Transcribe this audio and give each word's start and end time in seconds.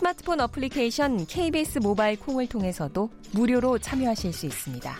스마트폰 0.00 0.42
어플리케이션 0.42 1.24
KBS 1.24 1.78
모바일 1.78 2.20
콩을 2.20 2.48
통해서도 2.48 3.08
무료로 3.32 3.78
참여하실 3.78 4.30
수 4.30 4.44
있습니다. 4.44 4.94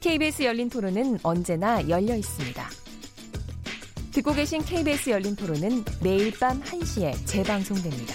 KBS 0.00 0.44
열린 0.44 0.70
토론은 0.70 1.18
언제나 1.24 1.88
열려 1.88 2.14
있습니다. 2.14 2.64
듣고 4.12 4.34
계신 4.34 4.62
KBS 4.62 5.10
열린 5.10 5.34
토론은 5.34 5.84
매일 6.00 6.30
밤 6.38 6.62
1시에 6.62 7.26
재방송됩니다. 7.26 8.14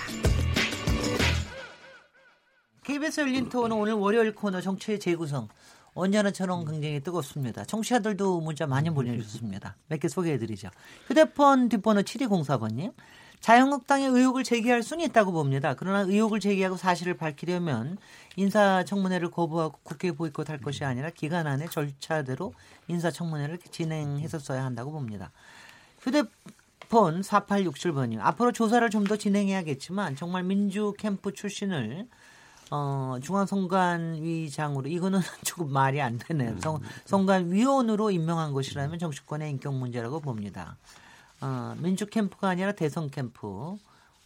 KBS 2.85 3.19
열린 3.19 3.49
토론은 3.49 3.75
오늘 3.75 3.93
월요일 3.95 4.33
코너 4.33 4.61
정치의 4.61 5.01
재구성. 5.01 5.49
언제나처럼 5.95 6.63
굉장히 6.63 7.01
뜨겁습니다. 7.01 7.65
청취자들도 7.65 8.39
문자 8.39 8.65
많이 8.67 8.89
보내주셨습니다. 8.89 9.75
몇 9.89 9.99
개 9.99 10.07
소개해드리죠. 10.07 10.69
휴대폰 11.07 11.67
뒷번호 11.67 12.03
7204번님. 12.03 12.93
자유한국당의 13.41 14.09
의혹을 14.09 14.43
제기할 14.43 14.83
수는 14.83 15.05
있다고 15.05 15.31
봅니다. 15.31 15.73
그러나 15.77 16.01
의혹을 16.01 16.39
제기하고 16.39 16.75
사실을 16.77 17.15
밝히려면 17.15 17.97
인사청문회를 18.35 19.31
거부하고 19.31 19.79
국회 19.83 20.11
보이콧할 20.11 20.59
것이 20.59 20.83
아니라 20.83 21.09
기간 21.09 21.47
안에 21.47 21.67
절차대로 21.67 22.53
인사청문회를 22.87 23.59
진행했었어야 23.71 24.63
한다고 24.63 24.91
봅니다. 24.91 25.31
휴대폰 25.99 27.21
4867번님. 27.21 28.19
앞으로 28.19 28.51
조사를 28.51 28.87
좀 28.89 29.05
더 29.05 29.15
진행해야겠지만 29.15 30.15
정말 30.15 30.43
민주 30.43 30.93
캠프 30.97 31.33
출신을 31.33 32.07
어, 32.71 33.17
중앙선관위장으로 33.23 34.87
이거는 34.89 35.19
조금 35.43 35.71
말이 35.73 35.99
안 36.01 36.19
되네요. 36.19 36.59
성, 36.59 36.79
선관위원으로 37.05 38.11
임명한 38.11 38.53
것이라면 38.53 38.99
정치권의 38.99 39.49
인격 39.51 39.73
문제라고 39.73 40.19
봅니다. 40.19 40.77
어, 41.41 41.75
민주 41.79 42.05
캠프가 42.05 42.49
아니라 42.49 42.73
대선 42.73 43.09
캠프. 43.09 43.77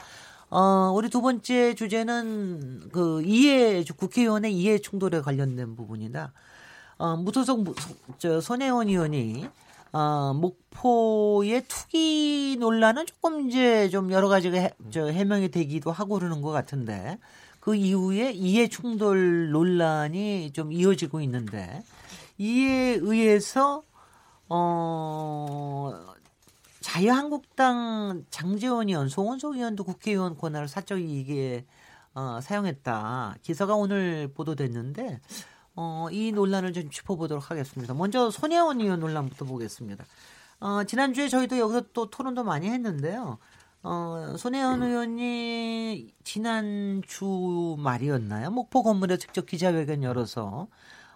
어, 0.50 0.92
우리 0.94 1.10
두 1.10 1.20
번째 1.22 1.74
주제는 1.74 2.88
그 2.92 3.22
이해 3.24 3.82
국회의원의 3.84 4.54
이해 4.54 4.78
충돌에 4.78 5.20
관련된 5.20 5.74
부분이다. 5.76 6.32
어, 6.98 7.16
무소속 7.16 7.74
저 8.18 8.40
손혜원 8.40 8.88
의원이 8.88 9.48
어, 9.92 10.34
목포의 10.34 11.64
투기 11.66 12.56
논란은 12.60 13.06
조금 13.06 13.48
이제 13.48 13.88
좀 13.88 14.12
여러 14.12 14.28
가지가 14.28 14.58
해, 14.58 14.70
저 14.90 15.06
해명이 15.06 15.50
되기도 15.50 15.90
하고 15.90 16.14
그러는 16.14 16.42
것 16.42 16.50
같은데 16.50 17.18
그 17.60 17.74
이후에 17.74 18.30
이해 18.32 18.68
충돌 18.68 19.50
논란이 19.50 20.52
좀 20.52 20.72
이어지고 20.72 21.20
있는데 21.22 21.82
이에 22.38 22.98
의해서 23.00 23.82
어 24.48 26.14
자유한국당 26.96 28.24
장재원 28.30 28.88
의원, 28.88 29.10
송원석 29.10 29.56
의원도 29.56 29.84
국회의원 29.84 30.34
권한을 30.34 30.66
사적 30.66 30.98
이익에 30.98 31.66
어, 32.14 32.38
사용했다. 32.40 33.36
기사가 33.42 33.74
오늘 33.74 34.32
보도됐는데 34.32 35.20
어, 35.74 36.06
이 36.10 36.32
논란을 36.32 36.72
좀 36.72 36.88
짚어보도록 36.88 37.50
하겠습니다. 37.50 37.92
먼저 37.92 38.30
손혜원 38.30 38.80
의원 38.80 39.00
논란부터 39.00 39.44
보겠습니다. 39.44 40.06
어, 40.60 40.84
지난주에 40.84 41.28
저희도 41.28 41.58
여기서 41.58 41.82
또 41.92 42.08
토론도 42.08 42.44
많이 42.44 42.70
했는데요. 42.70 43.36
어, 43.82 44.34
손혜원 44.38 44.82
의원이 44.82 46.14
지난주 46.24 47.76
말이었나요? 47.78 48.50
목포 48.50 48.82
건물에 48.82 49.18
직접 49.18 49.44
기자회견 49.44 50.02
열어서 50.02 50.68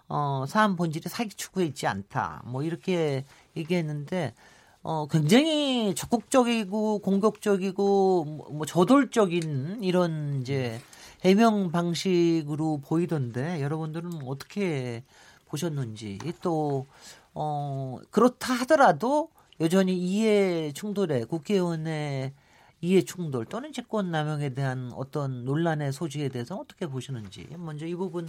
어, 0.07 0.45
사안 0.47 0.75
본질이 0.75 1.09
사기 1.09 1.29
추구에 1.33 1.65
있지 1.65 1.87
않다. 1.87 2.43
뭐 2.45 2.61
이렇게 2.61 3.25
얘기했는데 3.57 4.35
어, 4.83 5.07
굉장히 5.07 5.93
적극적이고 5.95 6.99
공격적이고 6.99 8.25
뭐, 8.25 8.49
뭐 8.51 8.65
저돌적인 8.65 9.83
이런 9.83 10.41
이제 10.41 10.79
해명 11.23 11.71
방식으로 11.71 12.81
보이던데 12.83 13.61
여러분들은 13.61 14.23
어떻게 14.25 15.03
보셨는지 15.45 16.17
또 16.41 16.87
어, 17.33 17.99
그렇다 18.09 18.53
하더라도 18.61 19.29
여전히 19.59 19.95
이해 19.95 20.71
충돌에 20.73 21.25
국회의원의 21.25 22.33
이해 22.81 23.01
충돌 23.03 23.45
또는 23.45 23.71
직권 23.71 24.09
남용에 24.09 24.55
대한 24.55 24.91
어떤 24.95 25.45
논란의 25.45 25.93
소지에 25.93 26.29
대해서 26.29 26.55
어떻게 26.55 26.87
보시는지 26.87 27.47
먼저 27.57 27.85
이 27.85 27.93
부분 27.93 28.27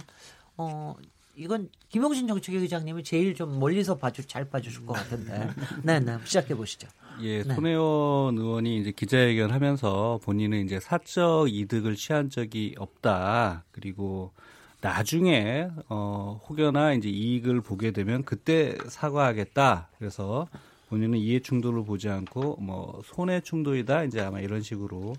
어 0.57 0.95
이건 1.35 1.69
김용신 1.89 2.27
정책위 2.27 2.59
의장님이 2.59 3.03
제일 3.03 3.33
좀 3.33 3.59
멀리서 3.59 3.97
봐주 3.97 4.25
잘 4.27 4.45
봐주실 4.45 4.85
것 4.85 4.93
같은데. 4.93 5.49
네, 5.83 5.99
네. 5.99 6.17
시작해 6.23 6.55
보시죠. 6.55 6.87
예, 7.21 7.43
네. 7.43 7.53
손혜원 7.53 8.37
의원이 8.37 8.79
이제 8.79 8.91
기자회견하면서 8.91 10.19
본인은 10.23 10.65
이제 10.65 10.79
사적 10.79 11.51
이득을 11.51 11.95
취한 11.95 12.29
적이 12.29 12.75
없다. 12.77 13.63
그리고 13.71 14.31
나중에 14.81 15.69
어 15.89 16.39
혹여나 16.47 16.93
이제 16.93 17.09
이익을 17.09 17.61
보게 17.61 17.91
되면 17.91 18.23
그때 18.23 18.77
사과하겠다. 18.87 19.89
그래서 19.97 20.47
본인은 20.89 21.17
이해 21.17 21.39
충돌을 21.39 21.85
보지 21.85 22.09
않고 22.09 22.57
뭐 22.59 23.01
손해 23.05 23.41
충돌이다. 23.41 24.03
이제 24.03 24.21
아마 24.21 24.39
이런 24.39 24.61
식으로 24.61 25.15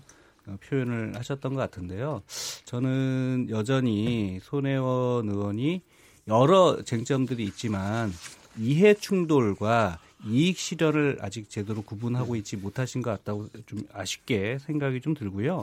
어, 0.47 0.57
표현을 0.63 1.17
하셨던 1.17 1.55
것 1.55 1.59
같은데요. 1.59 2.21
저는 2.65 3.47
여전히 3.49 4.39
손혜원 4.41 5.29
의원이 5.29 5.81
여러 6.27 6.81
쟁점들이 6.83 7.43
있지만 7.43 8.11
이해 8.57 8.95
충돌과 8.95 9.99
이익 10.25 10.57
실현을 10.57 11.19
아직 11.21 11.51
제대로 11.51 11.83
구분하고 11.83 12.35
있지 12.37 12.57
못하신 12.57 13.03
것 13.03 13.11
같다고 13.11 13.47
좀 13.67 13.81
아쉽게 13.93 14.57
생각이 14.57 15.01
좀 15.01 15.13
들고요. 15.13 15.61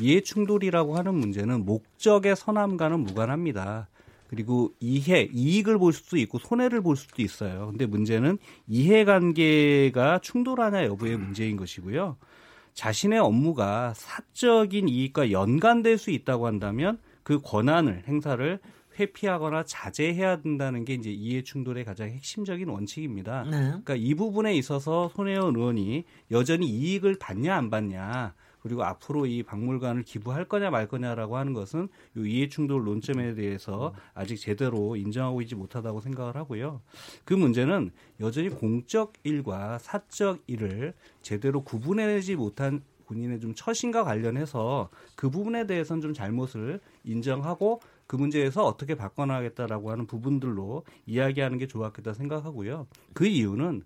이해 0.00 0.20
충돌이라고 0.20 0.96
하는 0.96 1.14
문제는 1.14 1.64
목적의 1.64 2.36
선함과는 2.36 3.00
무관합니다. 3.00 3.88
그리고 4.28 4.72
이해, 4.78 5.28
이익을 5.32 5.78
볼 5.78 5.92
수도 5.92 6.16
있고 6.16 6.38
손해를 6.38 6.80
볼 6.80 6.96
수도 6.96 7.20
있어요. 7.20 7.66
근데 7.70 7.86
문제는 7.86 8.38
이해관계가 8.68 10.20
충돌하냐 10.20 10.84
여부의 10.84 11.16
문제인 11.16 11.56
것이고요. 11.56 12.16
자신의 12.74 13.18
업무가 13.18 13.94
사적인 13.96 14.88
이익과 14.88 15.32
연관될 15.32 15.98
수 15.98 16.12
있다고 16.12 16.46
한다면 16.46 17.00
그 17.24 17.40
권한을 17.40 18.04
행사를 18.06 18.60
회피하거나 18.98 19.64
자제해야 19.64 20.40
된다는 20.40 20.84
게 20.84 20.94
이제 20.94 21.10
이해 21.10 21.42
충돌의 21.42 21.84
가장 21.84 22.08
핵심적인 22.08 22.68
원칙입니다. 22.68 23.44
네. 23.44 23.50
그러니까 23.50 23.94
이 23.94 24.14
부분에 24.14 24.54
있어서 24.54 25.10
손혜원 25.14 25.56
의원이 25.56 26.04
여전히 26.30 26.66
이익을 26.66 27.16
받냐 27.18 27.54
안 27.54 27.70
받냐 27.70 28.34
그리고 28.60 28.84
앞으로 28.84 29.26
이 29.26 29.42
박물관을 29.42 30.02
기부할 30.02 30.46
거냐 30.46 30.70
말 30.70 30.88
거냐라고 30.88 31.36
하는 31.36 31.52
것은 31.52 31.88
이 32.16 32.28
이해충돌 32.28 32.84
논점에 32.84 33.34
대해서 33.34 33.94
아직 34.14 34.36
제대로 34.36 34.96
인정하고 34.96 35.42
있지 35.42 35.54
못하다고 35.54 36.00
생각을 36.00 36.36
하고요. 36.36 36.82
그 37.24 37.34
문제는 37.34 37.90
여전히 38.20 38.48
공적 38.48 39.14
일과 39.22 39.78
사적 39.78 40.42
일을 40.46 40.94
제대로 41.22 41.62
구분해내지 41.62 42.36
못한 42.36 42.82
본인의 43.06 43.40
좀 43.40 43.54
처신과 43.54 44.04
관련해서 44.04 44.90
그 45.16 45.30
부분에 45.30 45.66
대해서는 45.66 46.02
좀 46.02 46.12
잘못을 46.12 46.80
인정하고 47.04 47.80
그 48.08 48.16
문제에서 48.16 48.64
어떻게 48.64 48.96
바꿔나가겠다라고 48.96 49.92
하는 49.92 50.06
부분들로 50.06 50.82
이야기하는 51.06 51.58
게 51.58 51.68
좋았겠다 51.68 52.14
생각하고요. 52.14 52.88
그 53.12 53.26
이유는 53.26 53.82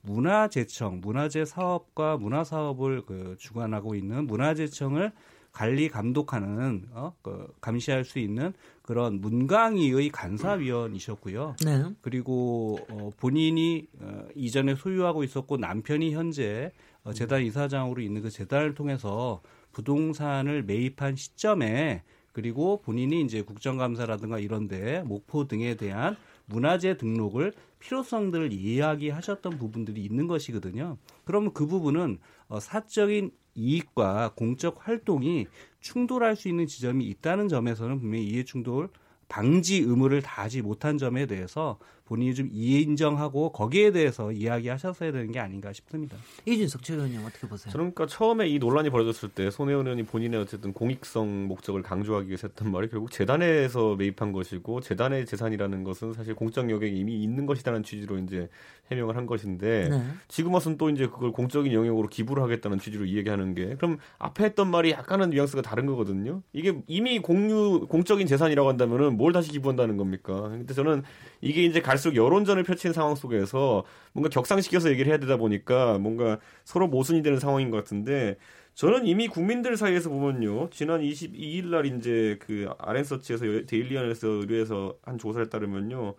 문화재청, 0.00 1.00
문화재 1.02 1.44
사업과 1.44 2.16
문화 2.16 2.42
사업을 2.42 3.04
그 3.04 3.36
주관하고 3.38 3.94
있는 3.94 4.26
문화재청을 4.26 5.12
관리 5.52 5.88
감독하는 5.88 6.86
어, 6.92 7.14
그 7.22 7.52
감시할 7.60 8.04
수 8.04 8.18
있는 8.18 8.52
그런 8.82 9.20
문광위의 9.20 10.10
간사위원이셨고요. 10.10 11.56
네. 11.64 11.84
그리고 12.00 12.78
어, 12.88 13.10
본인이 13.18 13.86
어, 14.00 14.26
이전에 14.34 14.74
소유하고 14.74 15.22
있었고 15.24 15.58
남편이 15.58 16.14
현재 16.14 16.72
어, 17.04 17.12
재단 17.12 17.42
이사장으로 17.42 18.00
있는 18.00 18.22
그 18.22 18.30
재단을 18.30 18.74
통해서 18.74 19.42
부동산을 19.72 20.62
매입한 20.62 21.16
시점에 21.16 22.02
그리고 22.36 22.82
본인이 22.82 23.22
이제 23.22 23.40
국정감사라든가 23.40 24.38
이런데 24.38 25.00
목포 25.06 25.48
등에 25.48 25.74
대한 25.74 26.18
문화재 26.44 26.98
등록을 26.98 27.54
필요성들을 27.78 28.52
이야기하셨던 28.52 29.56
부분들이 29.56 30.04
있는 30.04 30.26
것이거든요. 30.26 30.98
그러면 31.24 31.54
그 31.54 31.64
부분은 31.66 32.18
어, 32.48 32.60
사적인 32.60 33.30
이익과 33.54 34.32
공적 34.36 34.86
활동이 34.86 35.46
충돌할 35.80 36.36
수 36.36 36.50
있는 36.50 36.66
지점이 36.66 37.06
있다는 37.06 37.48
점에서는 37.48 38.00
분명히 38.00 38.26
이해 38.26 38.44
충돌 38.44 38.90
방지 39.28 39.78
의무를 39.78 40.20
다하지 40.20 40.60
못한 40.60 40.98
점에 40.98 41.24
대해서 41.24 41.78
본인이 42.06 42.34
좀 42.34 42.48
이해 42.52 42.80
인정하고 42.80 43.50
거기에 43.50 43.90
대해서 43.90 44.30
이야기하셨어야 44.30 45.12
되는 45.12 45.32
게 45.32 45.40
아닌가 45.40 45.72
싶습니다. 45.72 46.16
이준석 46.46 46.82
최의원님 46.82 47.24
어떻게 47.24 47.48
보세요? 47.48 47.72
저는 47.72 47.92
그러니까 47.92 48.06
처음에 48.06 48.48
이 48.48 48.58
논란이 48.58 48.90
벌어졌을 48.90 49.28
때 49.28 49.50
손혜원 49.50 49.86
의원이 49.86 50.04
본인의 50.04 50.40
어쨌든 50.40 50.72
공익성 50.72 51.48
목적을 51.48 51.82
강조하기 51.82 52.28
위해서 52.28 52.48
했던 52.48 52.70
말이 52.70 52.88
결국 52.88 53.10
재단에서 53.10 53.96
매입한 53.96 54.32
것이고 54.32 54.80
재단의 54.80 55.26
재산이라는 55.26 55.84
것은 55.84 56.12
사실 56.12 56.34
공적 56.34 56.70
영역이 56.70 56.96
이미 56.96 57.22
있는 57.22 57.44
것이라는 57.44 57.82
취지로 57.82 58.18
이제 58.18 58.48
해명을 58.90 59.16
한 59.16 59.26
것인데 59.26 59.88
네. 59.88 60.04
지금 60.28 60.54
와서는 60.54 60.78
또 60.78 60.90
이제 60.90 61.06
그걸 61.06 61.32
공적인 61.32 61.72
영역으로 61.72 62.08
기부를 62.08 62.42
하겠다는 62.44 62.78
취지로 62.78 63.04
이야기하는 63.04 63.54
게 63.54 63.74
그럼 63.74 63.98
앞에 64.18 64.44
했던 64.44 64.70
말이 64.70 64.92
약간은 64.92 65.30
뉘앙스가 65.30 65.62
다른 65.62 65.86
거거든요. 65.86 66.42
이게 66.52 66.80
이미 66.86 67.18
공유 67.18 67.86
공적인 67.88 68.26
재산이라고 68.26 68.68
한다면은 68.68 69.16
뭘 69.16 69.32
다시 69.32 69.50
기부한다는 69.50 69.96
겁니까? 69.96 70.42
근데 70.48 70.72
저는 70.72 71.02
이게 71.40 71.64
이제 71.64 71.80
갈수록 71.80 72.16
여론전을 72.16 72.62
펼친 72.64 72.92
상황 72.92 73.14
속에서 73.14 73.84
뭔가 74.12 74.28
격상시켜서 74.30 74.90
얘기를 74.90 75.10
해야 75.10 75.18
되다 75.18 75.36
보니까 75.36 75.98
뭔가 75.98 76.38
서로 76.64 76.88
모순이 76.88 77.22
되는 77.22 77.38
상황인 77.38 77.70
것 77.70 77.76
같은데 77.78 78.36
저는 78.74 79.06
이미 79.06 79.26
국민들 79.28 79.76
사이에서 79.76 80.10
보면요. 80.10 80.68
지난 80.70 81.00
22일 81.00 81.66
날 81.66 81.86
이제 81.86 82.38
그 82.40 82.68
아랜서치에서 82.78 83.44
데일리언에서 83.66 84.28
의뢰해서 84.28 84.94
한 85.02 85.16
조사에 85.18 85.44
따르면요. 85.48 86.14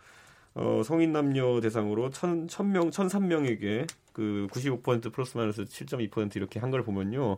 어, 0.55 0.81
성인 0.83 1.11
남녀 1.11 1.59
대상으로 1.61 2.09
천, 2.09 2.47
천 2.47 2.71
명, 2.71 2.89
천삼 2.89 3.27
명에게 3.27 3.85
그 4.11 4.47
95% 4.51 5.13
플러스 5.13 5.37
마이너스 5.37 5.65
7.2% 5.65 6.35
이렇게 6.35 6.59
한 6.59 6.71
걸 6.71 6.83
보면요. 6.83 7.37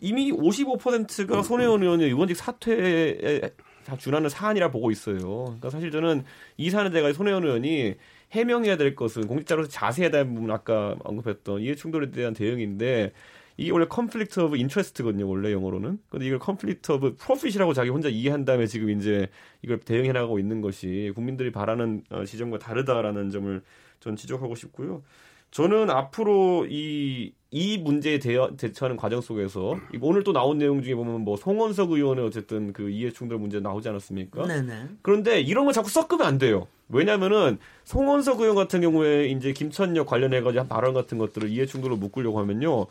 이미 0.00 0.30
55%가 0.32 1.42
손혜원 1.42 1.82
의원의 1.82 2.06
의원직 2.08 2.36
사퇴에 2.36 3.40
다 3.84 3.96
준하는 3.96 4.28
사안이라 4.28 4.70
보고 4.70 4.90
있어요. 4.90 5.44
그러니까 5.44 5.70
사실 5.70 5.90
저는 5.90 6.24
이 6.56 6.70
사안에 6.70 6.90
대해 6.90 7.12
손혜원 7.12 7.44
의원이 7.44 7.94
해명해야 8.32 8.76
될 8.76 8.94
것은 8.94 9.26
공직자로서 9.26 9.68
자세해야 9.68 10.10
될 10.10 10.26
부분 10.26 10.50
아까 10.50 10.96
언급했던 11.04 11.60
이해 11.60 11.74
충돌에 11.74 12.10
대한 12.10 12.32
대응인데 12.32 13.12
이게 13.58 13.70
원래 13.70 13.86
conflict 13.86 14.40
of 14.40 14.56
interest거든요, 14.56 15.28
원래 15.28 15.52
영어로는. 15.52 15.98
근데 16.08 16.26
이걸 16.26 16.38
conflict 16.38 16.92
of 16.92 17.16
profit이라고 17.16 17.74
자기 17.74 17.90
혼자 17.90 18.08
이해한 18.08 18.44
다음에 18.44 18.66
지금 18.66 18.90
이제 18.90 19.28
이걸 19.62 19.78
대응해 19.78 20.12
나가고 20.12 20.38
있는 20.38 20.60
것이 20.62 21.12
국민들이 21.14 21.52
바라는 21.52 22.04
어, 22.10 22.24
지점과 22.24 22.58
다르다라는 22.58 23.30
점을 23.30 23.62
전 24.00 24.16
지적하고 24.16 24.54
싶고요. 24.54 25.02
저는 25.50 25.90
앞으로 25.90 26.66
이, 26.68 27.34
이 27.54 27.76
문제에 27.76 28.18
대여, 28.18 28.52
대처하는 28.56 28.96
과정 28.96 29.20
속에서 29.20 29.78
오늘 30.00 30.24
또 30.24 30.32
나온 30.32 30.56
내용 30.56 30.82
중에 30.82 30.94
보면 30.94 31.20
뭐 31.20 31.36
송원석 31.36 31.92
의원의 31.92 32.24
어쨌든 32.24 32.72
그 32.72 32.88
이해 32.88 33.12
충돌 33.12 33.38
문제 33.38 33.60
나오지 33.60 33.90
않았습니까? 33.90 34.46
네네. 34.46 34.88
그런데 35.02 35.40
이런 35.40 35.66
거 35.66 35.72
자꾸 35.72 35.90
섞으면 35.90 36.26
안 36.26 36.38
돼요. 36.38 36.66
왜냐면은 36.88 37.58
송원석 37.84 38.40
의원 38.40 38.56
같은 38.56 38.80
경우에 38.80 39.26
이제 39.26 39.52
김천역 39.52 40.06
관련해가지고 40.06 40.60
한 40.60 40.68
발언 40.68 40.94
같은 40.94 41.18
것들을 41.18 41.50
이해 41.50 41.66
충돌로 41.66 41.96
묶으려고 41.96 42.38
하면요. 42.40 42.86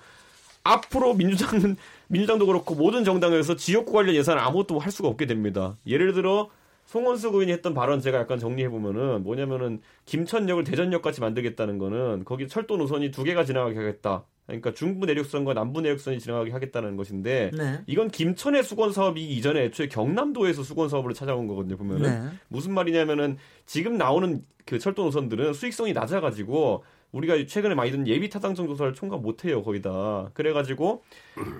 앞으로 0.63 1.15
민주당은 1.15 1.75
민주당도 2.09 2.45
그렇고 2.45 2.75
모든 2.75 3.03
정당에서 3.03 3.55
지역구 3.55 3.93
관련 3.93 4.13
예산을 4.13 4.39
아무것도 4.43 4.77
할 4.77 4.91
수가 4.91 5.09
없게 5.09 5.25
됩니다. 5.25 5.75
예를 5.87 6.13
들어 6.13 6.51
송원석 6.85 7.33
의원이 7.33 7.51
했던 7.51 7.73
발언 7.73 7.99
제가 7.99 8.19
약간 8.19 8.37
정리해 8.37 8.69
보면은 8.69 9.23
뭐냐면은 9.23 9.81
김천역을 10.05 10.65
대전역 10.65 11.01
같이 11.01 11.19
만들겠다는 11.19 11.79
거는 11.79 12.25
거기 12.25 12.47
철도 12.47 12.77
노선이 12.77 13.09
두 13.09 13.23
개가 13.23 13.43
지나가게 13.43 13.75
하겠다. 13.75 14.25
그러니까 14.47 14.73
중부 14.73 15.05
내륙선과 15.05 15.53
남부 15.53 15.81
내륙선이 15.81 16.19
지나가게 16.19 16.51
하겠다는 16.51 16.97
것인데 16.97 17.51
네. 17.53 17.81
이건 17.87 18.09
김천의 18.09 18.63
수건 18.63 18.91
사업이 18.91 19.23
이전에 19.23 19.65
애초에 19.65 19.87
경남도에서 19.87 20.63
수건 20.63 20.89
사업으로 20.89 21.13
찾아온 21.13 21.47
거거든요. 21.47 21.77
보면은 21.77 22.01
네. 22.01 22.29
무슨 22.49 22.73
말이냐면은 22.73 23.37
지금 23.65 23.97
나오는 23.97 24.43
그 24.65 24.79
철도 24.79 25.03
노선들은 25.05 25.53
수익성이 25.53 25.93
낮아가지고 25.93 26.83
우리가 27.11 27.45
최근에 27.45 27.75
많이 27.75 27.91
든 27.91 28.07
예비 28.07 28.29
타당성 28.29 28.67
조사를 28.67 28.93
총각 28.93 29.21
못해요 29.21 29.61
거의 29.63 29.81
다 29.81 30.29
그래가지고 30.33 31.03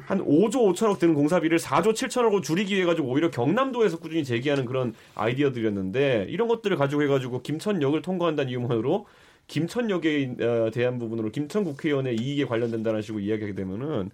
한 0.05 0.25
5조 0.25 0.73
5천억 0.73 0.99
드는 0.99 1.13
공사비를 1.13 1.59
4조 1.59 1.91
7천억으로 1.91 2.41
줄이기 2.41 2.75
위해 2.75 2.85
가지고 2.85 3.09
오히려 3.09 3.29
경남도에서 3.31 3.99
꾸준히 3.99 4.23
제기하는 4.23 4.65
그런 4.65 4.93
아이디어들이었는데 5.15 6.27
이런 6.29 6.47
것들을 6.47 6.77
가지고 6.77 7.03
해가지고 7.03 7.41
김천역을 7.41 8.01
통과한다는 8.01 8.49
이유만으로 8.49 9.05
김천역에 9.51 10.35
어, 10.39 10.71
대한 10.71 10.97
부분으로 10.97 11.29
김천 11.29 11.65
국회의원의 11.65 12.15
이익에 12.15 12.45
관련된다는 12.45 13.01
식으로 13.01 13.19
이야기하게 13.21 13.53
되면은 13.53 14.09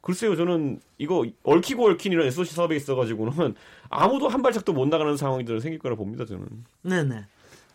글쎄요, 0.00 0.34
저는 0.34 0.80
이거 0.98 1.24
얽히고 1.44 1.86
얽힌 1.90 2.10
이런 2.10 2.26
SOC 2.26 2.52
사업에 2.52 2.74
있어가지고는 2.74 3.54
아무도 3.88 4.26
한 4.26 4.42
발짝도 4.42 4.72
못 4.72 4.88
나가는 4.88 5.16
상황이 5.16 5.44
생길 5.46 5.78
거라 5.78 5.94
봅니다, 5.94 6.24
저는. 6.24 6.46
네네. 6.82 7.24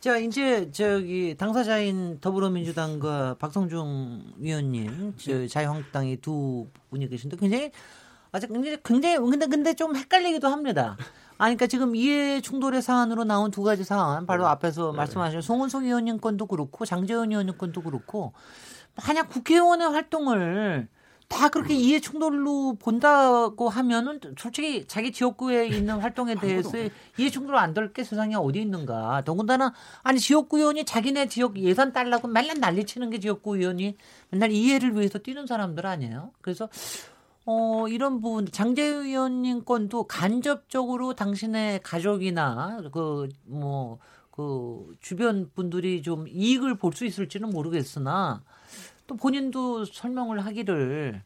자, 0.02 0.18
이제 0.18 0.70
저기 0.72 1.36
당사자인 1.38 2.20
더불어민주당과 2.20 3.38
박성중 3.40 4.34
위원님, 4.40 5.14
저 5.16 5.48
자유한국당의 5.48 6.18
두 6.18 6.68
분이 6.90 7.08
계신데 7.08 7.38
굉장히 7.38 7.72
아직 8.38 8.51
굉장히 8.51 8.77
굉장히 8.84 9.17
근데 9.17 9.46
근데 9.48 9.74
좀 9.74 9.96
헷갈리기도 9.96 10.48
합니다. 10.48 10.96
아니, 11.39 11.56
그러니까 11.56 11.67
지금 11.67 11.96
이해 11.96 12.41
충돌의 12.41 12.82
사안으로 12.82 13.24
나온 13.24 13.51
두 13.51 13.62
가지 13.62 13.84
사안, 13.84 14.25
바로 14.25 14.44
네. 14.44 14.50
앞에서 14.50 14.91
네. 14.91 14.98
말씀하신 14.98 15.41
송은석 15.41 15.84
의원님 15.84 16.20
건도 16.20 16.48
그렇고 16.48 16.86
장재원 16.86 17.32
의원님 17.32 17.58
건도 17.58 17.82
그렇고 17.82 18.34
만약 19.06 19.29
국회의원의 19.29 19.89
활동을 19.89 20.88
다 21.27 21.50
그렇게 21.50 21.74
이해 21.74 22.00
충돌로 22.00 22.77
본다고 22.79 23.67
하면은 23.67 24.20
솔직히 24.38 24.86
자기 24.88 25.12
지역구에 25.12 25.67
있는 25.67 26.00
활동에 26.00 26.36
대해서 26.39 26.72
이해 27.17 27.29
충돌 27.29 27.58
안될 27.58 27.91
게 27.91 28.03
세상에 28.03 28.36
어디 28.36 28.62
있는가. 28.62 29.24
더군다나 29.25 29.74
아니 30.03 30.20
지역구 30.20 30.58
의원이 30.58 30.86
자기네 30.86 31.27
지역 31.27 31.58
예산 31.58 31.91
달라고 31.91 32.29
맨날 32.29 32.60
난리치는 32.60 33.10
게 33.10 33.20
지역구 33.20 33.58
의원이 33.58 33.98
맨날 34.29 34.51
이해를 34.51 34.96
위해서 34.96 35.20
뛰는 35.20 35.46
사람들 35.48 35.86
아니에요. 35.86 36.32
그래서 36.41 36.70
어, 37.50 37.88
이런 37.88 38.20
부분, 38.20 38.46
장재 38.51 38.84
의원님 38.84 39.63
건도 39.63 40.04
간접적으로 40.04 41.13
당신의 41.16 41.80
가족이나 41.82 42.82
그, 42.92 43.30
뭐, 43.46 44.00
그 44.32 44.94
주변 45.00 45.50
분들이 45.56 46.01
좀 46.01 46.27
이익을 46.27 46.75
볼 46.77 46.92
수 46.94 47.06
있을지는 47.06 47.50
모르겠으나 47.50 48.44
또 49.08 49.16
본인도 49.16 49.86
설명을 49.86 50.46
하기를 50.46 51.24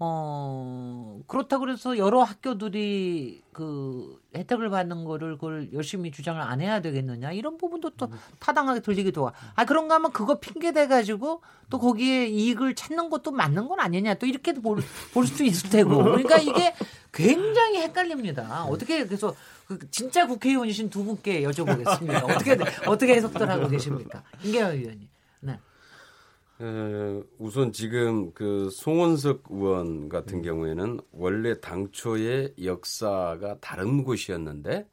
어 0.00 1.20
그렇다 1.28 1.58
그래서 1.58 1.96
여러 1.98 2.22
학교들이 2.22 3.42
그 3.52 4.20
혜택을 4.34 4.68
받는 4.68 5.04
거를 5.04 5.36
그걸 5.36 5.72
열심히 5.72 6.10
주장을 6.10 6.40
안 6.40 6.60
해야 6.60 6.80
되겠느냐? 6.80 7.30
이런 7.30 7.56
부분도 7.56 7.90
또 7.90 8.08
타당하게 8.40 8.80
들리기도 8.80 9.26
하고. 9.26 9.36
아 9.54 9.64
그런가 9.64 9.94
하면 9.94 10.10
그거 10.10 10.40
핑계 10.40 10.72
대 10.72 10.88
가지고 10.88 11.42
또 11.70 11.78
거기에 11.78 12.26
이익을 12.26 12.74
찾는 12.74 13.08
것도 13.08 13.30
맞는 13.30 13.68
건 13.68 13.78
아니냐? 13.78 14.14
또 14.14 14.26
이렇게도 14.26 14.62
볼, 14.62 14.82
볼 15.12 15.26
수도 15.26 15.44
있을 15.44 15.70
테고. 15.70 16.02
그러니까 16.02 16.38
이게 16.38 16.74
굉장히 17.12 17.78
헷갈립니다. 17.82 18.64
어떻게 18.64 19.06
그래서 19.06 19.34
그 19.68 19.78
진짜 19.92 20.26
국회의원이신 20.26 20.90
두 20.90 21.04
분께 21.04 21.42
여쭤보겠습니다. 21.42 22.24
어떻게 22.24 22.58
어떻게 22.86 23.14
해석들 23.14 23.48
하고 23.48 23.68
계십니까? 23.68 24.24
김계현 24.42 24.72
의원님. 24.72 25.00
네. 25.00 25.13
에, 26.60 27.22
우선 27.38 27.72
지금 27.72 28.32
그 28.32 28.70
송원석 28.70 29.44
의원 29.50 30.08
같은 30.08 30.42
경우에는 30.42 31.00
원래 31.12 31.60
당초의 31.60 32.54
역사가 32.62 33.58
다른 33.60 34.04
곳이었는데 34.04 34.86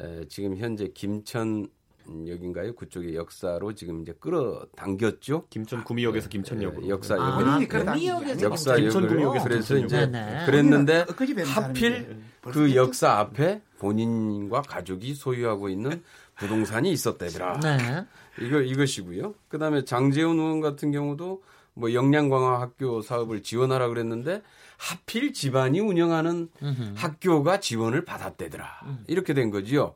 에, 0.00 0.24
지금 0.28 0.56
현재 0.56 0.88
김천 0.94 1.68
역인가요? 2.06 2.74
그쪽의 2.74 3.16
역사로 3.16 3.74
지금 3.74 4.02
이제 4.02 4.12
끌어당겼죠. 4.20 5.46
김천 5.48 5.84
구미역에서 5.84 6.26
에, 6.26 6.28
김천역으로. 6.28 6.88
역사 6.88 7.16
아, 7.18 7.58
그래 7.66 7.84
구미역에서 7.84 8.42
역사 8.42 8.76
김천 8.76 9.08
구미역에서 9.08 9.44
그래서 9.44 9.74
김천 9.74 9.86
이제 9.86 9.96
역을. 9.96 10.12
네네. 10.12 10.46
그랬는데 10.46 11.00
엊그제 11.08 11.34
뵌 11.34 11.44
하필 11.46 12.22
그? 12.42 12.74
역사 12.76 13.12
앞에 13.18 13.62
본인과 13.78 14.62
가족이 14.62 15.14
소유하고 15.14 15.68
있는 15.70 16.02
부동산이 16.36 16.92
있었다더라. 16.92 17.60
네. 17.60 18.06
이거 18.40 18.60
이것이고요. 18.60 19.34
그다음에 19.48 19.84
장재훈 19.84 20.38
의원 20.38 20.60
같은 20.60 20.90
경우도 20.90 21.42
뭐 21.74 21.92
역량 21.92 22.28
강화 22.28 22.60
학교 22.60 23.00
사업을 23.02 23.42
지원하라 23.42 23.88
그랬는데 23.88 24.42
하필 24.76 25.32
집안이 25.32 25.80
운영하는 25.80 26.48
학교가 26.94 27.60
지원을 27.60 28.04
받았대더라. 28.04 28.66
이렇게 29.06 29.34
된 29.34 29.50
거지요. 29.50 29.94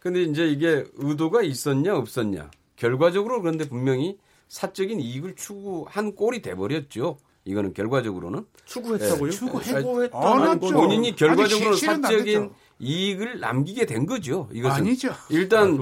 근데 0.00 0.22
이제 0.22 0.46
이게 0.46 0.84
의도가 0.96 1.42
있었냐 1.42 1.96
없었냐. 1.96 2.50
결과적으로 2.76 3.40
그런데 3.40 3.68
분명히 3.68 4.18
사적인 4.48 5.00
이익을 5.00 5.36
추구한 5.36 6.14
꼴이 6.14 6.42
돼 6.42 6.54
버렸죠. 6.54 7.18
이거는 7.46 7.74
결과적으로는 7.74 8.46
추구했다고요? 8.64 9.30
추구 9.30 9.58
아, 9.58 9.62
해고했다. 9.62 10.18
아니, 10.18 10.42
안 10.42 10.54
했죠. 10.54 10.74
본인이 10.74 11.14
결과적으로 11.14 11.76
사적인. 11.76 12.50
이익을 12.80 13.38
남기게 13.40 13.86
된 13.86 14.04
거죠. 14.04 14.48
이것은 14.52 14.76
아니죠. 14.82 15.14
일단 15.30 15.78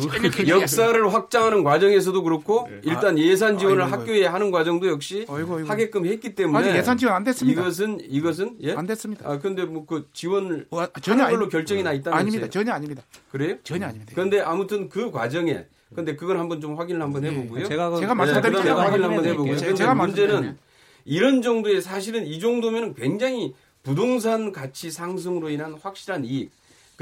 역사를 0.49 1.13
확장하는 1.15 1.65
과정에서도 1.65 2.23
그렇고 2.23 2.69
일단 2.83 3.19
예산 3.19 3.59
지원을 3.59 3.83
아이고, 3.83 3.97
학교에 3.97 4.27
하는 4.27 4.51
과정도 4.51 4.89
역시 4.89 5.25
어이구, 5.29 5.57
어이구. 5.57 5.71
하게끔 5.71 6.07
했기 6.07 6.35
때문에 6.35 6.59
아직 6.69 6.77
예산 6.79 6.97
지원 6.99 7.15
안 7.17 7.25
됐습니다. 7.25 7.63
이것은 7.63 7.99
이것은 8.03 8.57
예? 8.63 8.75
안 8.75 8.87
됐습니다. 8.87 9.29
아 9.29 9.39
근데 9.39 9.65
뭐 9.65 9.87
그 9.87 10.09
지원을 10.13 10.67
와, 10.71 10.87
전혀 11.01 11.25
걸로 11.27 11.45
아니- 11.45 11.49
결정이 11.51 11.83
나 11.83 11.93
있다면서요? 11.93 12.21
아닙니다. 12.21 12.49
전혀 12.51 12.73
아닙니다. 12.73 13.03
그래요? 13.31 13.57
전혀 13.65 13.87
아닙니다. 13.87 14.13
그런데 14.15 14.41
아무튼 14.41 14.89
그 14.89 15.11
과정에 15.11 15.65
근데 15.95 16.15
그건 16.15 16.39
한번 16.39 16.61
좀 16.61 16.79
확인을 16.79 17.03
한번 17.03 17.25
해보고요. 17.25 17.67
제가 17.67 17.91
그- 17.91 18.01
제가 18.01 18.15
네, 18.15 18.19
말씀드린 18.19 18.53
그다음에 18.57 18.69
제가 18.71 18.83
확인을 18.85 19.05
한번 19.09 19.25
해보고요. 19.27 19.57
근데 19.57 19.75
제가 19.75 19.95
문제는 19.95 20.29
말씀드리면. 20.35 20.59
이런 21.05 21.43
정도의 21.43 21.83
사실은 21.83 22.27
이 22.27 22.39
정도면 22.39 22.95
굉장히 22.95 23.55
부동산 23.83 24.53
가치 24.53 24.91
상승으로 24.91 25.51
인한 25.51 25.75
확실한 25.83 26.25
이익. 26.25 26.51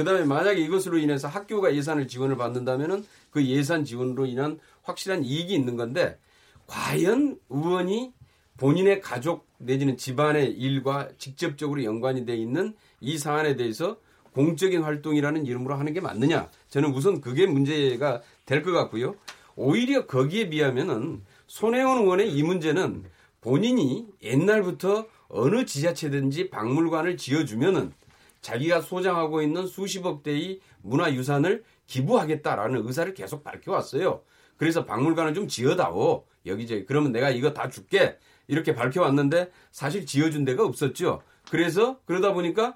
그다음에 0.05 0.25
만약에 0.25 0.61
이것으로 0.61 0.99
인해서 0.99 1.29
학교가 1.29 1.75
예산을 1.75 2.09
지원을 2.09 2.37
받는다면은 2.37 3.05
그 3.31 3.45
예산 3.47 3.85
지원으로 3.85 4.27
인한 4.27 4.59
확실한 4.83 5.25
이익이 5.25 5.55
있는 5.55 5.77
건데 5.77 6.19
과연 6.67 7.39
의원이 7.51 8.13
본인의 8.57 9.01
가족 9.01 9.47
내지는 9.59 9.97
집안의 9.97 10.53
일과 10.53 11.09
직접적으로 11.19 11.85
연관이 11.85 12.25
돼 12.25 12.37
있는 12.37 12.75
이 13.01 13.19
사안에 13.19 13.57
대해서 13.57 13.99
공적인 14.33 14.83
활동이라는 14.83 15.45
이름으로 15.45 15.75
하는 15.75 15.93
게 15.93 16.01
맞느냐? 16.01 16.49
저는 16.69 16.95
우선 16.95 17.21
그게 17.21 17.47
문제가 17.47 18.23
될 18.47 18.63
것 18.63 18.73
같고요. 18.73 19.17
오히려 19.57 20.07
거기에 20.07 20.49
비하면은 20.49 21.23
손혜원 21.47 22.03
의원의 22.03 22.33
이 22.33 22.43
문제는 22.43 23.05
본인이 23.41 24.07
옛날부터 24.23 25.07
어느 25.29 25.65
지자체든지 25.65 26.51
박물관을 26.51 27.17
지어주면은 27.17 27.93
자기가 28.41 28.81
소장하고 28.81 29.43
있는 29.43 29.67
수십억 29.67 30.23
대의 30.23 30.61
문화유산을 30.83 31.63
기부하겠다라는 31.87 32.87
의사를 32.87 33.13
계속 33.15 33.45
밝혀왔어요. 33.45 34.23
그래서 34.57 34.85
박물관을 34.85 35.35
좀 35.35 35.49
지어다오. 35.49 36.25
여기저기. 36.47 36.87
그러면 36.87 37.13
내가 37.13 37.31
이거 37.31 37.53
다 37.53 37.69
줄게. 37.69 38.17
이렇게 38.49 38.75
밝혀왔는데 38.75 39.51
사실 39.71 40.07
지어준 40.07 40.45
데가 40.45 40.65
없었죠. 40.65 41.23
그래서 41.51 41.99
그러다 42.05 42.33
보니까 42.33 42.75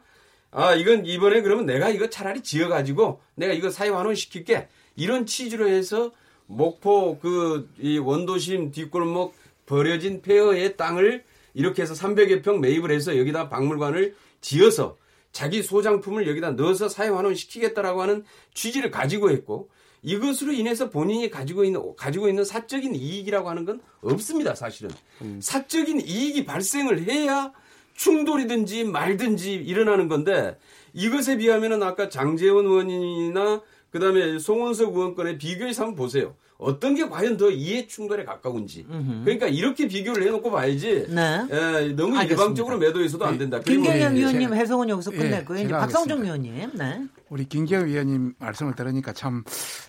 아, 0.50 0.75
이건 0.75 1.04
이번에 1.04 1.42
그러면 1.42 1.66
내가 1.66 1.88
이거 1.90 2.09
차라리 2.09 2.42
지어가지고 2.42 3.21
내가 3.35 3.52
이거 3.52 3.71
사회환원 3.71 4.14
시킬게. 4.14 4.68
이런 4.97 5.26
취지로 5.26 5.68
해서 5.68 6.12
목포 6.47 7.18
그 7.18 7.68
이 7.78 7.99
원도심 7.99 8.71
뒷골목 8.71 9.35
버려진 9.66 10.21
폐허의 10.23 10.76
땅을 10.76 11.25
이렇게 11.54 11.83
해서 11.83 11.94
300여 11.94 12.42
평 12.44 12.61
매입을 12.61 12.90
해서 12.90 13.16
여기다 13.18 13.49
박물관을 13.49 14.14
지어서 14.40 14.97
자기 15.35 15.64
소장품을 15.64 16.29
여기다 16.29 16.53
넣어서 16.53 16.88
사회 16.88 17.09
환원 17.09 17.35
시키겠다라고 17.35 18.00
하는 18.00 18.25
취지를 18.55 18.93
가지고 18.93 19.31
했고 19.31 19.69
이것으로 20.03 20.53
인해서 20.53 20.91
본인이 20.91 21.29
가지고 21.29 21.64
있는 21.64 21.97
가지고 21.97 22.29
있는 22.29 22.45
사적인 22.45 22.95
이익이라고 22.95 23.50
하는 23.50 23.64
건 23.64 23.81
없습니다, 24.00 24.55
사실은. 24.55 24.91
사적인 25.41 26.03
이익이 26.07 26.45
발생을 26.45 27.03
해야 27.03 27.53
충돌이든지 27.97 28.85
말든지 28.85 29.55
일어나는 29.55 30.07
건데 30.07 30.57
이것에 30.93 31.37
비하면은 31.37 31.83
아까 31.83 32.09
장재원 32.09 32.67
의원이나 32.67 33.61
그다음에 33.91 34.38
송원석 34.38 34.95
의원 34.95 35.17
건에 35.17 35.37
비교해서 35.37 35.83
한번 35.83 35.97
보세요. 35.97 36.37
어떤 36.64 36.94
게 36.94 37.09
과연 37.09 37.37
더 37.37 37.50
이해 37.50 37.87
충돌에 37.87 38.25
가까운지. 38.25 38.87
그러니까 39.25 39.47
이렇게 39.47 39.87
비교를 39.87 40.26
해놓고 40.26 40.50
봐야지. 40.50 41.06
네. 41.09 41.23
에, 41.50 41.88
너무 41.94 42.16
알겠습니다. 42.16 42.25
일방적으로 42.25 42.78
매도해서도 42.78 43.25
안 43.25 43.38
된다. 43.38 43.61
김경영 43.61 44.16
예, 44.16 44.21
의원님 44.21 44.50
제가- 44.50 44.54
해석은 44.54 44.88
여기서 44.88 45.12
예, 45.14 45.16
끝냈고요. 45.18 45.59
이제 45.61 45.68
박성종. 45.68 46.23
의원님. 46.25 46.71
네. 46.75 47.04
우리 47.30 47.44
김기현 47.47 47.87
위원님 47.87 48.35
말씀을 48.38 48.75
들으니까 48.75 49.12
참 49.12 49.42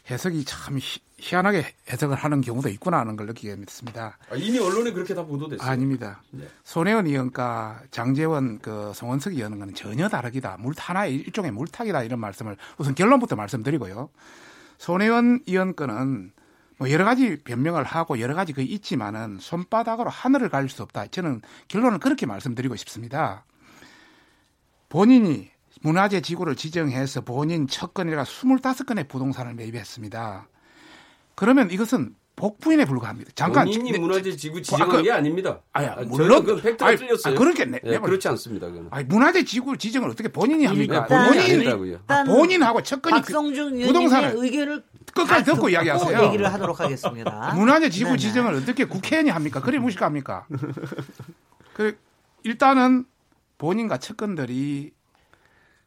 해석이 0.10 0.46
참 0.46 0.78
희- 0.78 1.00
희한하게 1.20 1.66
해석을 1.92 2.16
하는 2.16 2.42
경우도 2.42 2.70
있구나 2.70 3.00
하는 3.00 3.16
걸 3.16 3.28
느끼게 3.28 3.56
됐습니다. 3.58 4.18
아, 4.32 4.36
이미 4.36 4.58
언론에 4.60 4.92
그렇게 4.92 5.14
다 5.14 5.24
보도됐어요. 5.24 5.68
아닙니다. 5.70 6.24
네. 6.32 6.46
손혜원 6.64 7.06
의원과 7.08 7.82
장재원 7.92 8.60
그 8.60 8.92
송원석 8.96 9.34
의원은 9.34 9.74
전혀 9.76 10.10
다르기다. 10.10 10.58
물 10.60 10.74
하나의 10.78 11.16
일종의 11.16 11.52
물타기다 11.52 12.04
이런 12.04 12.20
말씀을 12.20 12.58
우선 12.78 12.96
결론부터 12.96 13.36
말씀드리고요. 13.36 14.10
손혜원 14.78 15.42
의원 15.48 15.76
건은 15.76 16.32
뭐 16.78 16.90
여러 16.92 17.06
가지 17.06 17.38
변명을 17.44 17.84
하고 17.84 18.20
여러 18.20 18.34
가지 18.36 18.52
그 18.54 18.62
있지만은 18.62 19.38
손바닥으로 19.40 20.10
하늘을 20.10 20.50
갈 20.50 20.68
수 20.70 20.84
없다. 20.84 21.08
저는 21.08 21.42
결론을 21.68 22.00
그렇게 22.00 22.26
말씀드리고 22.26 22.76
싶습니다. 22.76 23.46
본인이 24.90 25.50
문화재 25.82 26.22
지구를 26.22 26.56
지정해서 26.56 27.22
본인 27.22 27.68
첫 27.68 27.94
건이라 27.94 28.24
25건의 28.24 29.08
부동산을 29.08 29.54
매입했습니다. 29.54 30.48
그러면 31.36 31.70
이것은 31.72 32.16
복부인에 32.36 32.84
불과합니다. 32.86 33.32
잠깐 33.36 33.66
본인이 33.66 33.92
네, 33.94 33.98
문화재 34.00 34.36
지구 34.36 34.58
아, 34.58 34.62
지정한 34.62 34.90
그- 34.90 35.04
게 35.04 35.12
아닙니다. 35.12 35.62
아야, 35.72 35.94
아, 35.98 36.02
물론- 36.06 36.44
그 36.44 36.60
팩트가 36.62 36.88
아니, 36.88 36.98
틀렸어요. 36.98 37.34
아, 37.34 37.38
그렇겠네. 37.38 37.80
예, 37.86 37.90
내가 37.92 38.02
그렇지 38.06 38.28
않습니다. 38.28 38.68
그건. 38.68 38.88
아니, 38.92 39.06
문화재 39.06 39.46
지구 39.46 39.78
지정을 39.78 40.10
어떻게 40.10 40.28
본인이 40.28 40.66
합니까? 40.66 41.04
일단- 41.04 41.28
본인이 41.32 41.54
아니다고요. 41.54 41.92
일단 41.94 42.26
본인하고 42.28 42.84
첫건이 42.84 43.22
부동산을 43.86 44.34
의견을 44.36 44.84
끝까지 45.16 45.46
다 45.46 45.54
듣고 45.54 45.70
이야기하세요. 45.70 46.24
얘기를 46.26 46.54
하도록 46.54 46.78
하겠습니다. 46.80 47.54
문화재 47.56 47.90
지구 47.90 48.10
네네. 48.12 48.18
지정을 48.20 48.54
어떻게 48.56 48.84
국회의원이 48.86 49.30
합니까? 49.30 49.62
그래 49.64 49.80
무식합니까? 49.80 50.46
그 51.74 51.98
일단은 52.44 53.06
본인과 53.58 53.98
측근들이 53.98 54.92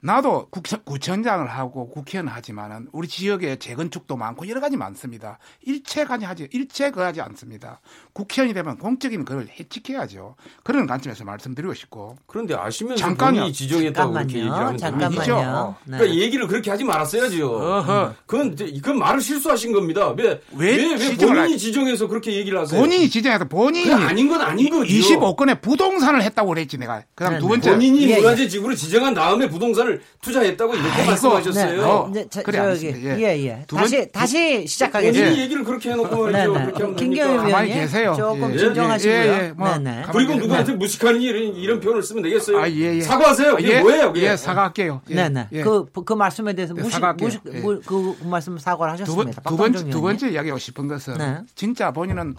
나도 0.00 0.46
국천, 0.50 0.80
구청장을 0.84 1.44
하고 1.48 1.90
국회의원 1.90 2.28
하지만은 2.28 2.86
우리 2.92 3.08
지역에 3.08 3.56
재건축도 3.56 4.16
많고 4.16 4.46
여러 4.48 4.60
가지 4.60 4.76
많습니다. 4.76 5.38
일체가지 5.62 6.24
하지 6.24 6.48
일체 6.52 6.92
거하지 6.92 7.20
않습니다. 7.20 7.80
국회의원이 8.12 8.54
되면 8.54 8.78
공적인 8.78 9.24
그걸 9.24 9.48
해치켜야죠. 9.58 10.36
그런 10.62 10.86
관점에서 10.86 11.24
말씀드리고 11.24 11.74
싶고 11.74 12.16
그런데 12.26 12.54
아시면서 12.54 13.02
잠깐요. 13.02 13.40
본인이 13.40 13.52
지정했다고 13.52 14.12
그렇게 14.12 14.34
얘기를 14.36 14.52
하면 14.54 14.78
잠깐만요. 14.78 15.20
있죠. 15.20 15.76
그러니까 15.84 16.14
얘기를 16.14 16.46
그렇게 16.46 16.70
하지 16.70 16.84
말았어야죠. 16.84 17.50
어허. 17.56 18.14
그건 18.26 18.54
그건 18.54 18.98
말을 19.00 19.20
실수하신 19.20 19.72
겁니다. 19.72 20.10
왜, 20.10 20.40
왜 20.52 20.76
왜, 20.76 20.94
왜 20.94 21.16
본인이 21.16 21.52
하- 21.52 21.56
지정해서 21.58 22.06
그렇게 22.06 22.34
얘기를 22.36 22.56
하세요? 22.60 22.80
본인이 22.80 23.10
지정해서 23.10 23.46
본인이 23.46 23.92
아닌 23.92 24.28
건 24.28 24.40
아닌 24.42 24.70
거죠. 24.70 24.84
25건의 24.84 25.60
부동산을 25.60 26.22
했다고 26.22 26.50
그랬지 26.50 26.78
내가. 26.78 27.02
그 27.16 27.24
다음 27.24 27.34
두 27.40 27.48
네네. 27.48 27.48
번째 27.48 27.70
본인이 27.72 28.02
예, 28.04 28.10
예. 28.10 28.16
문화재 28.18 28.46
지구를 28.46 28.76
지정한 28.76 29.12
다음에 29.12 29.48
부동산을 29.48 29.87
예산을 29.88 30.00
투자했다고 30.20 30.74
이렇게 30.74 30.90
아이고, 30.90 31.06
말씀하셨어요. 31.10 31.82
어, 31.86 32.10
네, 32.12 32.26
저, 32.30 32.42
그래, 32.42 32.58
저기. 32.58 32.86
예, 32.86 33.46
예. 33.46 33.64
두 33.66 33.76
번- 33.76 33.84
다시 33.84 34.12
다시 34.12 34.66
시작하겠습니다. 34.66 35.24
본인이 35.26 35.42
얘기를 35.44 35.64
그렇게 35.64 35.90
해놓고. 35.90 36.30
네, 36.30 36.46
네. 36.46 36.70
가만히 36.72 37.10
위원님 37.14 37.74
계세요. 37.74 38.14
조금 38.16 38.52
예, 38.52 38.58
진정하시고요. 38.58 39.14
예, 39.16 39.26
예, 39.48 39.52
뭐, 39.56 39.76
네, 39.78 39.90
네. 39.90 40.02
그리고 40.12 40.34
네. 40.34 40.38
누구한테 40.40 40.72
무식하니 40.74 41.22
이런, 41.24 41.42
이런 41.54 41.80
표현을 41.80 42.02
쓰면 42.02 42.22
되겠어요. 42.22 42.58
아, 42.58 42.68
예, 42.68 42.96
예. 42.96 43.00
사과하세요. 43.00 43.56
이게 43.60 43.74
예, 43.76 43.80
뭐예요? 43.80 44.12
그게? 44.12 44.26
예, 44.30 44.36
사과할게요. 44.36 45.00
예, 45.10 45.14
네네. 45.14 45.48
예. 45.52 45.62
그, 45.62 45.86
그 46.04 46.12
말씀에 46.12 46.52
대해서 46.54 46.74
네, 46.74 46.82
무식, 46.82 46.94
사과할게요. 46.94 47.26
무식, 47.26 47.40
예. 47.52 47.60
무- 47.60 47.80
그, 47.84 48.16
그 48.18 48.26
말씀 48.26 48.58
사과를 48.58 49.04
두, 49.04 49.16
번, 49.16 49.26
하셨습니다. 49.28 49.42
두, 49.50 49.56
번째, 49.56 49.90
두. 49.90 50.00
번째 50.00 50.28
이야기하고 50.30 50.58
싶은 50.58 50.88
것은 50.88 51.18
네. 51.18 51.38
진짜 51.54 51.90
본인은 51.90 52.34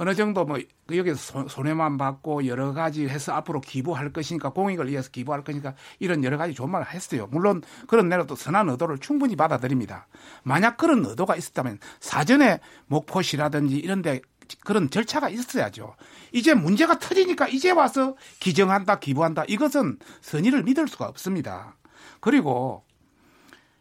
어느 0.00 0.14
정도 0.14 0.46
뭐 0.46 0.58
여기서 0.90 1.16
손- 1.16 1.48
손해만 1.48 1.98
받고 1.98 2.46
여러 2.46 2.72
가지 2.72 3.06
해서 3.06 3.32
앞으로 3.34 3.60
기부할 3.60 4.12
것이니까 4.14 4.48
공익을 4.48 4.88
위해서 4.88 5.10
기부할 5.10 5.44
것이니까 5.44 5.74
이런 5.98 6.24
여러 6.24 6.38
가지 6.38 6.54
좋은 6.54 6.70
말을 6.70 6.88
했어요. 6.88 7.28
물론 7.30 7.60
그런 7.86 8.08
내로도 8.08 8.34
선한 8.34 8.70
의도를 8.70 8.96
충분히 8.98 9.36
받아들입니다. 9.36 10.06
만약 10.42 10.78
그런 10.78 11.04
의도가 11.04 11.36
있었다면 11.36 11.78
사전에 12.00 12.60
목포시라든지 12.86 13.76
이런 13.76 14.00
데 14.00 14.22
그런 14.64 14.88
절차가 14.88 15.28
있어야죠. 15.28 15.94
이제 16.32 16.54
문제가 16.54 16.98
터지니까 16.98 17.48
이제 17.48 17.70
와서 17.70 18.16
기정한다, 18.40 19.00
기부한다. 19.00 19.44
이것은 19.48 19.98
선의를 20.22 20.62
믿을 20.64 20.88
수가 20.88 21.06
없습니다. 21.08 21.76
그리고 22.20 22.84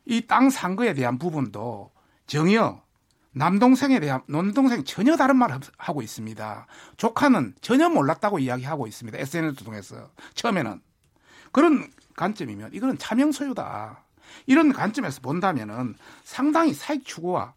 이 0.06 0.22
땅 0.28 0.50
산 0.50 0.76
거에 0.76 0.94
대한 0.94 1.18
부분도 1.18 1.92
정여 2.28 2.82
남동생에 3.32 4.00
대한 4.00 4.22
남동생 4.28 4.84
전혀 4.84 5.16
다른 5.16 5.38
말을 5.38 5.60
하고 5.78 6.02
있습니다. 6.02 6.68
조카는 6.98 7.56
전혀 7.62 7.90
몰랐다고 7.90 8.40
이야기하고 8.40 8.88
있습니다. 8.88 9.18
SNS 9.18 9.64
통해서 9.64 10.10
처음에는 10.34 10.82
그런 11.52 11.92
관점이면 12.16 12.74
이거는 12.74 12.98
차명 12.98 13.32
소유다. 13.32 14.04
이런 14.46 14.74
관점에서 14.74 15.22
본다면은 15.22 15.96
상당히 16.24 16.74
사익 16.74 17.06
추구와 17.06 17.54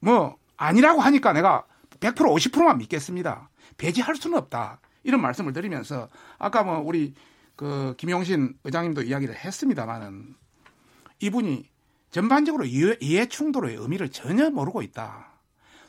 뭐 0.00 0.36
아니라고 0.56 1.00
하니까 1.00 1.32
내가 1.32 1.64
100% 2.00 2.16
50%만 2.16 2.78
믿겠습니다. 2.78 3.48
배제할 3.78 4.16
수는 4.16 4.38
없다. 4.38 4.80
이런 5.02 5.20
말씀을 5.20 5.52
드리면서 5.52 6.08
아까 6.38 6.62
뭐 6.62 6.78
우리 6.78 7.14
그 7.56 7.94
김용신 7.96 8.58
의장님도 8.64 9.02
이야기를 9.02 9.36
했습니다만은 9.36 10.34
이분이 11.20 11.71
전반적으로 12.12 12.64
이해, 12.64 13.26
충돌의 13.26 13.76
의미를 13.76 14.10
전혀 14.10 14.50
모르고 14.50 14.82
있다. 14.82 15.32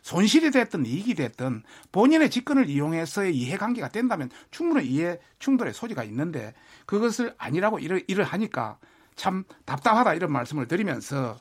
손실이 0.01 0.51
됐든 0.51 0.85
이익이 0.85 1.15
됐든 1.15 1.63
본인의 1.91 2.29
직권을 2.29 2.69
이용해서의 2.69 3.35
이해관계가 3.37 3.89
된다면 3.89 4.29
충분히 4.51 4.85
이해 4.87 5.19
충돌의 5.39 5.73
소지가 5.73 6.03
있는데 6.05 6.53
그것을 6.85 7.33
아니라고 7.37 7.79
일을, 7.79 8.03
일을 8.07 8.23
하니까 8.25 8.79
참 9.15 9.43
답답하다 9.65 10.15
이런 10.15 10.31
말씀을 10.31 10.67
드리면서 10.67 11.37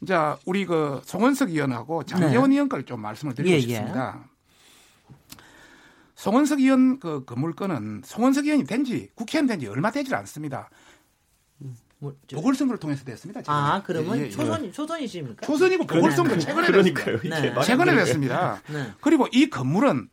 이제 0.00 0.14
우리 0.46 0.64
그 0.64 1.02
송원석 1.04 1.50
의원하고 1.50 2.04
장재원 2.04 2.52
의원 2.52 2.68
걸 2.68 2.84
좀 2.84 3.00
말씀을 3.00 3.34
드리고 3.34 3.50
예, 3.52 3.56
예. 3.56 3.60
싶습니다. 3.60 4.24
송원석 6.14 6.60
의원 6.60 6.98
그 6.98 7.24
건물건은 7.24 8.02
송원석 8.04 8.44
의원이 8.46 8.64
된지 8.64 9.10
국회의원 9.14 9.46
된 9.46 9.60
지 9.60 9.66
얼마 9.68 9.90
되질 9.90 10.14
않습니다. 10.14 10.70
뭐, 12.00 12.14
저- 12.28 12.36
보궐선거를 12.36 12.78
통해서 12.78 13.04
됐습니다. 13.04 13.40
아, 13.46 13.82
그러면 13.84 14.18
예, 14.18 14.24
예. 14.26 14.30
초선, 14.30 14.70
초선이십니까? 14.72 15.44
초선이고 15.46 15.84
보궐선거 15.86 16.38
최근에 16.38 16.66
그러니까요. 16.68 17.18
됐습니다. 17.20 17.60
네. 17.60 17.66
최근에 17.66 17.94
됐습니다. 17.96 18.62
네. 18.68 18.92
그리고 19.00 19.26
이 19.32 19.50
건물은 19.50 20.08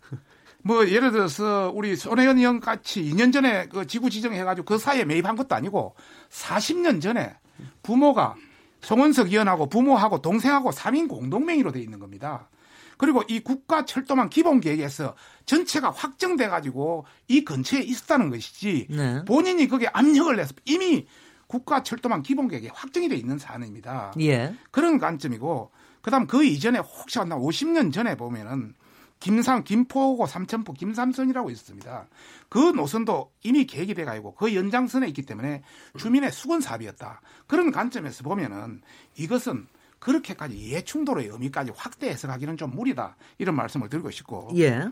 뭐 0.63 0.87
예를 0.89 1.11
들어서 1.11 1.71
우리 1.75 1.95
손혜원 1.95 2.39
의원 2.39 2.59
같이 2.59 3.03
2년 3.03 3.31
전에 3.31 3.67
그 3.67 3.85
지구 3.85 4.09
지정해가지고 4.09 4.65
그 4.65 4.77
사이에 4.79 5.05
매입한 5.05 5.35
것도 5.35 5.53
아니고 5.53 5.95
40년 6.31 7.01
전에 7.01 7.35
부모가 7.83 8.33
송원석 8.81 9.27
의원하고 9.31 9.69
부모하고 9.69 10.21
동생하고 10.21 10.71
3인 10.71 11.07
공동명의로 11.07 11.71
돼 11.71 11.81
있는 11.81 11.99
겁니다. 11.99 12.49
그리고 12.97 13.21
이 13.27 13.41
국가 13.41 13.85
철도망 13.85 14.29
기본 14.29 14.59
계획에서 14.61 15.15
전체가 15.45 15.91
확정돼 15.91 16.47
가지고 16.47 17.05
이 17.27 17.43
근처에 17.43 17.81
있었다는 17.81 18.29
것이지 18.29 18.87
네. 18.89 19.23
본인이 19.25 19.67
거기에 19.67 19.89
압력을 19.93 20.35
내서 20.35 20.53
이미 20.65 21.05
국가 21.47 21.83
철도망 21.83 22.23
기본 22.23 22.47
계획에 22.47 22.69
확정이 22.73 23.09
돼 23.09 23.15
있는 23.15 23.37
사안입니다. 23.37 24.13
예. 24.19 24.55
그런 24.71 24.97
관점이고 24.97 25.71
그다음 26.01 26.27
그 26.27 26.43
이전에 26.43 26.79
혹시 26.79 27.19
한 27.19 27.29
50년 27.29 27.91
전에 27.91 28.15
보면은 28.15 28.73
김삼 29.19 29.63
김포고 29.63 30.27
삼천포 30.27 30.73
김삼선이라고 30.73 31.49
있었습니다. 31.51 32.07
그 32.49 32.59
노선도 32.59 33.31
이미 33.43 33.65
계획이 33.65 33.93
돼 33.93 34.05
가지고 34.05 34.35
그 34.35 34.53
연장선에 34.53 35.07
있기 35.07 35.23
때문에 35.23 35.63
주민의 35.97 36.31
수건 36.31 36.61
사업이었다. 36.61 37.21
그런 37.47 37.71
관점에서 37.71 38.23
보면은 38.23 38.81
이것은 39.15 39.67
그렇게까지 39.99 40.55
이해 40.55 40.83
충돌의 40.83 41.27
의미까지 41.27 41.71
확대 41.75 42.09
해석하기는 42.09 42.57
좀 42.57 42.71
무리다. 42.75 43.15
이런 43.39 43.55
말씀을 43.55 43.89
드리고 43.89 44.11
싶고 44.11 44.51
예. 44.57 44.87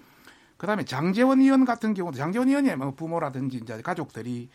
그다음에 0.57 0.85
장재원 0.85 1.41
의원 1.41 1.65
같은 1.65 1.93
경우도 1.93 2.17
장재원 2.17 2.47
의원의 2.47 2.77
뭐 2.77 2.91
부모라든지 2.91 3.57
이제 3.57 3.81
가족들이 3.81 4.49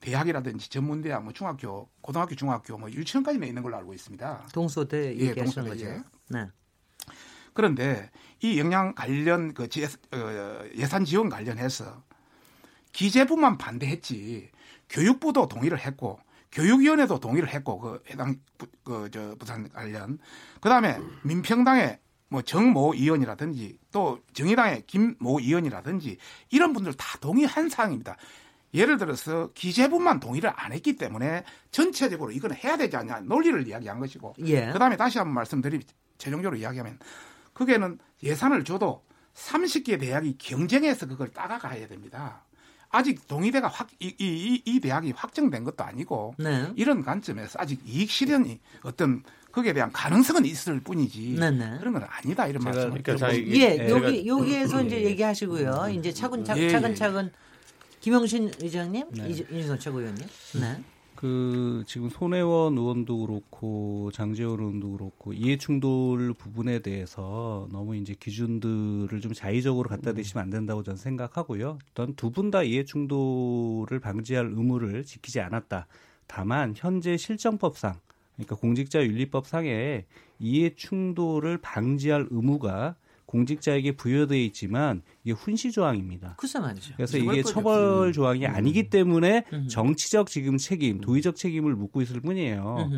대학이라든지 0.00 0.70
전문 0.70 1.02
대학, 1.02 1.22
뭐 1.22 1.32
중학교, 1.32 1.88
고등학교, 2.00 2.34
중학교 2.34 2.76
뭐 2.78 2.90
유치원까지 2.90 3.38
내 3.38 3.46
있는 3.46 3.62
걸로 3.62 3.76
알고 3.76 3.94
있습니다. 3.94 4.48
동소대 4.52 5.16
예, 5.18 5.34
거죠. 5.34 5.86
예. 5.86 6.02
네. 6.30 6.48
그런데 7.52 8.10
이 8.40 8.58
영양 8.58 8.94
관련 8.94 9.54
그 9.54 9.68
제, 9.68 9.84
어, 9.84 10.64
예산 10.76 11.04
지원 11.04 11.28
관련해서 11.28 12.02
기재부만 12.92 13.58
반대했지 13.58 14.50
교육부도 14.88 15.48
동의를 15.48 15.78
했고 15.80 16.18
교육위원회도 16.52 17.20
동의를 17.20 17.48
했고 17.48 17.78
그 17.78 18.02
해당 18.10 18.40
그 18.84 19.08
저 19.10 19.34
부산 19.38 19.68
관련 19.70 20.18
그다음에 20.60 20.98
민평당의 21.22 21.98
뭐 22.28 22.42
정모 22.42 22.94
의원이라든지 22.94 23.78
또 23.92 24.20
정의당의 24.32 24.84
김모 24.86 25.40
의원이라든지 25.40 26.18
이런 26.50 26.72
분들 26.72 26.94
다 26.94 27.18
동의한 27.20 27.68
사항입니다. 27.68 28.16
예를 28.74 28.98
들어서 28.98 29.50
기재부만 29.54 30.20
동의를 30.20 30.52
안 30.54 30.72
했기 30.72 30.96
때문에 30.96 31.44
전체적으로 31.70 32.32
이건 32.32 32.54
해야 32.54 32.76
되지 32.76 32.96
않냐 32.96 33.20
논리를 33.20 33.66
이야기한 33.66 34.00
것이고 34.00 34.34
예. 34.46 34.66
그다음에 34.72 34.96
다시 34.96 35.18
한번 35.18 35.34
말씀드리 35.34 35.80
최종적으로 36.18 36.56
이야기하면 36.58 36.98
그게는 37.52 37.98
예산을 38.22 38.64
줘도 38.64 39.02
30개 39.34 39.98
대학이 40.00 40.36
경쟁해서 40.38 41.06
그걸 41.06 41.28
따라가야 41.28 41.86
됩니다. 41.88 42.44
아직 42.90 43.26
동의대가 43.26 43.66
확, 43.66 43.88
이, 43.98 44.06
이, 44.06 44.14
이, 44.24 44.62
이 44.64 44.80
대학이 44.80 45.10
확정된 45.12 45.64
것도 45.64 45.82
아니고 45.82 46.34
네. 46.38 46.72
이런 46.76 47.02
관점에서 47.02 47.58
아직 47.60 47.80
이익 47.84 48.08
실현이 48.08 48.60
어떤 48.82 49.24
거기에 49.50 49.72
대한 49.72 49.90
가능성은 49.92 50.44
있을 50.44 50.80
뿐이지 50.80 51.36
네 51.38 51.50
네. 51.50 51.76
그런 51.78 51.92
건 51.92 52.04
아니다 52.08 52.46
이런 52.46 52.62
말씀을 52.62 53.02
그러니까 53.02 53.16
자, 53.16 53.28
드리고 53.32 53.50
이게 53.50 53.78
예, 53.78 53.86
제가- 53.88 53.90
여기 54.04 54.26
여기에서 54.28 54.82
이제 54.82 55.02
얘기하시고요. 55.04 55.88
이제 55.96 56.12
차근차근 56.12 56.62
예, 56.62 56.66
예, 56.66 56.70
차근차근 56.70 57.32
김영신 58.08 58.50
의장님, 58.60 59.06
네. 59.12 59.28
이- 59.30 59.32
이준석 59.32 59.80
최고위원님. 59.80 60.26
네. 60.60 60.84
그 61.16 61.82
지금 61.86 62.10
손혜원 62.10 62.76
의원도 62.76 63.26
그렇고 63.26 64.10
장재원 64.12 64.60
의원도 64.60 64.92
그렇고 64.98 65.32
이해충돌 65.32 66.34
부분에 66.34 66.80
대해서 66.80 67.66
너무 67.72 67.96
이제 67.96 68.14
기준들을 68.20 69.18
좀 69.22 69.32
자의적으로 69.32 69.88
갖다 69.88 70.12
대시면 70.12 70.42
안 70.44 70.50
된다고 70.50 70.82
저는 70.82 70.98
생각하고요. 70.98 71.78
일단 71.88 72.14
두 72.14 72.30
분 72.30 72.50
다 72.50 72.62
이해충돌을 72.62 74.00
방지할 74.00 74.48
의무를 74.54 75.04
지키지 75.04 75.40
않았다. 75.40 75.86
다만 76.26 76.74
현재 76.76 77.16
실정법상 77.16 77.94
그러니까 78.36 78.56
공직자윤리법상에 78.56 80.04
이해충돌을 80.40 81.56
방지할 81.56 82.26
의무가 82.30 82.96
공직자에게 83.34 83.96
부여되어 83.96 84.38
있지만 84.38 85.02
이게 85.24 85.32
훈시 85.32 85.72
조항입니다. 85.72 86.36
글쎄 86.38 86.60
말이죠. 86.60 86.94
그래서 86.96 87.18
이게. 87.18 87.42
처벌 87.42 88.12
조항이 88.12 88.46
아니기 88.46 88.88
때문에 88.90 89.44
음. 89.52 89.66
정치적 89.68 90.28
지금 90.28 90.56
책임, 90.56 91.00
도의적 91.00 91.34
책임을 91.34 91.74
묻고 91.74 92.00
있을 92.02 92.20
뿐이에요. 92.20 92.90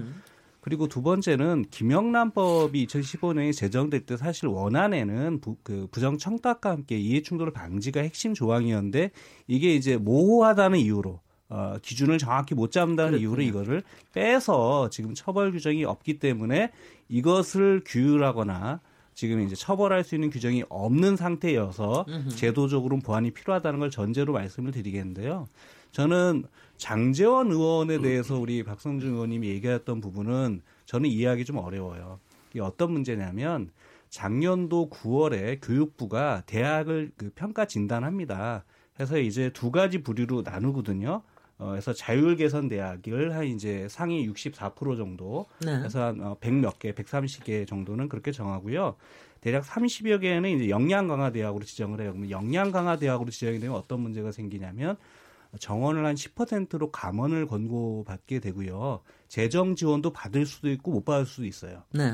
그리고 0.60 0.88
두 0.88 1.00
번째는 1.00 1.66
김영란법이 1.70 2.86
2015년에 2.86 3.54
제정될 3.54 4.04
때 4.04 4.16
사실 4.16 4.48
원안에는 4.48 5.40
부, 5.40 5.56
그 5.62 5.86
부정 5.90 6.18
청탁과 6.18 6.70
함께 6.70 6.98
이해 6.98 7.22
충돌 7.22 7.52
방지가 7.52 8.00
핵심 8.00 8.34
조항이었는데 8.34 9.12
이게 9.46 9.74
이제 9.74 9.96
모호하다는 9.96 10.80
이유로 10.80 11.20
어, 11.48 11.76
기준을 11.80 12.18
정확히 12.18 12.54
못 12.54 12.72
잡는다는 12.72 13.20
이유로 13.20 13.42
이거를 13.42 13.84
빼서 14.12 14.90
지금 14.90 15.14
처벌 15.14 15.52
규정이 15.52 15.84
없기 15.84 16.18
때문에 16.18 16.72
이것을 17.08 17.82
규율하거나 17.86 18.80
지금 19.16 19.40
이제 19.40 19.56
처벌할 19.56 20.04
수 20.04 20.14
있는 20.14 20.28
규정이 20.28 20.64
없는 20.68 21.16
상태여서 21.16 22.04
제도적으로 22.36 22.98
보완이 22.98 23.30
필요하다는 23.30 23.80
걸 23.80 23.90
전제로 23.90 24.34
말씀을 24.34 24.72
드리겠는데요. 24.72 25.48
저는 25.90 26.44
장재원 26.76 27.50
의원에 27.50 27.98
대해서 28.02 28.38
우리 28.38 28.62
박성준 28.62 29.14
의원님이 29.14 29.48
얘기했던 29.48 30.02
부분은 30.02 30.60
저는 30.84 31.08
이해하기 31.08 31.46
좀 31.46 31.56
어려워요. 31.56 32.20
이게 32.50 32.60
어떤 32.60 32.92
문제냐면 32.92 33.70
작년도 34.10 34.90
9월에 34.90 35.60
교육부가 35.62 36.42
대학을 36.44 37.12
그 37.16 37.30
평가 37.34 37.64
진단합니다. 37.64 38.64
해서 39.00 39.18
이제 39.18 39.48
두 39.54 39.70
가지 39.70 40.02
부류로 40.02 40.42
나누거든요. 40.42 41.22
어에서 41.58 41.94
자율 41.94 42.36
개선 42.36 42.68
대학을 42.68 43.34
한 43.34 43.46
이제 43.46 43.86
상위 43.88 44.28
64% 44.28 44.96
정도 44.96 45.46
네. 45.64 45.78
그래서 45.78 46.04
한 46.04 46.20
어, 46.20 46.36
100몇 46.40 46.78
개, 46.78 46.92
130개 46.92 47.66
정도는 47.66 48.08
그렇게 48.08 48.30
정하고요. 48.30 48.96
대략 49.40 49.64
30여 49.64 50.20
개는 50.20 50.50
이제 50.50 50.68
역량 50.68 51.08
강화 51.08 51.30
대학으로 51.30 51.64
지정을 51.64 52.00
해요. 52.00 52.10
그러면 52.12 52.30
역량 52.30 52.72
강화 52.72 52.98
대학으로 52.98 53.30
지정이 53.30 53.58
되면 53.58 53.74
어떤 53.76 54.00
문제가 54.00 54.32
생기냐면 54.32 54.96
정원을 55.58 56.04
한 56.04 56.14
10%로 56.14 56.90
감원을 56.90 57.46
권고받게 57.46 58.40
되고요. 58.40 59.00
재정 59.28 59.76
지원도 59.76 60.12
받을 60.12 60.44
수도 60.44 60.70
있고 60.70 60.90
못 60.90 61.04
받을 61.04 61.24
수도 61.24 61.46
있어요. 61.46 61.84
네. 61.90 62.12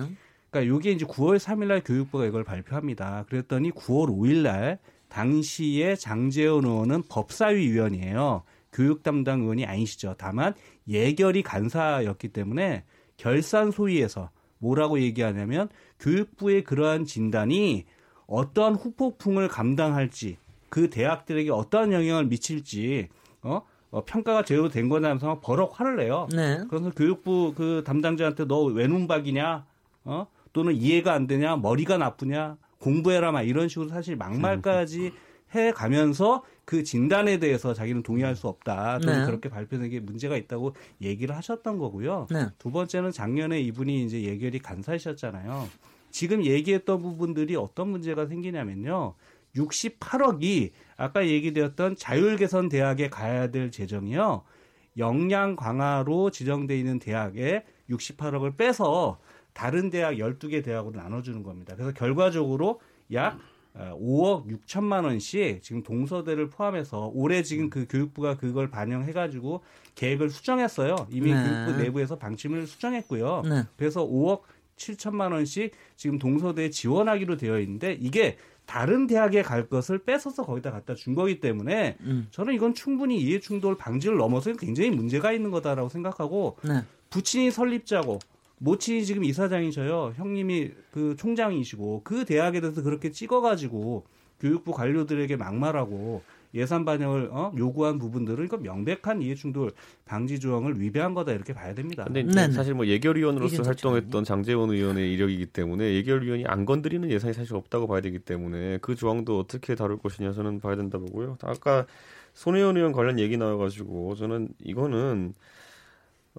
그러니까 0.50 0.72
요게 0.72 0.92
이제 0.92 1.07
9월 1.07 1.38
3일 1.38 1.66
날 1.66 1.83
교육부가 1.83 2.26
이걸 2.26 2.44
발표합니다. 2.44 3.24
그랬더니 3.28 3.70
9월 3.72 4.09
5일 4.09 4.42
날 4.42 4.78
당시에 5.09 5.96
장재원 5.96 6.64
의원은 6.64 7.05
법사위 7.09 7.70
위원이에요. 7.70 8.42
교육 8.72 9.02
담당 9.02 9.42
의원이 9.42 9.66
아니시죠. 9.66 10.14
다만 10.18 10.54
예결위 10.88 11.42
간사였기 11.42 12.28
때문에 12.28 12.85
결산 13.16 13.70
소위에서 13.70 14.30
뭐라고 14.58 15.00
얘기하냐면 15.00 15.68
교육부의 16.00 16.64
그러한 16.64 17.04
진단이 17.04 17.85
어떠한 18.26 18.76
후폭풍을 18.76 19.48
감당할지 19.48 20.38
그 20.68 20.88
대학들에게 20.88 21.50
어떠한 21.50 21.92
영향을 21.92 22.26
미칠지 22.26 23.08
어, 23.42 23.62
어, 23.90 24.04
평가가 24.04 24.42
제대로 24.42 24.68
된 24.70 24.88
거냐면서 24.88 25.40
버럭 25.42 25.78
화를 25.78 25.96
내요. 25.96 26.26
네. 26.32 26.61
그래서 26.70 26.90
교육부 26.90 27.52
그 27.54 27.82
담당자한테 27.85 28.46
너 28.46 28.62
외눈박이냐, 28.62 29.66
어? 30.04 30.26
또는 30.54 30.74
이해가 30.74 31.12
안 31.12 31.26
되냐, 31.26 31.56
머리가 31.56 31.98
나쁘냐, 31.98 32.56
공부해라 32.78 33.32
막 33.32 33.42
이런 33.42 33.68
식으로 33.68 33.88
사실 33.88 34.16
막말까지 34.16 35.12
해 35.54 35.72
가면서 35.72 36.42
그 36.64 36.82
진단에 36.84 37.38
대해서 37.38 37.74
자기는 37.74 38.02
동의할 38.02 38.36
수 38.36 38.48
없다. 38.48 38.98
또는 39.00 39.20
네. 39.20 39.26
그렇게 39.26 39.48
발표된 39.48 39.90
게 39.90 40.00
문제가 40.00 40.36
있다고 40.36 40.74
얘기를 41.00 41.36
하셨던 41.36 41.78
거고요. 41.78 42.26
네. 42.30 42.48
두 42.58 42.70
번째는 42.70 43.10
작년에 43.10 43.60
이분이 43.60 44.04
이제 44.04 44.22
예결위 44.22 44.60
간사이셨잖아요. 44.60 45.68
지금 46.10 46.44
얘기했던 46.44 47.02
부분들이 47.02 47.56
어떤 47.56 47.88
문제가 47.88 48.26
생기냐면요. 48.26 49.14
68억이 49.56 50.70
아까 50.96 51.26
얘기되었던 51.26 51.96
자율 51.96 52.36
개선 52.36 52.68
대학에 52.68 53.08
가야 53.08 53.50
될 53.50 53.70
재정이요. 53.70 54.44
역량 54.98 55.56
강화로 55.56 56.30
지정돼 56.30 56.78
있는 56.78 56.98
대학에 56.98 57.64
68억을 57.90 58.56
빼서 58.56 59.18
다른 59.52 59.90
대학 59.90 60.14
12개 60.14 60.64
대학으로 60.64 60.96
나눠주는 61.00 61.42
겁니다. 61.42 61.74
그래서 61.74 61.92
결과적으로 61.92 62.80
약 63.12 63.34
어, 63.34 63.38
5억 63.74 64.46
6천만 64.66 65.04
원씩 65.04 65.62
지금 65.62 65.82
동서대를 65.82 66.50
포함해서 66.50 67.11
올해 67.14 67.42
지금 67.42 67.70
그 67.70 67.87
교육부가 67.88 68.37
그걸 68.37 68.70
반영해가지고 68.70 69.62
계획을 69.94 70.30
수정했어요. 70.30 71.06
이미 71.11 71.32
네. 71.32 71.42
교육부 71.42 71.82
내부에서 71.82 72.16
방침을 72.16 72.66
수정했고요. 72.66 73.42
네. 73.48 73.64
그래서 73.76 74.06
5억 74.06 74.42
7천만 74.76 75.32
원씩 75.32 75.72
지금 75.96 76.18
동서대에 76.18 76.70
지원하기로 76.70 77.37
되어 77.37 77.61
있는데 77.61 77.96
이게 78.00 78.37
다른 78.66 79.06
대학에 79.06 79.42
갈 79.42 79.68
것을 79.68 79.98
뺏어서 79.98 80.44
거기다 80.44 80.70
갖다 80.70 80.94
준 80.94 81.14
거기 81.14 81.40
때문에 81.40 81.96
음. 82.00 82.28
저는 82.30 82.54
이건 82.54 82.74
충분히 82.74 83.20
이해 83.20 83.40
충돌 83.40 83.76
방지를 83.76 84.16
넘어서 84.16 84.52
굉장히 84.52 84.90
문제가 84.90 85.32
있는 85.32 85.50
거다라고 85.50 85.88
생각하고 85.88 86.58
네. 86.62 86.82
부친이 87.11 87.50
설립자고 87.50 88.18
모친이 88.62 89.05
지금 89.05 89.25
이사장이셔요. 89.25 90.14
형님이 90.16 90.70
그 90.92 91.16
총장이시고 91.16 92.03
그 92.05 92.25
대학에 92.25 92.61
대해서 92.61 92.83
그렇게 92.83 93.11
찍어가지고 93.11 94.05
교육부 94.38 94.72
관료들에게 94.72 95.37
막말하고 95.37 96.22
예산 96.55 96.85
반영을 96.85 97.31
어? 97.33 97.53
요구한 97.57 97.98
부분들은 97.98 98.44
이건 98.44 98.62
명백한 98.62 99.22
이해충돌 99.22 99.72
방지 100.05 100.38
조항을 100.38 100.81
위배한 100.81 101.14
거다 101.14 101.33
이렇게 101.33 101.53
봐야 101.55 101.75
됩니다. 101.75 102.05
근데 102.05 102.22
네네. 102.22 102.53
사실 102.53 102.75
뭐 102.75 102.87
예결위원으로서 102.87 103.62
활동했던 103.64 104.22
장재원 104.22 104.70
의원의 104.70 105.12
이력이기 105.12 105.46
때문에 105.46 105.94
예결위원이 105.94 106.44
안 106.46 106.64
건드리는 106.64 107.11
예산이 107.11 107.33
사실 107.33 107.57
없다고 107.57 107.88
봐야 107.88 108.01
되기 108.01 108.20
때문에 108.20 108.79
그 108.81 108.94
조항도 108.94 109.38
어떻게 109.40 109.75
다룰 109.75 109.98
것이냐 109.98 110.33
저는 110.33 110.61
봐야 110.61 110.77
된다 110.77 110.98
보고요. 110.98 111.37
아까 111.42 111.87
손혜원 112.35 112.77
의원 112.77 112.92
관련 112.92 113.18
얘기 113.18 113.37
나와가지고 113.37 114.14
저는 114.14 114.51
이거는 114.62 115.35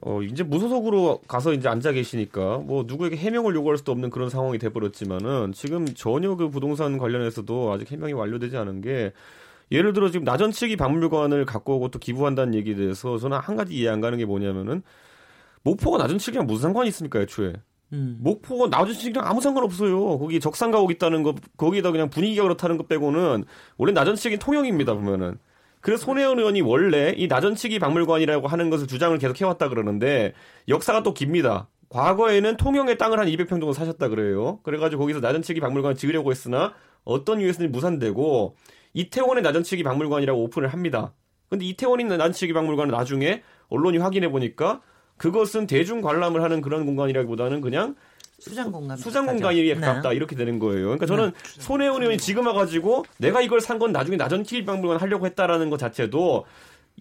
어 0.01 0.21
이제 0.23 0.43
무소속으로 0.43 1.21
가서 1.27 1.53
이제 1.53 1.67
앉아 1.69 1.91
계시니까 1.91 2.57
뭐 2.59 2.83
누구에게 2.87 3.15
해명을 3.15 3.53
요구할 3.55 3.77
수도 3.77 3.91
없는 3.91 4.09
그런 4.09 4.29
상황이 4.29 4.57
돼버렸지만은 4.57 5.53
지금 5.53 5.85
전혀 5.85 6.35
그 6.35 6.49
부동산 6.49 6.97
관련해서도 6.97 7.71
아직 7.71 7.91
해명이 7.91 8.13
완료되지 8.13 8.57
않은 8.57 8.81
게 8.81 9.13
예를 9.71 9.93
들어 9.93 10.09
지금 10.09 10.25
나전 10.25 10.51
측이 10.51 10.77
박물관을 10.77 11.45
갖고 11.45 11.75
오고 11.75 11.89
또 11.89 11.99
기부한다는 11.99 12.55
얘기에 12.55 12.75
대해서 12.75 13.17
저는 13.17 13.37
한 13.37 13.55
가지 13.55 13.75
이해 13.75 13.89
안 13.89 14.01
가는 14.01 14.17
게 14.17 14.25
뭐냐면은 14.25 14.81
목포가 15.63 15.97
나전 15.97 16.17
측이랑 16.17 16.47
무슨 16.47 16.63
상관이 16.63 16.89
있습니까 16.89 17.21
애초에? 17.21 17.53
음. 17.93 18.17
목포가 18.19 18.69
나전 18.69 18.95
측이랑 18.95 19.25
아무 19.25 19.41
상관 19.41 19.63
없어요. 19.63 20.17
거기 20.17 20.39
적산가 20.39 20.79
오고 20.79 20.91
있다는 20.91 21.21
거 21.23 21.35
거기다 21.57 21.91
그냥 21.91 22.09
분위기가 22.09 22.43
그렇다는 22.43 22.77
것 22.77 22.87
빼고는 22.87 23.45
원래 23.77 23.93
나전 23.93 24.15
측이 24.15 24.37
통영입니다 24.37 24.95
보면은 24.95 25.37
그래서 25.83 26.05
손혜원 26.05 26.39
의원이 26.39 26.61
원래 26.61 27.13
이 27.17 27.27
나전치기 27.27 27.77
박물관이라고 27.77 28.47
하는 28.47 28.69
것을 28.69 28.87
주장을 28.87 29.15
계속 29.17 29.39
해왔다 29.39 29.67
그러는데 29.67 30.33
역사가 30.69 31.03
또 31.03 31.13
깁니다. 31.13 31.67
과거에는 31.89 32.55
통영의 32.55 32.97
땅을 32.97 33.19
한 33.19 33.27
200평 33.27 33.49
정도 33.49 33.73
사셨다 33.73 34.07
그래요. 34.07 34.61
그래가지고 34.63 35.01
거기서 35.01 35.19
나전치기 35.19 35.59
박물관을 35.59 35.97
지으려고 35.97 36.31
했으나 36.31 36.73
어떤 37.03 37.41
이유에서는 37.41 37.73
무산되고 37.73 38.55
이태원의 38.93 39.43
나전치기 39.43 39.83
박물관이라고 39.83 40.41
오픈을 40.43 40.69
합니다. 40.69 41.13
근데 41.49 41.65
이태원이 41.65 42.05
나전치기 42.05 42.53
박물관은 42.53 42.95
나중에 42.95 43.43
언론이 43.67 43.97
확인해 43.97 44.31
보니까 44.31 44.81
그것은 45.17 45.67
대중 45.67 45.99
관람을 45.99 46.41
하는 46.41 46.61
그런 46.61 46.85
공간이라기보다는 46.85 47.59
그냥 47.59 47.95
수장 48.39 48.71
공간. 48.71 48.97
수장 48.97 49.25
공간이 49.25 49.73
가깝다 49.75 50.09
네. 50.09 50.15
이렇게 50.15 50.35
되는 50.35 50.59
거예요. 50.59 50.83
그러니까 50.87 51.05
저는 51.05 51.31
손혜원 51.43 52.01
의원이 52.01 52.17
지금 52.17 52.45
와가지고 52.47 53.05
내가 53.17 53.41
이걸 53.41 53.61
산 53.61 53.79
건 53.79 53.91
나중에 53.91 54.17
나전 54.17 54.43
키박물관 54.43 54.99
하려고 54.99 55.25
했다라는 55.25 55.69
것 55.69 55.77
자체도 55.77 56.45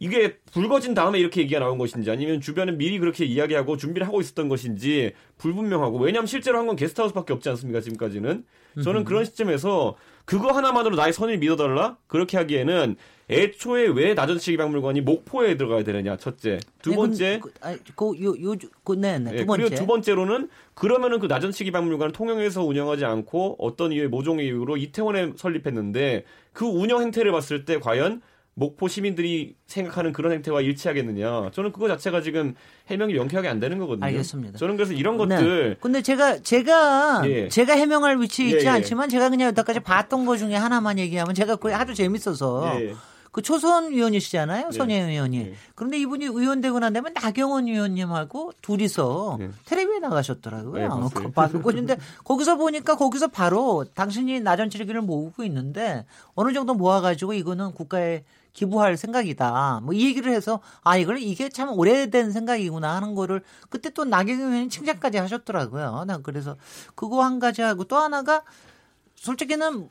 이게 0.01 0.39
불거진 0.53 0.95
다음에 0.95 1.19
이렇게 1.19 1.43
얘기가 1.43 1.61
나온 1.61 1.77
것인지 1.79 2.11
아니면 2.11 2.41
주변에 2.41 2.73
미리 2.73 2.99
그렇게 2.99 3.25
이야기하고 3.27 3.77
준비를 3.77 4.07
하고 4.07 4.21
있었던 4.21 4.49
것인지 4.49 5.13
불분명하고 5.39 5.99
왜냐하면 5.99 6.27
실제로 6.27 6.59
한 6.59 6.67
건 6.67 6.77
게스트하우스밖에 6.77 7.33
없지 7.35 7.49
않습니까 7.51 7.81
지금까지는 7.81 8.45
저는 8.83 9.05
그런 9.05 9.25
시점에서 9.27 9.97
그거 10.25 10.53
하나만으로 10.53 10.97
나의 10.97 11.13
선을 11.13 11.39
믿어달라 11.39 11.97
그렇게 12.07 12.37
하기에는 12.37 12.97
애초에 13.31 13.87
왜 13.87 14.15
나전치기 14.15 14.57
박물관이 14.57 15.01
목포에 15.01 15.57
들어가야 15.57 15.85
되느냐 15.85 16.17
첫째 16.17 16.61
두 16.83 16.91
네, 16.91 16.97
번째 16.97 17.41
그, 17.43 17.53
아, 17.61 17.77
그, 17.97 18.07
요, 18.23 18.35
요, 18.43 18.55
그, 18.85 18.93
네, 18.93 19.19
네. 19.19 19.31
예, 19.33 19.37
두 19.39 19.47
번째. 19.47 19.63
그리고 19.63 19.77
두 19.77 19.87
번째로는 19.87 20.49
그러면은 20.75 21.19
그 21.19 21.27
나전치기 21.27 21.71
박물관을 21.71 22.13
통영에서 22.13 22.65
운영하지 22.65 23.05
않고 23.05 23.57
어떤 23.59 23.93
이유의 23.93 24.09
모종의 24.09 24.47
이유로 24.47 24.77
이태원에 24.77 25.33
설립했는데 25.37 26.25
그 26.53 26.67
운영 26.67 27.01
행태를 27.01 27.33
봤을 27.33 27.65
때 27.65 27.79
과연 27.79 28.21
목포 28.55 28.89
시민들이 28.89 29.57
생각하는 29.67 30.13
그런 30.13 30.33
행태와 30.33 30.61
일치하겠느냐? 30.61 31.51
저는 31.53 31.73
그거 31.73 31.89
자체가 31.89 32.21
지금 32.21 32.55
해명이 32.89 33.15
명쾌하게 33.15 33.49
안 33.49 33.61
되는 33.61 33.79
거거든요. 33.79 34.05
알겠습니다. 34.07 34.59
저는 34.59 34.77
그래서 34.77 34.93
이런 34.93 35.17
네. 35.17 35.37
것들 35.37 35.77
근데 35.81 36.03
제가 36.03 36.41
제가 36.41 37.23
예. 37.27 37.49
제가 37.49 37.75
해명할 37.75 38.21
위치에 38.21 38.47
있지 38.47 38.59
예, 38.59 38.65
예. 38.65 38.69
않지만 38.69 39.09
제가 39.09 39.31
그냥 39.31 39.49
여태까지 39.49 39.81
봤던 39.81 40.27
것 40.27 40.37
중에 40.37 40.55
하나만 40.55 40.99
얘기하면 40.99 41.35
제가 41.35 41.57
그게 41.57 41.75
아주 41.75 41.95
재밌어서 41.95 42.81
예. 42.81 42.95
그 43.33 43.41
초선 43.41 43.87
의원이시잖아요, 43.87 44.73
손혜원 44.73 45.09
의원이. 45.09 45.39
예. 45.39 45.55
그런데 45.75 45.99
이분이 45.99 46.27
의원 46.27 46.61
되고 46.61 46.79
난 46.79 46.93
다음에 46.93 47.11
나경원 47.15 47.67
의원님하고 47.67 48.53
둘이서 48.61 49.39
예. 49.41 49.51
텔레비에 49.65 50.01
나가셨더라고요. 50.01 50.85
예. 50.85 50.89
그거 51.15 51.31
봤고 51.31 51.63
근데 51.63 51.97
거기서 52.25 52.57
보니까 52.57 52.97
거기서 52.97 53.29
바로 53.29 53.87
당신이 53.95 54.41
나전치기를 54.41 55.01
모으고 55.01 55.45
있는데 55.45 56.05
어느 56.35 56.53
정도 56.53 56.75
모아가지고 56.75 57.33
이거는 57.33 57.73
국가에 57.73 58.23
기부할 58.53 58.97
생각이다. 58.97 59.81
뭐 59.83 59.95
이 59.95 60.07
얘기를 60.07 60.33
해서 60.33 60.61
아 60.83 60.97
이걸 60.97 61.19
이게 61.19 61.49
참 61.49 61.71
오래된 61.71 62.33
생각이구나 62.33 62.95
하는 62.97 63.15
거를 63.15 63.43
그때 63.71 63.91
또 63.91 64.05
나경원 64.05 64.53
의원이 64.53 64.69
칭찬까지 64.69 65.19
하셨더라고요. 65.19 66.05
난 66.07 66.23
그래서 66.23 66.57
그거 66.95 67.23
한 67.25 67.39
가지 67.39 67.63
하고 67.63 67.85
또 67.85 67.97
하나가 67.97 68.43
솔직히는 69.17 69.89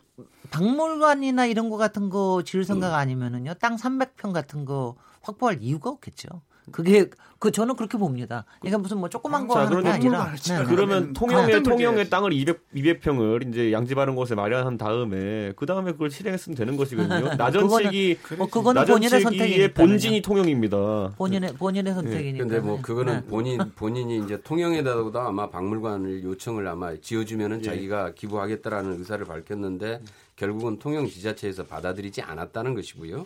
박물관이나 0.51 1.45
이런 1.45 1.69
거 1.69 1.77
같은 1.77 2.09
거 2.09 2.43
지을 2.45 2.65
생각 2.65 2.93
아니면은요 2.95 3.53
땅 3.55 3.75
300평 3.77 4.33
같은 4.33 4.65
거 4.65 4.95
확보할 5.21 5.59
이유가 5.61 5.89
없겠죠. 5.89 6.27
그게 6.71 7.09
그 7.39 7.51
저는 7.51 7.75
그렇게 7.75 7.97
봅니다. 7.97 8.45
그러니까 8.59 8.77
무슨 8.77 8.99
뭐 8.99 9.09
조그만 9.09 9.47
거 9.47 9.55
자, 9.55 9.61
하는 9.61 9.81
게 9.81 9.89
아니라. 9.89 10.31
네, 10.35 10.59
네. 10.59 10.65
그러면 10.65 11.09
아, 11.09 11.13
통영의 11.19 11.63
통영의? 11.63 12.09
땅을 12.11 12.33
200 12.33 12.71
200평을 12.71 13.49
이제 13.49 13.71
양지 13.71 13.95
바른 13.95 14.15
곳에 14.15 14.35
마련한 14.35 14.77
다음에 14.77 15.51
그 15.55 15.65
다음에 15.65 15.91
그걸 15.93 16.11
실행했으면 16.11 16.55
되는 16.55 16.77
것이거든요. 16.77 17.33
나전치기 17.35 18.19
뭐 18.37 18.47
그거는 18.47 18.85
본인의 18.85 19.21
선택이니까 19.21 19.73
본진이 19.73 20.21
통영입니다. 20.21 21.13
본인의 21.17 21.53
본인의 21.53 21.93
선택이니까. 21.95 22.45
근데 22.45 22.59
뭐 22.59 22.79
그거는 22.79 23.13
네. 23.13 23.25
본인 23.25 23.57
본인이 23.75 24.19
이제 24.19 24.39
통영에다가 24.43 25.27
아마 25.27 25.49
박물관을 25.49 26.23
요청을 26.23 26.67
아마 26.67 26.95
지어주면은 26.95 27.63
자기가 27.63 28.13
기부하겠다라는 28.13 28.99
의사를 28.99 29.25
밝혔는데 29.25 30.01
결국은 30.35 30.77
통영 30.77 31.07
지자체에서 31.07 31.65
받아들이지 31.65 32.21
않았다는 32.21 32.75
것이고요. 32.75 33.25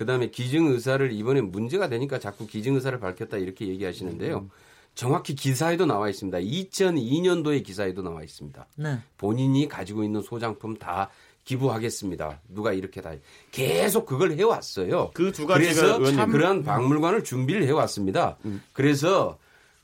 그다음에 0.00 0.30
기증 0.30 0.68
의사를 0.68 1.12
이번에 1.12 1.42
문제가 1.42 1.90
되니까 1.90 2.18
자꾸 2.18 2.46
기증 2.46 2.74
의사를 2.74 2.98
밝혔다 2.98 3.36
이렇게 3.36 3.68
얘기하시는데요. 3.68 4.48
정확히 4.94 5.34
기사에도 5.34 5.84
나와 5.84 6.08
있습니다. 6.08 6.38
2002년도의 6.38 7.62
기사에도 7.62 8.00
나와 8.00 8.22
있습니다. 8.22 8.66
네. 8.76 8.98
본인이 9.18 9.68
가지고 9.68 10.02
있는 10.02 10.22
소장품 10.22 10.78
다 10.78 11.10
기부하겠습니다. 11.44 12.40
누가 12.48 12.72
이렇게 12.72 13.02
다 13.02 13.12
계속 13.52 14.06
그걸 14.06 14.32
해왔어요. 14.32 15.10
그 15.12 15.32
두 15.32 15.46
가지가 15.46 15.98
그래서. 15.98 16.12
참 16.16 16.30
그러한 16.32 16.64
박물관을 16.64 17.22
준비를 17.22 17.66
해왔습니다. 17.66 18.38
그래서 18.72 19.36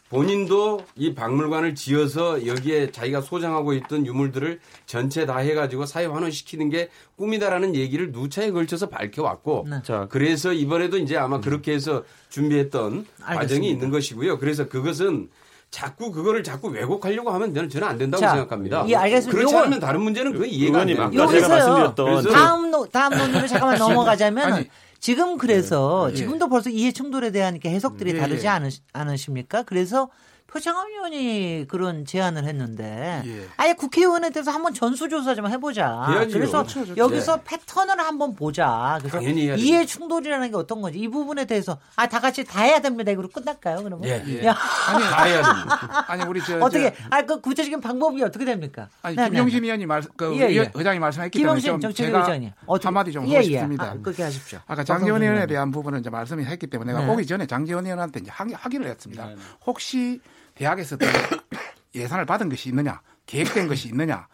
본인도 0.09 0.83
이 0.95 1.15
박물관을 1.15 1.75
지어서 1.75 2.47
여기에 2.47 2.93
자기가 2.93 3.21
소장하고 3.21 3.73
있던 3.75 4.07
유물들을 4.07 4.61
전체 4.87 5.27
다 5.27 5.39
해가지고 5.39 5.85
사회 5.87 6.07
환원시키는 6.07 6.71
게 6.71 6.91
꿈이다라는 7.17 7.75
얘기를 7.75 8.13
누차에 8.13 8.53
걸쳐서 8.53 8.89
밝혀왔고 8.89 9.67
네. 9.69 9.77
자, 9.85 10.07
그래서 10.09 10.53
이번에도 10.53 10.99
이제 10.99 11.17
아마 11.17 11.41
그렇게 11.41 11.73
해서 11.73 12.05
준비했던 12.29 13.07
과정이 13.21 13.39
알겠습니다. 13.41 13.67
있는 13.73 13.91
것이고요. 13.91 14.39
그래서 14.39 14.69
그것은 14.69 15.29
자꾸 15.73 16.13
그거를 16.13 16.45
자꾸 16.45 16.69
왜곡하려고 16.69 17.31
하면 17.33 17.53
저는 17.53 17.69
저는 17.69 17.89
안 17.89 17.99
된다고 17.99 18.21
자, 18.21 18.31
생각합니다. 18.31 18.85
예, 18.89 18.95
알겠습니다. 18.95 19.37
그렇지 19.37 19.53
요거- 19.55 19.59
않으면 19.63 19.81
다른 19.81 20.01
문제는 20.03 20.33
그건 20.33 20.49
이해가 20.49 20.81
안 20.83 20.87
됩니다. 20.87 21.11
여기서요. 21.13 21.95
다음 22.33 22.71
노, 22.71 22.87
다음 22.87 23.19
논의로 23.19 23.47
잠깐만 23.49 23.77
넘어가자면 23.77 24.53
아니, 24.55 24.69
지금 25.01 25.39
그래서 25.39 26.09
예. 26.11 26.15
지금도 26.15 26.49
벌써 26.49 26.71
이해 26.71 26.93
충돌에 26.93 27.31
대한 27.31 27.55
이렇게 27.55 27.71
해석들이 27.71 28.15
예, 28.15 28.19
다르지 28.19 28.47
예. 28.47 28.51
않으, 28.51 28.69
않으십니까? 28.93 29.63
그래서 29.63 30.09
표창원 30.49 30.87
의원이 30.89 31.67
그런 31.69 32.05
제안을 32.05 32.45
했는데 32.45 33.21
예. 33.27 33.47
아예 33.57 33.73
국회의원에 33.75 34.31
대해서 34.31 34.51
한번 34.53 34.73
전수조사 34.73 35.35
좀 35.35 35.49
해보자. 35.49 36.07
해야지요. 36.09 36.33
그래서 36.39 36.59
그렇죠, 36.59 36.85
그렇죠. 36.85 36.97
여기서 36.97 37.41
패턴을 37.43 37.99
한번 37.99 38.35
보자. 38.35 38.99
그래서. 39.03 39.21
이해 39.21 39.85
충돌이라는 39.85 40.51
게 40.51 40.57
어떤 40.57 40.81
건지 40.81 40.99
이 41.01 41.09
부분에 41.09 41.45
대해서 41.47 41.79
아 41.97 42.07
다 42.07 42.21
같이 42.21 42.45
다 42.45 42.63
해야 42.63 42.79
됩니다. 42.79 43.11
이거로 43.11 43.29
끝날까요? 43.29 43.83
그러면 43.83 44.09
예, 44.09 44.23
예. 44.29 44.47
야, 44.47 44.55
다 44.55 45.25
해야 45.25 45.43
됩니다. 45.43 46.05
아니 46.09 46.23
우리 46.25 46.41
저 46.43 46.59
어떻게 46.61 46.95
저, 46.95 47.03
아그 47.11 47.41
구체적인 47.41 47.81
방법이 47.81 48.23
어떻게 48.23 48.45
됩니까? 48.45 48.89
아니 49.03 49.17
네, 49.17 49.25
네, 49.25 49.31
김용진 49.31 49.61
네. 49.63 49.67
의원이 49.67 49.85
말, 49.87 50.03
그 50.17 50.35
예, 50.37 50.43
예. 50.55 50.71
의장이 50.73 50.99
말씀했기 51.01 51.39
때문에 51.43 51.61
좀 51.61 51.81
정책위 51.81 52.07
제가 52.07 52.21
의장님 52.21 52.51
어떻게- 52.67 52.87
한마디 52.87 53.13
좀 53.13 53.27
예, 53.29 53.35
하고 53.37 53.47
예. 53.47 53.51
싶습니다. 53.51 53.85
아, 53.85 53.95
그렇게 54.01 54.23
하십시오. 54.23 54.61
아까 54.67 54.85
장재원 54.85 55.21
의원에. 55.23 55.47
대한 55.47 55.71
부분은 55.71 56.01
이제 56.01 56.09
말씀을 56.11 56.47
했기 56.47 56.67
때문에 56.69 56.93
내가 56.93 57.05
네. 57.05 57.13
오기 57.13 57.27
전에 57.27 57.47
장재원 57.47 57.85
의원한테 57.85 58.21
이제 58.21 58.31
확- 58.33 58.49
확인을 58.53 58.87
했습니다. 58.89 59.27
네, 59.27 59.35
네. 59.35 59.41
혹시 59.67 60.21
대학에서 60.57 60.97
또 60.97 61.07
예산을 61.95 62.27
받은 62.27 62.49
것이 62.49 62.69
있느냐, 62.71 63.01
계획된 63.27 63.69
것이 63.69 63.89
있느냐, 63.89 64.27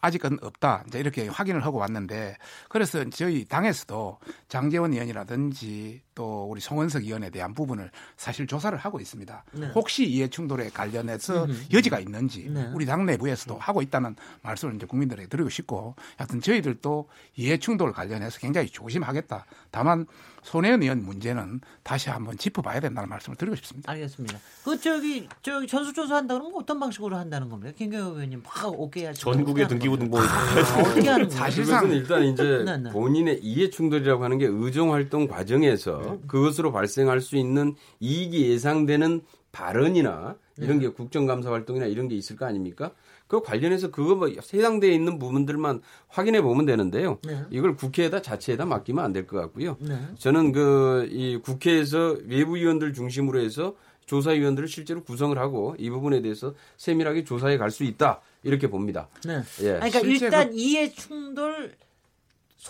아직은 0.00 0.38
없다. 0.42 0.84
이제 0.86 0.98
이렇게 0.98 1.28
확인을 1.28 1.64
하고 1.64 1.78
왔는데 1.78 2.36
그래서 2.68 3.04
저희 3.10 3.44
당에서도 3.44 4.18
장재원 4.48 4.92
의원이라든지 4.92 6.02
또 6.20 6.44
우리 6.50 6.60
송원석 6.60 7.04
의원에 7.04 7.30
대한 7.30 7.54
부분을 7.54 7.90
사실 8.18 8.46
조사를 8.46 8.76
하고 8.76 9.00
있습니다. 9.00 9.44
네. 9.52 9.70
혹시 9.74 10.06
이해 10.06 10.28
충돌에 10.28 10.68
관련해서 10.68 11.46
여지가 11.72 11.98
있는지 11.98 12.46
네. 12.50 12.70
우리 12.74 12.84
당 12.84 13.06
내부에서도 13.06 13.56
하고 13.56 13.80
있다는 13.80 14.16
말씀을 14.42 14.74
이제 14.74 14.84
국민들에게 14.84 15.28
드리고 15.28 15.48
싶고 15.48 15.94
하여튼 16.18 16.42
저희들도 16.42 17.08
이해 17.36 17.56
충돌 17.56 17.94
관련해서 17.94 18.38
굉장히 18.38 18.68
조심하겠다. 18.68 19.46
다만 19.70 20.04
손혜원 20.42 20.82
의원 20.82 21.02
문제는 21.02 21.60
다시 21.82 22.08
한번 22.10 22.36
짚어봐야 22.36 22.80
된다는 22.80 23.08
말씀을 23.08 23.36
드리고 23.36 23.56
싶습니다. 23.56 23.92
알겠습니다. 23.92 24.38
그 24.64 24.80
저기 24.80 25.28
저기 25.42 25.66
전수조사 25.66 26.16
한다 26.16 26.34
그러면 26.34 26.54
어떤 26.56 26.80
방식으로 26.80 27.16
한다는 27.16 27.48
겁니까? 27.48 27.72
김경호 27.76 28.12
의원님 28.12 28.42
막 28.42 28.80
오케이 28.80 29.04
하시고 29.04 29.32
전국의 29.32 29.68
등기부등본을 29.68 30.26
어떻게 30.26 31.08
하는 31.08 31.28
거예요? 31.28 31.30
사실상 31.30 31.90
일단 31.90 32.24
이제 32.24 32.62
네, 32.64 32.76
네. 32.78 32.90
본인의 32.90 33.40
이해 33.42 33.68
충돌이라고 33.70 34.24
하는 34.24 34.38
게 34.38 34.46
의정 34.46 34.92
활동 34.92 35.26
과정에서 35.26 36.09
그것으로 36.26 36.72
발생할 36.72 37.20
수 37.20 37.36
있는 37.36 37.74
이익이 38.00 38.50
예상되는 38.50 39.22
발언이나 39.52 40.36
이런 40.58 40.78
네. 40.78 40.86
게 40.86 40.92
국정감사 40.92 41.50
활동이나 41.50 41.86
이런 41.86 42.08
게 42.08 42.14
있을 42.14 42.36
거 42.36 42.46
아닙니까? 42.46 42.92
그 43.26 43.40
관련해서 43.42 43.90
그거 43.90 44.14
뭐 44.16 44.28
해당되어 44.28 44.90
있는 44.90 45.18
부분들만 45.18 45.80
확인해 46.08 46.42
보면 46.42 46.66
되는데요. 46.66 47.18
네. 47.24 47.44
이걸 47.50 47.76
국회에다 47.76 48.22
자체에다 48.22 48.66
맡기면 48.66 49.04
안 49.04 49.12
될 49.12 49.26
것 49.26 49.36
같고요. 49.40 49.76
네. 49.80 49.98
저는 50.18 50.52
그 50.52 51.08
이 51.10 51.38
국회에서 51.42 52.16
외부 52.26 52.56
위원들 52.56 52.92
중심으로 52.92 53.40
해서 53.40 53.74
조사위원들을 54.06 54.68
실제로 54.68 55.02
구성을 55.02 55.36
하고 55.38 55.76
이 55.78 55.88
부분에 55.90 56.20
대해서 56.22 56.54
세밀하게 56.76 57.22
조사해 57.24 57.56
갈 57.58 57.70
수 57.70 57.84
있다 57.84 58.20
이렇게 58.42 58.68
봅니다. 58.68 59.08
네. 59.24 59.40
예. 59.62 59.72
아니, 59.80 59.90
그러니까 59.92 60.00
일단 60.26 60.52
이해 60.52 60.90
충돌 60.90 61.72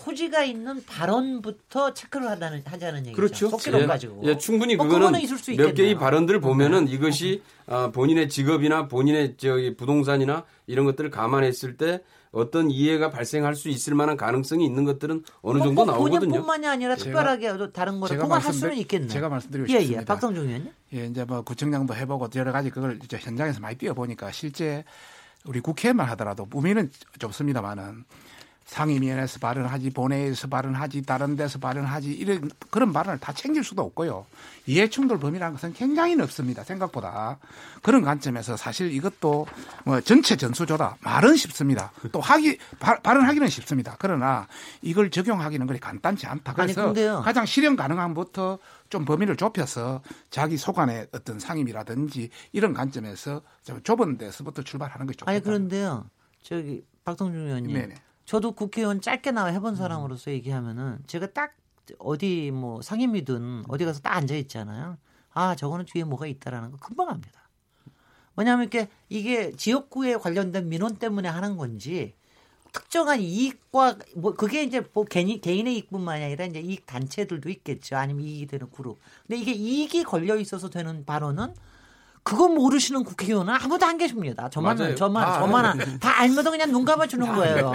소지가 0.01 0.45
있는 0.45 0.81
발언부터 0.85 1.93
체크를 1.93 2.29
하다는 2.29 2.63
하자는 2.65 2.99
얘기죠. 3.07 3.15
그렇죠. 3.15 3.49
속기록 3.49 3.81
예, 3.81 3.85
가지고. 3.85 4.21
예, 4.23 4.37
충분히 4.37 4.77
뭐 4.77 4.85
그거는 4.85 5.07
그거는 5.07 5.19
있을 5.21 5.37
수몇 5.37 5.53
있겠네요. 5.59 5.73
개의 5.75 5.95
발언들을 5.95 6.39
보면은 6.39 6.87
이것이 6.87 7.43
아, 7.67 7.91
본인의 7.91 8.29
직업이나 8.29 8.87
본인의 8.87 9.35
저기 9.35 9.75
부동산이나 9.75 10.45
이런 10.65 10.85
것들을 10.85 11.09
감안했을 11.09 11.75
때 11.75 11.99
어떤 12.31 12.71
이해가 12.71 13.09
발생할 13.09 13.53
수 13.55 13.67
있을 13.67 13.93
만한 13.93 14.15
가능성이 14.15 14.65
있는 14.65 14.85
것들은 14.85 15.23
어느 15.41 15.57
뭐 15.57 15.65
정도 15.67 15.81
꼭 15.85 15.91
나오거든요. 15.91 16.19
본인뿐만이 16.21 16.67
아니라 16.67 16.95
제가- 16.95 16.99
특별하게 17.03 17.57
또 17.57 17.73
다른 17.73 17.99
거를 17.99 18.15
제가 18.15 18.23
통화할 18.23 18.53
수는 18.53 18.77
있겠네요. 18.77 19.09
제가 19.09 19.27
말씀드리고 19.27 19.67
예, 19.71 19.73
예. 19.75 19.79
싶습니다. 19.81 20.13
박성중 20.13 20.47
의원님. 20.47 20.71
예, 20.93 21.05
이제 21.07 21.25
뭐 21.25 21.41
구청장도 21.41 21.93
해보고 21.95 22.29
여러 22.37 22.53
가지 22.53 22.69
그걸 22.69 22.97
이제 23.03 23.17
현장에서 23.19 23.59
많이 23.59 23.75
뛰어보니까 23.77 24.31
실제 24.31 24.85
우리 25.43 25.59
국회만 25.59 26.07
하더라도 26.11 26.47
의미는 26.53 26.89
좁습니다만은 27.19 28.05
상임위원회에서 28.71 29.39
발언하지 29.39 29.89
본회의에서 29.89 30.47
발언하지 30.47 31.01
다른 31.01 31.35
데서 31.35 31.59
발언하지 31.59 32.09
이런 32.13 32.49
그런 32.69 32.93
발언을 32.93 33.19
다 33.19 33.33
챙길 33.33 33.65
수도 33.65 33.81
없고요. 33.81 34.25
이해충돌 34.65 35.19
범위라는 35.19 35.55
것은 35.55 35.73
굉장히 35.73 36.15
넓습니다. 36.15 36.63
생각보다 36.63 37.37
그런 37.81 38.01
관점에서 38.01 38.55
사실 38.55 38.93
이것도 38.93 39.45
뭐 39.83 39.99
전체 39.99 40.37
전수조다 40.37 40.95
말은 41.01 41.35
쉽습니다. 41.35 41.91
또 42.13 42.21
하기 42.21 42.57
바- 42.79 42.99
발언하기는 43.01 43.49
쉽습니다. 43.49 43.97
그러나 43.99 44.47
이걸 44.81 45.11
적용하기는 45.11 45.67
그리 45.67 45.77
간단치 45.77 46.25
않다. 46.27 46.53
아니, 46.55 46.73
그래서 46.73 46.85
근데요. 46.85 47.21
가장 47.25 47.45
실현 47.45 47.75
가능함부터 47.75 48.57
좀 48.89 49.03
범위를 49.03 49.35
좁혀서 49.35 50.01
자기 50.29 50.55
소관의 50.55 51.07
어떤 51.11 51.39
상임이라든지 51.39 52.29
이런 52.53 52.73
관점에서 52.73 53.41
좀 53.65 53.83
좁은 53.83 54.17
데서부터 54.17 54.61
출발하는 54.63 55.07
것이 55.07 55.17
좋겠다. 55.17 55.29
아니 55.31 55.43
그런데요. 55.43 56.05
저기 56.41 56.85
박성중 57.03 57.47
의원님. 57.47 57.73
네네. 57.73 57.95
저도 58.31 58.53
국회의원 58.53 59.01
짧게 59.01 59.31
나와 59.31 59.49
해본 59.49 59.75
사람으로서 59.75 60.31
얘기하면은 60.31 60.99
제가 61.05 61.33
딱 61.33 61.53
어디 61.99 62.49
뭐 62.51 62.81
상임위든 62.81 63.65
어디 63.67 63.83
가서 63.83 63.99
딱 63.99 64.15
앉아 64.15 64.35
있잖아요. 64.35 64.97
아 65.33 65.53
저거는 65.57 65.83
뒤에 65.83 66.05
뭐가 66.05 66.27
있다라는 66.27 66.71
거 66.71 66.77
금방 66.77 67.09
압니다. 67.09 67.49
왜냐하면 68.37 68.69
이렇게 68.71 68.89
이게 69.09 69.51
지역구에 69.51 70.15
관련된 70.15 70.69
민원 70.69 70.95
때문에 70.95 71.27
하는 71.27 71.57
건지 71.57 72.13
특정한 72.71 73.19
이익과 73.19 73.97
뭐 74.15 74.33
그게 74.33 74.63
이제 74.63 74.81
뭐 74.93 75.03
개인, 75.03 75.41
개인의 75.41 75.73
이익뿐만이 75.75 76.23
아니라 76.23 76.45
이제 76.45 76.61
이익 76.61 76.85
단체들도 76.85 77.49
있겠죠. 77.49 77.97
아니면 77.97 78.23
이익이 78.23 78.47
되는 78.47 78.71
그룹. 78.71 78.97
근데 79.27 79.41
이게 79.41 79.51
이익이 79.51 80.05
걸려 80.05 80.37
있어서 80.37 80.69
되는 80.69 81.03
발언은 81.03 81.53
그거 82.23 82.47
모르시는 82.47 83.03
국회의원은 83.03 83.53
아무도 83.53 83.85
안 83.85 83.97
계십니다. 83.97 84.49
저만 84.49 84.77
맞아요. 84.77 84.95
저만 84.95 85.25
다 85.25 85.39
저만. 85.39 85.65
안- 85.65 85.99
다 85.99 86.19
알면서 86.21 86.51
그냥 86.51 86.71
눈 86.71 86.85
감아 86.85 87.07
주는 87.07 87.27
거예요. 87.33 87.71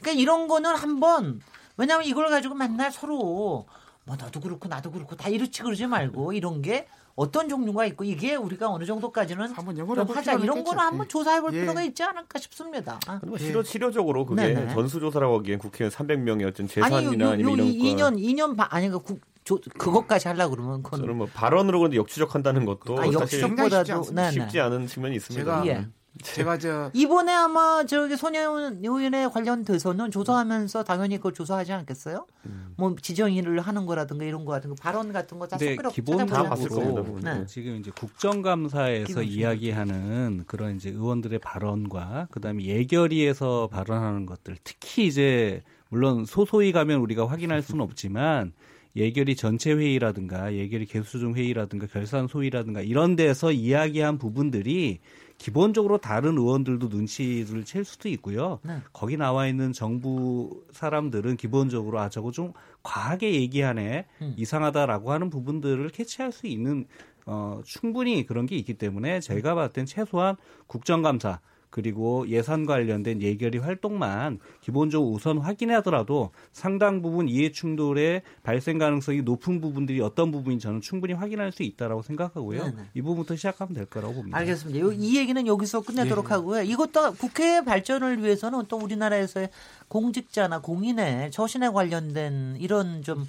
그러니까 0.00 0.10
이런 0.20 0.48
거는 0.48 0.74
한번 0.74 1.40
왜냐하면 1.76 2.06
이걸 2.06 2.30
가지고 2.30 2.54
맨날 2.54 2.90
서로 2.90 3.66
뭐 4.04 4.16
너도 4.16 4.40
그렇고 4.40 4.68
나도 4.68 4.90
그렇고 4.90 5.16
다 5.16 5.28
이렇지 5.28 5.62
그러지 5.62 5.86
말고 5.86 6.32
이런 6.32 6.62
게 6.62 6.86
어떤 7.14 7.48
종류가 7.48 7.84
있고 7.86 8.04
이게 8.04 8.36
우리가 8.36 8.70
어느 8.70 8.84
정도까지는 8.86 9.50
한번 9.52 9.76
하자 10.08 10.32
이런 10.34 10.58
있겠죠. 10.58 10.64
거는 10.64 10.78
한번 10.82 11.04
예. 11.04 11.08
조사해 11.08 11.40
볼 11.40 11.52
예. 11.52 11.60
필요가 11.60 11.82
있지 11.82 12.02
않을까 12.02 12.38
싶습니다. 12.38 12.98
아. 13.06 13.20
뭐 13.26 13.36
실효, 13.36 13.62
실효적으로 13.64 14.24
그게 14.24 14.54
네네. 14.54 14.72
전수조사라고 14.72 15.38
하기엔 15.40 15.58
국회의원 15.58 15.92
300명의 15.92 16.46
어떤 16.46 16.64
아니 16.64 16.68
재산이나 16.68 17.24
요, 17.24 17.28
요, 17.28 17.32
아니면 17.32 17.58
요 17.58 17.64
이런 17.64 17.98
거 17.98 18.14
2년 18.16 18.16
2년 18.18 18.56
반 18.56 18.68
아니 18.70 18.88
그 18.88 19.00
국, 19.00 19.20
조, 19.48 19.58
그것까지 19.78 20.28
하려고 20.28 20.56
그러면 20.56 20.82
그건 20.82 21.00
저는 21.00 21.16
뭐 21.16 21.26
발언으로 21.32 21.80
근데 21.80 21.96
역추적한다는 21.96 22.66
것도 22.66 23.00
아, 23.00 23.10
역식보다도 23.10 24.02
쉽지 24.02 24.14
네네. 24.14 24.30
쉽지 24.32 24.60
않은 24.60 24.86
측면이 24.86 25.16
있습니다. 25.16 25.62
제가 25.62 25.66
예. 25.66 25.86
제가 26.22 26.58
저 26.58 26.90
이번에 26.92 27.32
아마 27.32 27.86
저기 27.86 28.14
손혜원 28.14 28.80
의원에 28.82 29.26
관련돼서는 29.28 30.10
조사하면서 30.10 30.84
당연히 30.84 31.16
그걸 31.16 31.32
조사하지 31.32 31.72
않겠어요? 31.72 32.26
음. 32.44 32.74
뭐 32.76 32.94
지정일을 33.00 33.60
하는 33.60 33.86
거라든가 33.86 34.26
이런 34.26 34.44
거 34.44 34.52
같은 34.52 34.68
거 34.68 34.76
발언 34.78 35.12
같은 35.14 35.38
거다 35.38 35.56
근데 35.56 35.76
속기록 35.82 36.26
다. 36.26 36.42
봤을 36.42 36.68
겁니다. 36.68 37.38
네. 37.38 37.46
지금 37.46 37.76
이제 37.76 37.90
국정감사에서 37.92 39.06
기본 39.06 39.24
이야기하는 39.24 40.44
그런 40.46 40.76
이제 40.76 40.90
의원들의 40.90 41.38
발언과 41.38 42.28
그다음에 42.32 42.64
예결위에서 42.64 43.68
발언하는 43.72 44.26
것들 44.26 44.58
특히 44.62 45.06
이제 45.06 45.62
물론 45.88 46.26
소소히 46.26 46.72
가면 46.72 47.00
우리가 47.00 47.26
확인할 47.26 47.62
수는 47.62 47.82
없지만 47.82 48.52
예결위 48.98 49.36
전체 49.36 49.72
회의라든가 49.72 50.54
예결위 50.54 50.86
개수종 50.86 51.34
회의라든가 51.34 51.86
결산 51.86 52.26
소위라든가 52.26 52.80
이런 52.80 53.16
데서 53.16 53.52
이야기한 53.52 54.18
부분들이 54.18 54.98
기본적으로 55.38 55.98
다른 55.98 56.36
의원들도 56.36 56.88
눈치를 56.88 57.64
챌 57.64 57.84
수도 57.84 58.08
있고요. 58.08 58.58
네. 58.64 58.78
거기 58.92 59.16
나와 59.16 59.46
있는 59.46 59.72
정부 59.72 60.64
사람들은 60.72 61.36
기본적으로 61.36 62.00
아 62.00 62.08
저거 62.08 62.32
좀 62.32 62.52
과하게 62.82 63.34
얘기하네 63.34 64.06
음. 64.20 64.34
이상하다라고 64.36 65.12
하는 65.12 65.30
부분들을 65.30 65.88
캐치할 65.90 66.32
수 66.32 66.48
있는 66.48 66.86
어, 67.24 67.60
충분히 67.64 68.26
그런 68.26 68.46
게 68.46 68.56
있기 68.56 68.74
때문에 68.74 69.20
제가 69.20 69.54
봤을 69.54 69.72
땐 69.72 69.86
최소한 69.86 70.36
국정감사 70.66 71.40
그리고 71.70 72.26
예산 72.28 72.64
관련된 72.64 73.20
예결위 73.20 73.58
활동만 73.58 74.38
기본적으로 74.62 75.10
우선 75.12 75.38
확인하더라도 75.38 76.30
상당 76.52 77.02
부분 77.02 77.28
이해 77.28 77.52
충돌의 77.52 78.22
발생 78.42 78.78
가능성이 78.78 79.20
높은 79.22 79.60
부분들이 79.60 80.00
어떤 80.00 80.32
부분인지 80.32 80.62
저는 80.64 80.80
충분히 80.80 81.12
확인할 81.12 81.52
수 81.52 81.62
있다라고 81.62 82.02
생각하고요. 82.02 82.64
네네. 82.64 82.82
이 82.94 83.02
부분부터 83.02 83.36
시작하면 83.36 83.74
될 83.74 83.84
거라고 83.84 84.14
봅니다. 84.14 84.38
알겠습니다. 84.38 84.80
요- 84.80 84.92
이 84.92 85.18
얘기는 85.18 85.46
여기서 85.46 85.82
끝내도록 85.82 86.30
하고요. 86.30 86.62
이것도 86.62 87.14
국회 87.14 87.62
발전을 87.62 88.22
위해서는 88.22 88.64
또 88.68 88.78
우리나라에서의 88.78 89.50
공직자나 89.88 90.60
공인의 90.60 91.30
처신에 91.30 91.68
관련된 91.68 92.56
이런 92.60 93.02
좀 93.02 93.28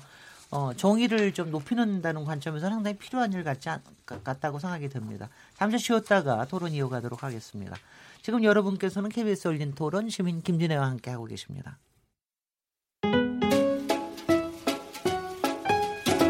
어, 0.51 0.71
정의를 0.75 1.33
좀 1.33 1.51
높이는다는 1.51 2.25
관점에서 2.25 2.69
상당히 2.69 2.97
필요한 2.97 3.31
일 3.33 3.43
같지 3.43 3.69
않, 3.69 3.81
같다고 4.05 4.57
생각이 4.57 4.89
듭니다. 4.89 5.29
잠시 5.55 5.77
쉬었다가 5.77 6.45
토론 6.45 6.71
이어가도록 6.71 7.21
하겠습니다. 7.23 7.75
지금 8.21 8.43
여러분께서는 8.43 9.09
KBS 9.09 9.47
열린 9.47 9.73
토론 9.73 10.09
시민 10.09 10.41
김진애와 10.41 10.85
함께 10.87 11.11
하고 11.11 11.25
계십니다. 11.25 11.79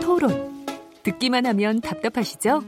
토론. 0.01 0.65
듣기만 1.03 1.45
하면 1.45 1.81
답답하시죠? 1.81 2.61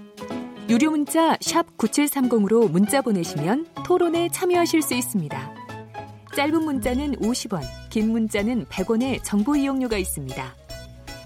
유료 0.69 0.91
문자 0.91 1.36
9730으로 1.38 2.71
문자 2.71 3.01
보내시면 3.01 3.67
토론에 3.86 4.29
참여하실 4.29 4.81
수 4.81 4.93
있습니다. 4.93 5.55
짧은 6.36 6.63
문자는 6.63 7.17
50원, 7.17 7.62
긴 7.89 8.12
문자는 8.12 8.65
100원의 8.65 9.21
정보 9.23 9.55
이용료가 9.55 9.97
있습니다. 9.97 10.55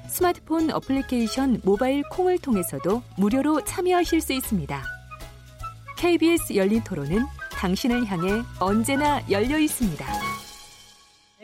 스마트폰 0.08 0.72
어플리케이션 0.72 1.62
모바일 1.64 2.02
콩을 2.10 2.40
통해서도 2.40 3.04
무료로 3.18 3.64
참여하실 3.66 4.22
수 4.22 4.34
있습니다. 4.34 4.84
KBS 5.98 6.56
열린 6.56 6.84
토론은 6.84 7.24
당신을 7.60 8.06
향해 8.08 8.44
언제나 8.60 9.22
열려 9.30 9.58
있습니다. 9.58 10.06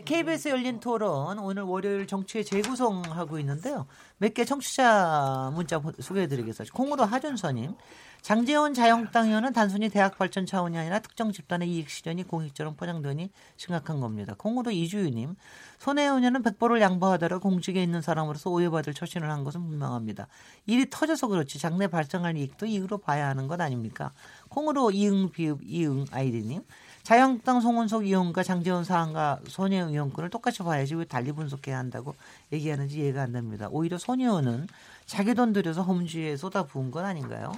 KBS 0.04 0.50
열린 0.50 0.80
토론 0.80 1.38
오늘 1.40 1.64
월요일 1.64 2.08
정치의 2.08 2.44
재구성하고 2.44 3.38
있는데요. 3.40 3.86
몇 4.18 4.34
개 4.34 4.46
청취자 4.46 5.52
문자 5.54 5.80
보- 5.80 5.92
소개해드리겠습니다. 6.00 6.76
콩으로 6.76 7.04
하준서님. 7.06 7.76
장재원 8.22 8.76
자유한국당 8.76 9.28
의원은 9.30 9.52
단순히 9.54 9.90
대학 9.90 10.16
발전 10.16 10.46
차원이 10.46 10.78
아니라 10.78 11.00
특정 11.00 11.32
집단의 11.32 11.68
이익 11.72 11.90
실현이 11.90 12.24
공익처럼 12.26 12.76
포장되니 12.76 13.32
심각한 13.58 14.00
겁니다. 14.00 14.36
콩으로 14.38 14.70
이주유님. 14.70 15.36
손혜원 15.80 16.20
의원은 16.20 16.44
백보를 16.44 16.82
양보하더라 16.82 17.40
공직에 17.40 17.82
있는 17.82 18.02
사람으로서 18.04 18.52
오해받을 18.52 18.94
처신을 18.94 19.30
한 19.30 19.44
것은 19.44 19.62
분명합니다. 19.68 20.28
일이 20.68 20.88
터져서 20.90 21.28
그렇지 21.28 21.58
장래 21.58 21.88
발생할 21.88 22.38
이익도 22.38 22.68
이익으로 22.68 23.00
봐야 23.00 23.28
하는 23.28 23.48
것 23.48 23.60
아닙니까? 23.60 24.12
콩으로 24.56 24.92
이응 24.92 25.32
비읍 25.32 25.60
이응 25.64 26.06
아이디님. 26.12 26.62
자유한국당 27.04 27.62
송원석 27.62 28.04
의원과 28.06 28.44
장재원 28.44 28.84
사안과 28.84 29.40
손혜 29.48 29.78
의원권을 29.80 30.30
똑같이 30.30 30.60
봐야지 30.62 30.94
왜 30.96 31.06
달리 31.06 31.32
분석해야 31.32 31.78
한다고 31.78 32.14
얘기하는지 32.52 33.00
이해가 33.00 33.24
안 33.24 33.32
됩니다. 33.32 33.68
오히려 33.72 33.98
손 33.98 34.20
의원은 34.20 34.68
자기 35.08 35.34
돈 35.34 35.52
들여서 35.52 35.82
험지에 35.82 36.38
쏟아 36.38 36.64
부은 36.64 36.92
건 36.92 37.06
아닌가요? 37.06 37.52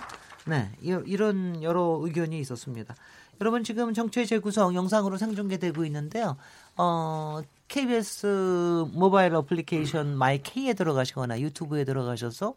네, 0.46 0.70
이- 0.82 0.98
이런 1.06 1.62
여러 1.62 2.00
의견이 2.02 2.40
있었습니다. 2.40 2.96
여러분 3.42 3.64
지금 3.64 3.94
정치의 3.94 4.28
재구성 4.28 4.76
영상으로 4.76 5.18
생중계되고 5.18 5.84
있는데요. 5.86 6.38
어, 6.78 7.42
KBS 7.68 8.86
모바일 8.94 9.34
어플리케이션 9.36 10.16
마이K에 10.16 10.74
들어가시거나 10.74 11.40
유튜브에 11.42 11.84
들어가셔서 11.84 12.54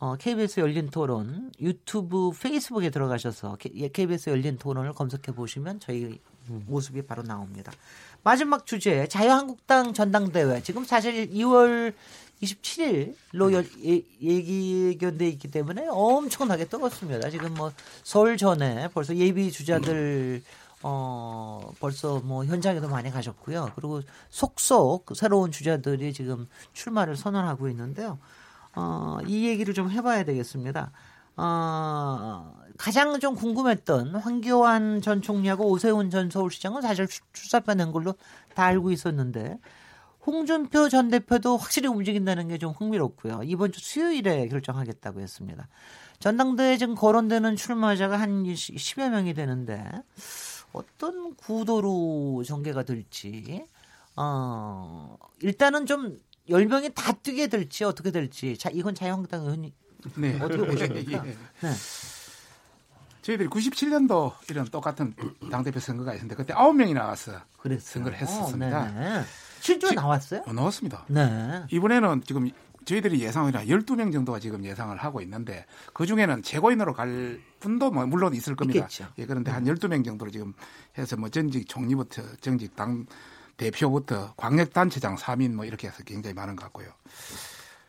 어, 0.00 0.14
KBS 0.16 0.60
열린 0.60 0.90
토론 0.90 1.50
유튜브 1.60 2.30
페이스북에 2.30 2.90
들어가셔서 2.90 3.56
K- 3.56 3.72
예, 3.76 3.88
KBS 3.88 4.30
열린 4.30 4.56
토론을 4.56 4.92
검색해 4.92 5.34
보시면 5.34 5.80
저희 5.80 6.20
모습이 6.46 7.02
바로 7.02 7.22
나옵니다. 7.24 7.72
마지막 8.22 8.64
주제 8.64 9.06
자유한국당 9.08 9.92
전당대회 9.92 10.62
지금 10.62 10.84
사실 10.84 11.28
2월 11.30 11.94
27일로 12.42 13.64
예, 13.84 14.02
예기견돼 14.22 15.28
있기 15.30 15.50
때문에 15.50 15.88
엄청나게 15.88 16.66
뜨겁습니다. 16.66 17.28
지금 17.30 17.52
뭐 17.54 17.72
서울 18.04 18.36
전에 18.36 18.88
벌써 18.94 19.16
예비 19.16 19.50
주자들 19.50 20.42
어 20.84 21.72
벌써 21.80 22.20
뭐 22.20 22.44
현장에도 22.44 22.88
많이 22.88 23.10
가셨고요. 23.10 23.72
그리고 23.74 24.00
속속 24.30 25.06
그 25.06 25.14
새로운 25.16 25.50
주자들이 25.50 26.12
지금 26.12 26.46
출마를 26.72 27.16
선언하고 27.16 27.68
있는데요. 27.70 28.20
어, 28.82 29.18
이 29.26 29.46
얘기를 29.48 29.74
좀 29.74 29.90
해봐야 29.90 30.22
되겠습니다. 30.24 30.92
어, 31.36 32.54
가장 32.76 33.18
좀 33.18 33.34
궁금했던 33.34 34.14
황교안 34.16 35.00
전 35.02 35.20
총리하고 35.20 35.68
오세훈 35.68 36.10
전 36.10 36.30
서울시장은 36.30 36.82
사실 36.82 37.06
출- 37.08 37.24
출사표낸 37.32 37.90
걸로 37.90 38.14
다 38.54 38.64
알고 38.64 38.92
있었는데 38.92 39.58
홍준표 40.26 40.88
전 40.88 41.08
대표도 41.08 41.56
확실히 41.56 41.88
움직인다는 41.88 42.48
게 42.48 42.58
좀 42.58 42.72
흥미롭고요. 42.72 43.40
이번 43.44 43.72
주 43.72 43.80
수요일에 43.80 44.46
결정하겠다고 44.48 45.20
했습니다. 45.20 45.66
전당대회 46.20 46.76
지금 46.76 46.94
거론되는 46.94 47.56
출마자가 47.56 48.18
한 48.20 48.44
10여 48.44 49.08
명이 49.10 49.34
되는데 49.34 49.84
어떤 50.72 51.34
구도로 51.36 52.42
전개가 52.46 52.82
될지 52.84 53.64
어, 54.16 55.16
일단은 55.40 55.86
좀 55.86 56.18
10명이 56.48 56.94
다 56.94 57.12
뛰게 57.12 57.46
될지 57.48 57.84
어떻게 57.84 58.10
될지 58.10 58.56
자 58.56 58.70
이건 58.72 58.94
자유한국당 58.94 59.42
의원이 59.42 59.72
네. 60.16 60.38
어떻게 60.40 60.64
보십니까? 60.66 61.24
예. 61.26 61.30
네. 61.60 61.72
저희들이 63.22 63.48
97년도 63.48 64.32
이런 64.50 64.64
똑같은 64.66 65.14
당대표 65.50 65.80
선거가 65.80 66.14
있었는데 66.14 66.34
그때 66.34 66.54
9명이 66.54 66.94
나와서 66.94 67.32
그랬어요. 67.58 67.80
선거를 68.04 68.18
했었습니다. 68.18 68.80
어, 68.82 68.84
네네. 68.86 69.22
실제로 69.60 69.90
지- 69.90 69.96
나왔어요? 69.96 70.42
어, 70.46 70.52
나왔습니다. 70.52 71.04
네. 71.08 71.64
이번에는 71.70 72.22
지금 72.26 72.48
저희들이 72.86 73.20
예상이라 73.20 73.64
12명 73.64 74.12
정도가 74.12 74.40
지금 74.40 74.64
예상을 74.64 74.96
하고 74.96 75.20
있는데 75.20 75.66
그 75.92 76.06
중에는 76.06 76.42
최고인으로 76.42 76.94
갈 76.94 77.38
분도 77.60 77.90
뭐 77.90 78.06
물론 78.06 78.32
있을 78.34 78.56
겁니다. 78.56 78.80
있겠죠. 78.80 79.08
예, 79.18 79.26
그런데 79.26 79.50
한 79.50 79.64
12명 79.64 80.02
정도로 80.06 80.30
지금 80.30 80.54
해서 80.96 81.16
뭐 81.16 81.28
전직 81.28 81.68
총리부터 81.68 82.22
전직 82.40 82.74
당 82.76 83.04
대표부터 83.58 84.32
광역단체장 84.36 85.16
3인 85.16 85.52
뭐 85.52 85.66
이렇게 85.66 85.88
해서 85.88 86.02
굉장히 86.04 86.32
많은 86.32 86.56
것 86.56 86.64
같고요. 86.64 86.88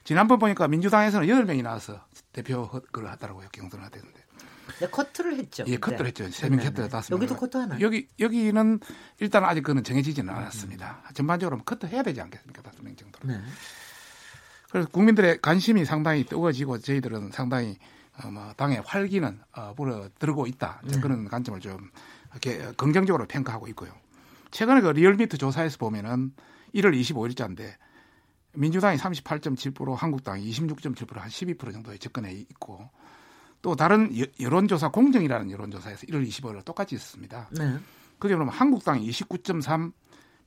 지난번 0.04 0.40
보니까 0.40 0.68
민주당에서는 0.68 1.28
8명이 1.28 1.62
나와서 1.62 2.04
대표 2.34 2.68
그걸 2.70 3.08
하더라고요. 3.08 3.48
경선을 3.52 3.86
하던데. 3.86 4.26
네, 4.80 4.88
커트를 4.88 5.38
했죠. 5.38 5.64
예. 5.68 5.78
커트를 5.78 6.08
했죠. 6.08 6.30
세명 6.32 6.58
네네. 6.60 6.70
커트를 6.70 6.90
땄습니다. 6.90 7.24
여기도 7.24 7.40
커트 7.40 7.58
하나요? 7.58 7.80
여기 7.82 8.08
여기는 8.20 8.80
일단 9.20 9.46
아직 9.46 9.62
그는 9.64 9.84
정해지지는 9.84 10.34
않았습니다. 10.34 11.04
전반적으로 11.14 11.62
커트 11.64 11.86
해야 11.88 12.04
되지 12.04 12.22
않겠습니까? 12.22 12.62
다섯 12.62 12.84
명 12.84 12.96
정도. 12.96 13.20
네. 13.24 13.40
그래서 14.72 14.90
국민들의 14.90 15.40
관심이 15.42 15.86
상당히 15.86 16.24
뜨거워지고 16.24 16.80
저희들은 16.80 17.32
상당히 17.32 17.78
어, 18.24 18.30
뭐 18.30 18.54
당의 18.58 18.82
활기는 18.86 19.40
어, 19.54 19.74
불어들고 19.76 20.48
있다 20.48 20.82
네. 20.84 21.00
그런 21.00 21.28
관점을 21.28 21.60
좀 21.60 21.90
이렇게 22.32 22.72
긍정적으로 22.78 23.26
평가하고 23.28 23.68
있고요. 23.70 23.92
최근에 24.52 24.82
그 24.82 24.88
리얼미터 24.90 25.38
조사에서 25.38 25.78
보면은 25.78 26.34
1월 26.76 27.00
25일자인데 27.00 27.74
민주당이 28.54 28.98
38.7% 28.98 29.96
한국당이 29.96 30.50
26.7%한 30.52 31.30
12% 31.30 31.72
정도에 31.74 31.98
접근해 31.98 32.32
있고 32.34 32.90
또 33.62 33.76
다른 33.76 34.18
여- 34.20 34.26
여론조사 34.40 34.90
공정이라는 34.90 35.52
여론조사에서 35.52 36.08
1월 36.08 36.28
25일 36.28 36.64
똑같이 36.66 36.96
있었습니다. 36.96 37.50
네. 37.52 37.78
그게 38.18 38.36
보면 38.36 38.50
한국당이 38.54 39.10
29.3, 39.10 39.92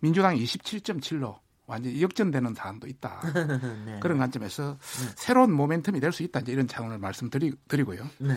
민주당이 0.01 0.43
27.7로 0.45 1.39
완전히 1.67 2.03
역전되는 2.03 2.55
사안도 2.55 2.87
있다. 2.89 3.21
네. 3.87 3.99
그런 4.01 4.19
관점에서 4.19 4.79
새로운 5.15 5.51
모멘텀이 5.57 6.01
될 6.01 6.11
수 6.13 6.23
있다. 6.23 6.41
이제 6.41 6.53
이런 6.53 6.67
차원을 6.67 6.99
말씀드리고요. 6.99 8.09
네. 8.19 8.37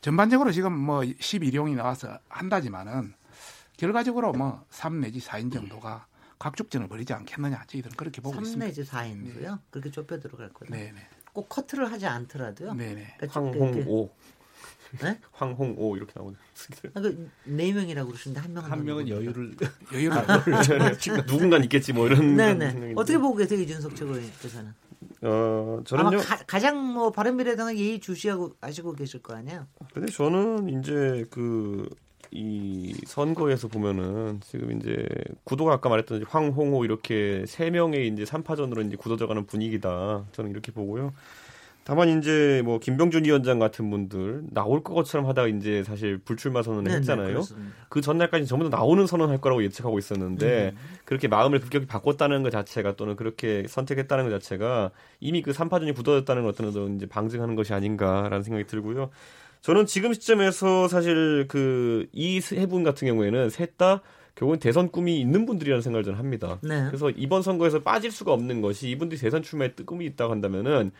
전반적으로 0.00 0.52
지금 0.52 0.76
뭐 0.78 1.00
11용이 1.00 1.74
나와서 1.74 2.18
한다지만은 2.28 3.14
결과적으로 3.76 4.32
뭐 4.32 4.64
3 4.70 5.00
내지 5.00 5.20
4인 5.20 5.52
정도가 5.52 6.06
각축전을 6.38 6.88
벌이지 6.88 7.12
않겠느냐. 7.12 7.64
저희들은 7.68 7.96
그렇게 7.96 8.20
보고 8.20 8.34
3 8.34 8.42
있습니다. 8.44 8.66
내지 8.66 8.82
4인도요. 8.84 9.58
그렇게 9.70 9.90
좁혀 9.90 10.18
들어갈 10.18 10.48
거다. 10.52 10.74
네네. 10.74 10.94
꼭 11.32 11.48
커트를 11.48 11.90
하지 11.90 12.06
않더라도요. 12.06 12.74
네네. 12.74 13.14
그러니까 13.18 13.26
좀 13.28 13.48
이렇게- 13.54 13.80
황홍오, 13.82 14.10
네? 15.02 15.18
황홍오 15.32 15.96
이렇게 15.96 16.12
나오는. 16.16 16.36
아, 16.94 17.00
그네 17.00 17.72
명이라고 17.72 18.08
그러시는데 18.10 18.40
한 18.40 18.52
명은 18.52 18.70
한 18.70 18.84
명은? 18.84 19.08
여유를 19.08 19.54
여유를 19.92 20.98
누군간 21.26 21.62
있겠지 21.64 21.92
뭐 21.92 22.06
이런. 22.06 22.36
네네. 22.36 22.92
어떻게 22.96 23.16
보고 23.18 23.36
계세요 23.36 23.60
이준석 23.60 23.96
최고위원께서는? 23.96 24.74
어, 25.22 25.80
아마 25.92 26.10
저는요. 26.10 26.18
가, 26.46 26.58
장뭐 26.58 27.12
바른미래당은 27.12 27.78
예의 27.78 28.00
주시하고 28.00 28.56
아시고 28.60 28.92
계실 28.94 29.22
거 29.22 29.34
아니에요? 29.34 29.66
근데 29.94 30.12
저는 30.12 30.68
이제 30.80 31.24
그 31.30 31.88
이 32.32 32.94
선거에서 33.06 33.68
보면은 33.68 34.40
지금 34.40 34.78
이제 34.78 35.06
구도가 35.44 35.74
아까 35.74 35.88
말했던 35.88 36.24
황홍호 36.28 36.84
이렇게 36.84 37.44
세 37.46 37.70
명의 37.70 38.08
이제 38.08 38.24
3파전으로 38.24 38.86
이제 38.86 38.96
굳어져가는 38.96 39.46
분위기다. 39.46 40.24
저는 40.32 40.50
이렇게 40.50 40.72
보고요. 40.72 41.12
다만 41.84 42.18
이제 42.18 42.62
뭐 42.64 42.78
김병준 42.78 43.24
위원장 43.24 43.58
같은 43.58 43.90
분들 43.90 44.44
나올 44.50 44.84
것처럼 44.84 45.26
하다가 45.26 45.48
이제 45.48 45.82
사실 45.82 46.16
불출마 46.18 46.62
선언을 46.62 46.84
네, 46.84 46.90
네, 46.90 46.96
했잖아요. 46.98 47.26
그렇습니다. 47.26 47.74
그 47.88 48.00
전날까지 48.00 48.46
전부 48.46 48.70
다 48.70 48.76
나오는 48.76 49.04
선언할 49.06 49.40
거라고 49.40 49.64
예측하고 49.64 49.98
있었는데 49.98 50.74
그렇게 51.04 51.26
마음을 51.26 51.58
급격히 51.58 51.86
바꿨다는 51.86 52.44
것 52.44 52.50
자체가 52.50 52.94
또는 52.94 53.16
그렇게 53.16 53.64
선택했다는 53.68 54.24
것 54.24 54.30
자체가 54.30 54.92
이미 55.18 55.42
그 55.42 55.50
3파전이 55.50 55.94
굳어졌다는 55.96 56.44
것들은 56.44 56.96
이제 56.96 57.06
방증하는 57.06 57.56
것이 57.56 57.74
아닌가라는 57.74 58.44
생각이 58.44 58.66
들고요. 58.68 59.10
저는 59.62 59.86
지금 59.86 60.12
시점에서 60.12 60.88
사실 60.88 61.46
그 61.48 62.06
이 62.12 62.38
세 62.40 62.66
분 62.66 62.82
같은 62.82 63.06
경우에는 63.08 63.48
셋다 63.50 64.02
결국은 64.34 64.58
대선 64.58 64.90
꿈이 64.90 65.20
있는 65.20 65.46
분들이라는 65.46 65.82
생각을 65.82 66.04
저는 66.04 66.18
합니다. 66.18 66.58
네. 66.62 66.84
그래서 66.88 67.10
이번 67.10 67.42
선거에서 67.42 67.80
빠질 67.80 68.10
수가 68.10 68.32
없는 68.32 68.60
것이 68.60 68.88
이분들이 68.90 69.20
대선 69.20 69.42
출마에 69.42 69.72
꿈이 69.86 70.06
있다고 70.06 70.32
한다면은 70.32 70.90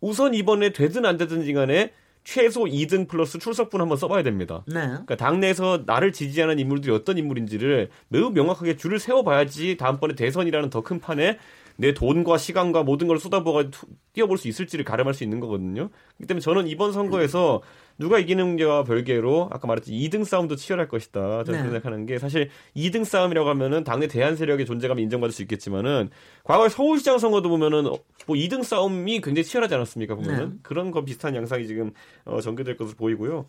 우선 0.00 0.34
이번에 0.34 0.70
되든 0.72 1.06
안 1.06 1.16
되든지 1.16 1.52
간에 1.52 1.92
최소 2.24 2.64
2등 2.64 3.08
플러스 3.08 3.38
출석분 3.38 3.80
한번 3.80 3.96
써봐야 3.96 4.22
됩니다. 4.22 4.62
네. 4.66 4.80
그러니까 4.80 5.16
당내에서 5.16 5.84
나를 5.86 6.12
지지하는 6.12 6.58
인물들이 6.58 6.92
어떤 6.92 7.16
인물인지를 7.16 7.88
매우 8.08 8.30
명확하게 8.30 8.76
줄을 8.76 8.98
세워봐야지 8.98 9.76
다음번에 9.78 10.14
대선이라는 10.14 10.68
더 10.68 10.82
큰 10.82 11.00
판에 11.00 11.38
내 11.80 11.94
돈과 11.94 12.36
시간과 12.36 12.82
모든 12.82 13.06
걸 13.06 13.18
쏟아부어 13.18 13.70
뛰어볼 14.12 14.36
수 14.36 14.48
있을지를 14.48 14.84
가름할 14.84 15.14
수 15.14 15.24
있는 15.24 15.40
거거든요. 15.40 15.88
그렇기 16.16 16.26
때문에 16.26 16.40
저는 16.40 16.68
이번 16.68 16.92
선거에서 16.92 17.62
누가 17.98 18.18
이기는 18.18 18.56
게와 18.56 18.84
별개로 18.84 19.48
아까 19.50 19.66
말했듯이 19.66 19.92
2등 19.92 20.26
싸움도 20.26 20.56
치열할 20.56 20.88
것이다. 20.88 21.44
저는 21.44 21.60
네. 21.60 21.64
생각하는 21.64 22.04
게 22.04 22.18
사실 22.18 22.50
2등 22.76 23.06
싸움이라고 23.06 23.48
하면은 23.48 23.82
당내 23.82 24.08
대한 24.08 24.36
세력의 24.36 24.66
존재감이 24.66 25.02
인정받을 25.02 25.32
수 25.32 25.40
있겠지만은 25.40 26.10
과거에 26.44 26.68
서울시장 26.68 27.18
선거도 27.18 27.48
보면은 27.48 27.86
어, 27.86 27.96
뭐 28.26 28.36
2등 28.36 28.62
싸움이 28.62 29.22
굉장히 29.22 29.44
치열하지 29.44 29.74
않았습니까? 29.74 30.14
보면은 30.16 30.50
네. 30.50 30.56
그런 30.62 30.90
거 30.90 31.02
비슷한 31.02 31.34
양상이 31.34 31.66
지금 31.66 31.92
어, 32.26 32.42
전개될 32.42 32.76
것으로 32.76 32.96
보이고요. 32.98 33.46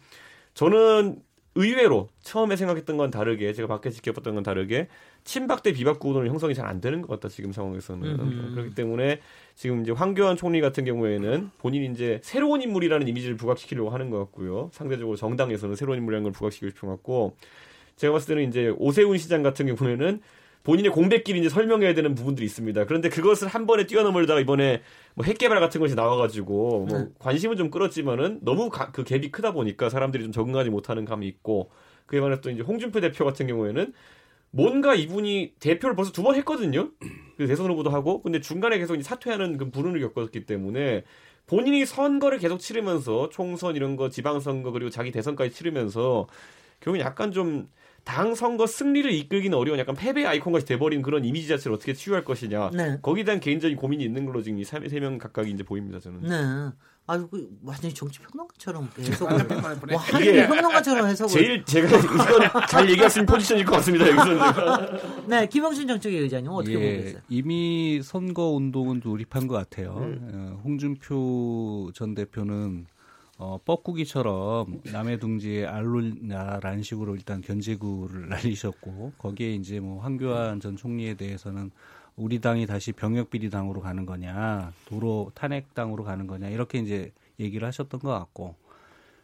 저는 0.53 1.21
의외로 1.55 2.07
처음에 2.21 2.55
생각했던 2.55 2.95
건 2.97 3.11
다르게 3.11 3.51
제가 3.53 3.67
밖에 3.67 3.89
지켜봤던 3.89 4.35
건 4.35 4.43
다르게 4.43 4.87
친박 5.25 5.63
대 5.63 5.73
비박 5.73 5.99
구도는 5.99 6.29
형성이 6.29 6.55
잘 6.55 6.65
안 6.65 6.79
되는 6.79 7.01
것 7.01 7.09
같다 7.09 7.27
지금 7.27 7.51
상황에서는 7.51 8.19
음흠. 8.19 8.55
그렇기 8.55 8.75
때문에 8.75 9.19
지금 9.55 9.81
이제 9.81 9.91
황교안 9.91 10.37
총리 10.37 10.61
같은 10.61 10.85
경우에는 10.85 11.51
본인이 11.57 11.87
이제 11.87 12.21
새로운 12.23 12.61
인물이라는 12.61 13.07
이미지를 13.07 13.35
부각시키려고 13.35 13.89
하는 13.89 14.09
것 14.09 14.19
같고요 14.19 14.69
상대적으로 14.71 15.17
정당에서는 15.17 15.75
새로운 15.75 15.97
인물이라는 15.97 16.23
걸 16.23 16.31
부각시키고 16.31 16.69
싶은 16.69 16.87
것 16.87 16.95
같고 16.95 17.35
제가 17.97 18.13
봤을 18.13 18.35
때는 18.35 18.47
이제 18.47 18.73
오세훈 18.77 19.17
시장 19.17 19.43
같은 19.43 19.73
경우에는 19.75 20.21
본인의 20.63 20.91
공백끼리 20.91 21.39
이제 21.39 21.49
설명해야 21.49 21.93
되는 21.93 22.13
부분들이 22.13 22.45
있습니다. 22.45 22.85
그런데 22.85 23.09
그것을 23.09 23.47
한 23.47 23.65
번에 23.65 23.85
뛰어넘으려다가 23.87 24.39
이번에 24.39 24.81
뭐 25.15 25.25
핵개발 25.25 25.59
같은 25.59 25.81
것이 25.81 25.95
나와가지고 25.95 26.85
뭐 26.87 26.99
네. 26.99 27.07
관심은 27.19 27.57
좀 27.57 27.71
끌었지만은 27.71 28.39
너무 28.43 28.69
가- 28.69 28.91
그 28.91 29.03
갭이 29.03 29.31
크다 29.31 29.53
보니까 29.53 29.89
사람들이 29.89 30.23
좀 30.23 30.31
적응하지 30.31 30.69
못하는 30.69 31.05
감이 31.05 31.27
있고 31.27 31.71
그에 32.05 32.19
반해 32.21 32.41
또 32.41 32.49
이제 32.51 32.61
홍준표 32.61 33.01
대표 33.01 33.25
같은 33.25 33.47
경우에는 33.47 33.93
뭔가 34.51 34.93
이분이 34.95 35.53
대표를 35.59 35.95
벌써 35.95 36.11
두 36.11 36.21
번 36.23 36.35
했거든요. 36.35 36.89
그 37.37 37.47
대선 37.47 37.69
후보도 37.71 37.89
하고 37.89 38.21
근데 38.21 38.39
중간에 38.41 38.77
계속 38.77 38.95
이제 38.95 39.03
사퇴하는 39.03 39.57
그 39.57 39.71
불운을 39.71 39.99
겪었기 40.01 40.45
때문에 40.45 41.03
본인이 41.47 41.85
선거를 41.85 42.37
계속 42.37 42.59
치르면서 42.59 43.29
총선 43.29 43.75
이런 43.75 43.95
거 43.95 44.09
지방선거 44.09 44.71
그리고 44.71 44.89
자기 44.91 45.11
대선까지 45.11 45.51
치르면서 45.55 46.27
결국 46.81 46.99
약간 46.99 47.31
좀 47.31 47.69
당 48.03 48.33
선거 48.33 48.65
승리를 48.65 49.11
이끌기는 49.11 49.55
어려운 49.57 49.77
약간 49.79 49.95
패배 49.95 50.25
아이콘 50.25 50.53
같이 50.53 50.65
돼버린 50.65 51.01
그런 51.01 51.23
이미지 51.23 51.47
자체를 51.47 51.75
어떻게 51.75 51.93
치유할 51.93 52.23
것이냐 52.23 52.71
네. 52.73 52.97
거기에 53.01 53.23
대한 53.23 53.39
개인적인 53.39 53.77
고민이 53.77 54.03
있는 54.03 54.25
걸로 54.25 54.41
지금 54.41 54.59
이세명 54.59 55.17
각각이 55.17 55.51
이제 55.51 55.63
보입니다 55.63 55.99
저는. 55.99 56.21
네. 56.21 56.75
아유, 57.07 57.27
그 57.29 57.49
완전히 57.63 57.93
정치 57.93 58.19
평론가처럼 58.19 58.89
해석을. 58.97 59.33
와, 59.91 59.99
한국의 59.99 60.47
평론가처럼 60.47 61.07
해석을. 61.07 61.33
제일 61.33 61.65
제가 61.65 61.87
이건 61.97 62.67
잘 62.69 62.89
얘기할 62.89 63.09
수 63.09 63.19
있는 63.19 63.25
포지션일 63.25 63.65
것 63.65 63.71
같습니다 63.77 64.07
여기서는. 64.07 65.27
네, 65.27 65.47
김영신 65.47 65.87
정책위 65.87 66.17
의장님 66.19 66.51
어떻게 66.51 66.79
예, 66.79 66.97
보겠어요? 66.97 67.21
이미 67.27 68.01
선거 68.03 68.49
운동은 68.51 68.99
돌입한 69.01 69.47
것 69.47 69.55
같아요. 69.55 69.95
음. 69.97 70.29
어, 70.33 70.61
홍준표 70.63 71.91
전 71.93 72.13
대표는 72.13 72.85
어, 73.41 73.59
뻐꾸기처럼 73.65 74.81
남의 74.91 75.19
둥지에 75.19 75.65
알로라는 75.65 76.83
식으로 76.83 77.15
일단 77.15 77.41
견제구를 77.41 78.29
날리셨고 78.29 79.13
거기에 79.17 79.55
이제 79.55 79.79
뭐 79.79 79.99
황교안 79.99 80.59
전 80.59 80.77
총리에 80.77 81.15
대해서는 81.15 81.71
우리 82.15 82.39
당이 82.39 82.67
다시 82.67 82.91
병역 82.91 83.31
비리 83.31 83.49
당으로 83.49 83.81
가는 83.81 84.05
거냐, 84.05 84.73
도로 84.85 85.31
탄핵 85.33 85.73
당으로 85.73 86.03
가는 86.03 86.27
거냐 86.27 86.49
이렇게 86.49 86.77
이제 86.77 87.11
얘기를 87.39 87.67
하셨던 87.67 87.99
것 87.99 88.09
같고 88.11 88.55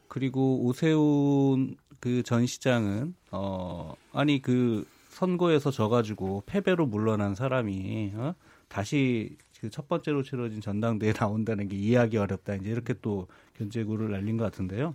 그리고 0.07 0.63
오세훈 0.65 1.77
그 1.99 2.23
전 2.23 2.47
시장은 2.47 3.13
어 3.31 3.93
아니 4.13 4.41
그 4.41 4.87
선거에서 5.09 5.69
져가지고 5.69 6.43
패배로 6.47 6.87
물러난 6.87 7.35
사람이 7.35 8.13
어? 8.15 8.33
다시 8.67 9.35
그 9.61 9.69
첫 9.69 9.87
번째로 9.87 10.23
치러진 10.23 10.61
전당대회 10.61 11.13
나온다는 11.17 11.67
게 11.67 11.75
이해하기 11.75 12.17
어렵다 12.17 12.55
이제 12.55 12.69
이렇게 12.69 12.93
또 13.01 13.27
견제구를 13.57 14.11
날린 14.11 14.37
것 14.37 14.43
같은데요. 14.45 14.93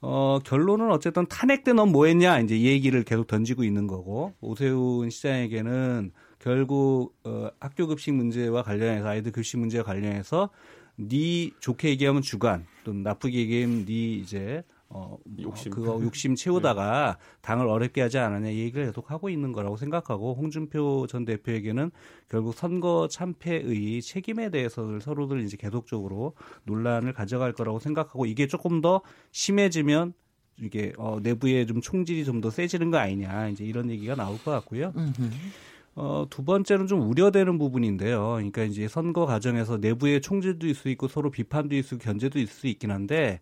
어 0.00 0.40
결론은 0.44 0.90
어쨌든 0.90 1.26
탄핵 1.26 1.62
때 1.64 1.72
넌 1.72 1.90
뭐 1.92 2.06
했냐 2.06 2.40
이제 2.40 2.56
이 2.56 2.66
얘기를 2.66 3.02
계속 3.04 3.26
던지고 3.28 3.62
있는 3.64 3.86
거고 3.86 4.34
오세훈 4.40 5.10
시장에게는 5.10 6.10
결국 6.40 7.14
어, 7.24 7.50
학교 7.60 7.86
급식 7.86 8.12
문제와 8.12 8.62
관련해서 8.64 9.06
아이들 9.08 9.30
급식 9.30 9.58
문제와 9.58 9.84
관련해서 9.84 10.50
네 10.96 11.50
좋게 11.60 11.90
얘기하면 11.90 12.22
주관 12.22 12.66
또 12.84 12.92
나쁘게 12.92 13.38
얘기하면 13.38 13.84
네 13.86 13.92
이제 14.14 14.64
어, 14.94 15.16
뭐 15.24 15.44
욕심. 15.44 15.72
그거 15.72 15.98
욕심 16.02 16.34
채우다가 16.34 17.16
당을 17.40 17.66
어렵게 17.66 18.02
하지 18.02 18.18
않았냐 18.18 18.50
이 18.50 18.58
얘기를 18.60 18.84
계속 18.86 19.10
하고 19.10 19.30
있는 19.30 19.52
거라고 19.52 19.76
생각하고 19.76 20.34
홍준표 20.34 21.06
전 21.08 21.24
대표에게는 21.24 21.90
결국 22.28 22.54
선거 22.54 23.08
참패의 23.10 24.02
책임에 24.02 24.50
대해서 24.50 25.00
서로들 25.00 25.40
이제 25.40 25.56
계속적으로 25.56 26.34
논란을 26.64 27.14
가져갈 27.14 27.52
거라고 27.52 27.78
생각하고 27.78 28.26
이게 28.26 28.46
조금 28.46 28.80
더 28.82 29.00
심해지면 29.30 30.12
이게 30.60 30.92
어, 30.98 31.18
내부에 31.22 31.64
좀 31.66 31.80
총질이 31.80 32.24
좀 32.26 32.42
더 32.42 32.50
세지는 32.50 32.90
거 32.90 32.98
아니냐 32.98 33.48
이제 33.48 33.64
이런 33.64 33.90
얘기가 33.90 34.14
나올 34.14 34.36
것 34.38 34.50
같고요. 34.50 34.92
어, 35.94 36.26
두 36.30 36.44
번째는 36.44 36.86
좀 36.86 37.02
우려되는 37.08 37.58
부분인데요. 37.58 38.32
그러니까 38.32 38.62
이제 38.64 38.88
선거 38.88 39.26
과정에서 39.26 39.76
내부에 39.78 40.20
총질도 40.20 40.66
있을 40.66 40.74
수 40.74 40.88
있고 40.90 41.06
서로 41.08 41.30
비판도 41.30 41.74
있을 41.76 41.88
수 41.88 41.94
있고 41.96 42.04
견제도 42.04 42.38
있을 42.38 42.52
수 42.52 42.66
있긴 42.66 42.90
한데 42.90 43.40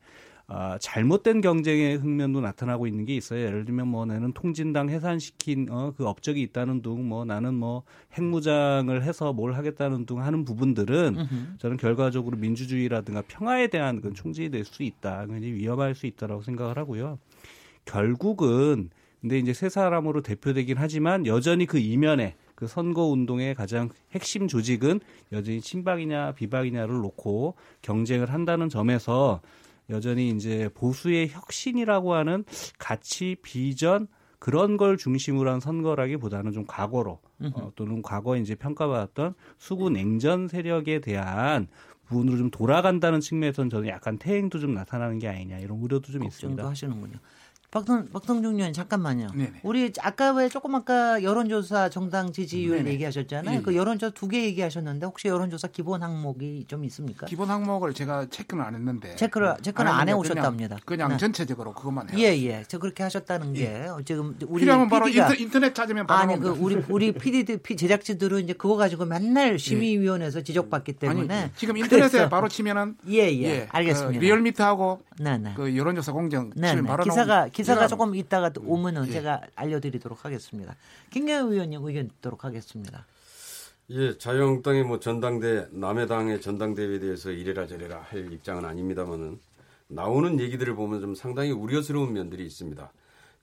아, 0.53 0.77
잘못된 0.81 1.43
경쟁의 1.43 2.01
측면도 2.01 2.41
나타나고 2.41 2.89
있는 2.89 3.05
게 3.05 3.15
있어요. 3.15 3.41
예를 3.47 3.65
들면 3.65 3.87
뭐 3.87 4.05
나는 4.05 4.33
통진당 4.33 4.89
해산시킨 4.91 5.69
어, 5.71 5.93
그 5.97 6.05
업적이 6.09 6.43
있다는 6.43 6.83
둥, 6.83 7.09
뭐 7.09 7.25
나는 7.25 7.55
뭐 7.55 7.85
핵무장을 8.19 9.01
해서 9.01 9.33
뭘 9.33 9.55
하겠다는 9.55 10.07
둥 10.07 10.21
하는 10.21 10.45
부분들은 10.45 11.17
저는 11.59 11.77
결과적으로 11.77 12.37
민주주의라든가 12.37 13.23
평화에 13.29 13.69
대한 13.69 14.01
그 14.01 14.13
총질이 14.13 14.51
될 14.51 14.65
수 14.65 14.83
있다. 14.83 15.27
굉장히 15.27 15.53
위험할 15.55 15.95
수 15.95 16.07
있다라고 16.07 16.43
생각을 16.43 16.77
하고요. 16.79 17.19
결국은 17.85 18.91
근데 19.21 19.39
이제 19.39 19.53
세 19.53 19.69
사람으로 19.69 20.23
대표되긴 20.23 20.77
하지만 20.79 21.27
여전히 21.27 21.67
그 21.67 21.79
이면에 21.79 22.35
그 22.55 22.67
선거 22.67 23.05
운동의 23.05 23.55
가장 23.55 23.89
핵심 24.13 24.49
조직은 24.49 25.01
여전히 25.33 25.61
친박이냐 25.61 26.33
비박이냐를 26.33 26.95
놓고 27.01 27.55
경쟁을 27.83 28.33
한다는 28.33 28.69
점에서 28.69 29.41
여전히 29.91 30.31
이제 30.31 30.69
보수의 30.75 31.29
혁신이라고 31.29 32.15
하는 32.15 32.45
가치 32.79 33.37
비전 33.43 34.07
그런 34.39 34.77
걸 34.79 34.97
중심으로 34.97 35.51
한 35.51 35.61
선거라기보다는 35.61 36.53
좀 36.53 36.65
과거로 36.67 37.21
어, 37.55 37.73
또는 37.77 38.01
과거에 38.01 38.41
이제 38.41 38.55
평가받았던 38.55 39.35
수구 39.59 39.91
냉전 39.91 40.49
세력에 40.49 41.01
대한 41.01 41.69
부분으로 42.07 42.39
좀 42.39 42.51
돌아간다는 42.51 43.21
측면에서는 43.21 43.71
저는 43.71 43.89
약간 43.89 44.19
퇴행도 44.19 44.59
좀 44.59 44.75
나타나는 44.75 45.19
게 45.19 45.29
아니냐 45.29 45.59
이런 45.59 45.79
우려도 45.79 46.11
좀 46.11 46.25
있습니다. 46.25 46.67
하시는군요. 46.67 47.19
박동, 47.71 48.09
박동중 48.13 48.57
의원 48.57 48.73
잠깐만요. 48.73 49.29
네네. 49.33 49.61
우리 49.63 49.93
아까 50.01 50.33
왜 50.33 50.49
조금 50.49 50.75
아까 50.75 51.23
여론조사 51.23 51.89
정당 51.91 52.33
지지율 52.33 52.79
네네. 52.79 52.91
얘기하셨잖아요. 52.95 53.59
예, 53.59 53.63
그 53.63 53.73
예. 53.73 53.77
여론조사 53.77 54.13
두 54.13 54.27
개 54.29 54.43
얘기하셨는데 54.45 55.07
혹시 55.07 55.29
여론조사 55.29 55.69
기본 55.69 56.03
항목이 56.03 56.65
좀 56.67 56.85
있습니까? 56.85 57.27
기본 57.27 57.49
항목을 57.49 57.95
제가 57.95 58.27
체크는 58.29 58.65
안 58.65 58.75
했는데 58.75 59.15
체크를 59.15 59.55
체크는 59.63 59.89
안 59.91 60.09
했는데 60.09 60.13
해오셨답니다. 60.13 60.77
그냥, 60.85 60.87
그냥 60.87 61.09
네. 61.11 61.17
전체적으로 61.19 61.73
그것만 61.73 62.11
해요. 62.11 62.19
예, 62.19 62.37
예. 62.45 62.65
저 62.67 62.79
그렇게 62.79 63.05
하셨다는 63.05 63.53
게 63.55 63.87
지금 64.05 64.37
우리 64.49 64.61
필요하면 64.63 64.89
바로 64.89 65.07
인터, 65.09 65.33
인터 65.35 65.59
넷 65.61 65.73
찾으면 65.75 66.07
바로 66.09 66.21
아니 66.33 66.41
그. 66.41 66.49
우리 66.51 66.75
우리 66.89 67.13
PD들 67.15 67.59
피 67.59 67.77
제작진들은 67.77 68.41
이제 68.45 68.53
그거 68.53 68.77
가지고 68.77 69.05
맨날 69.05 69.59
심의위원회에서 69.61 70.43
지적받기 70.43 70.95
때문에 70.95 71.35
아니 71.43 71.51
지금 71.55 71.77
인터넷에 71.77 72.09
그래서- 72.19 72.29
바로 72.29 72.49
치면은 72.49 72.97
예, 73.09 73.31
예. 73.43 73.69
알겠습니다. 73.71 74.19
그 74.21 74.25
리얼미터하고 74.25 75.03
네, 75.21 75.39
네. 75.39 75.53
그 75.57 75.77
여론조사 75.77 76.13
공정 76.13 76.51
네, 76.57 76.69
치면 76.69 76.85
네. 76.85 76.89
바로 76.89 77.05
기사가 77.05 77.27
나옵니다. 77.27 77.53
기사가 77.61 77.87
조금 77.87 78.15
있다가 78.15 78.51
또 78.51 78.63
오면은 78.65 79.07
예. 79.09 79.13
제가 79.13 79.43
알려드리도록 79.55 80.25
하겠습니다. 80.25 80.75
김경호 81.11 81.53
의원님 81.53 81.85
의견 81.85 82.09
듣도록 82.09 82.45
하겠습니다. 82.45 83.07
예, 83.91 84.17
자유한국당의 84.17 84.85
뭐 84.85 85.01
전당대 85.01 85.67
남의 85.73 86.07
당의 86.09 86.41
전당대회에 86.41 86.99
대해서 87.01 87.31
이래라 87.31 87.67
저래라 87.67 88.05
할 88.09 88.33
입장은 88.33 88.65
아닙니다만은 88.65 89.39
나오는 89.89 90.39
얘기들을 90.39 90.75
보면 90.77 91.01
좀 91.01 91.15
상당히 91.15 91.51
우려스러운 91.51 92.13
면들이 92.13 92.47
있습니다. 92.47 92.93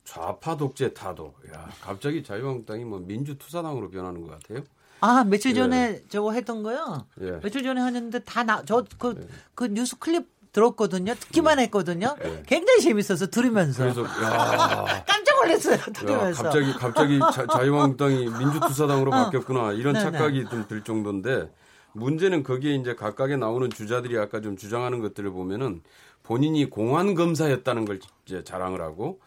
좌파 0.05 0.55
독재 0.55 0.93
타도. 0.93 1.33
야, 1.53 1.69
갑자기 1.81 2.23
자유한국당이 2.23 2.85
뭐 2.85 2.99
민주투사당으로 2.99 3.89
변하는 3.89 4.21
것 4.21 4.31
같아요. 4.39 4.63
아 5.01 5.23
며칠 5.25 5.53
전에 5.53 6.01
저거 6.09 6.31
했던 6.31 6.63
거요. 6.63 7.05
예. 7.21 7.39
며칠 7.41 7.61
전에 7.61 7.81
하는데 7.81 8.17
다 8.19 8.43
나 8.43 8.63
저그그 8.63 9.67
뉴스 9.71 9.99
클립 9.99 10.25
들었거든요. 10.51 11.13
듣기만 11.15 11.59
했거든요. 11.59 12.15
굉장히 12.45 12.81
재밌어서 12.81 13.27
들으면서 13.27 13.83
그래서 13.83 14.03
야, 14.03 15.03
깜짝 15.07 15.35
놀랐어요. 15.43 15.75
야, 15.75 15.85
들으면서. 15.93 16.43
갑자기 16.43 16.73
갑자기 16.73 17.19
자, 17.19 17.45
자유한국당이 17.47 18.27
민주투사당으로 18.39 19.11
바뀌었구나 19.11 19.73
이런 19.73 19.95
어. 19.95 19.99
네네. 19.99 20.11
착각이 20.17 20.45
좀 20.49 20.67
들 20.67 20.83
정도인데 20.83 21.49
문제는 21.93 22.43
거기에 22.43 22.75
이제 22.75 22.93
각각에 22.95 23.37
나오는 23.37 23.69
주자들이 23.69 24.17
아까 24.17 24.41
좀 24.41 24.57
주장하는 24.57 25.01
것들을 25.01 25.29
보면은 25.31 25.81
본인이 26.23 26.69
공안 26.69 27.15
검사였다는 27.15 27.85
걸 27.85 27.99
이제 28.25 28.43
자랑을 28.43 28.81
하고 28.81 29.19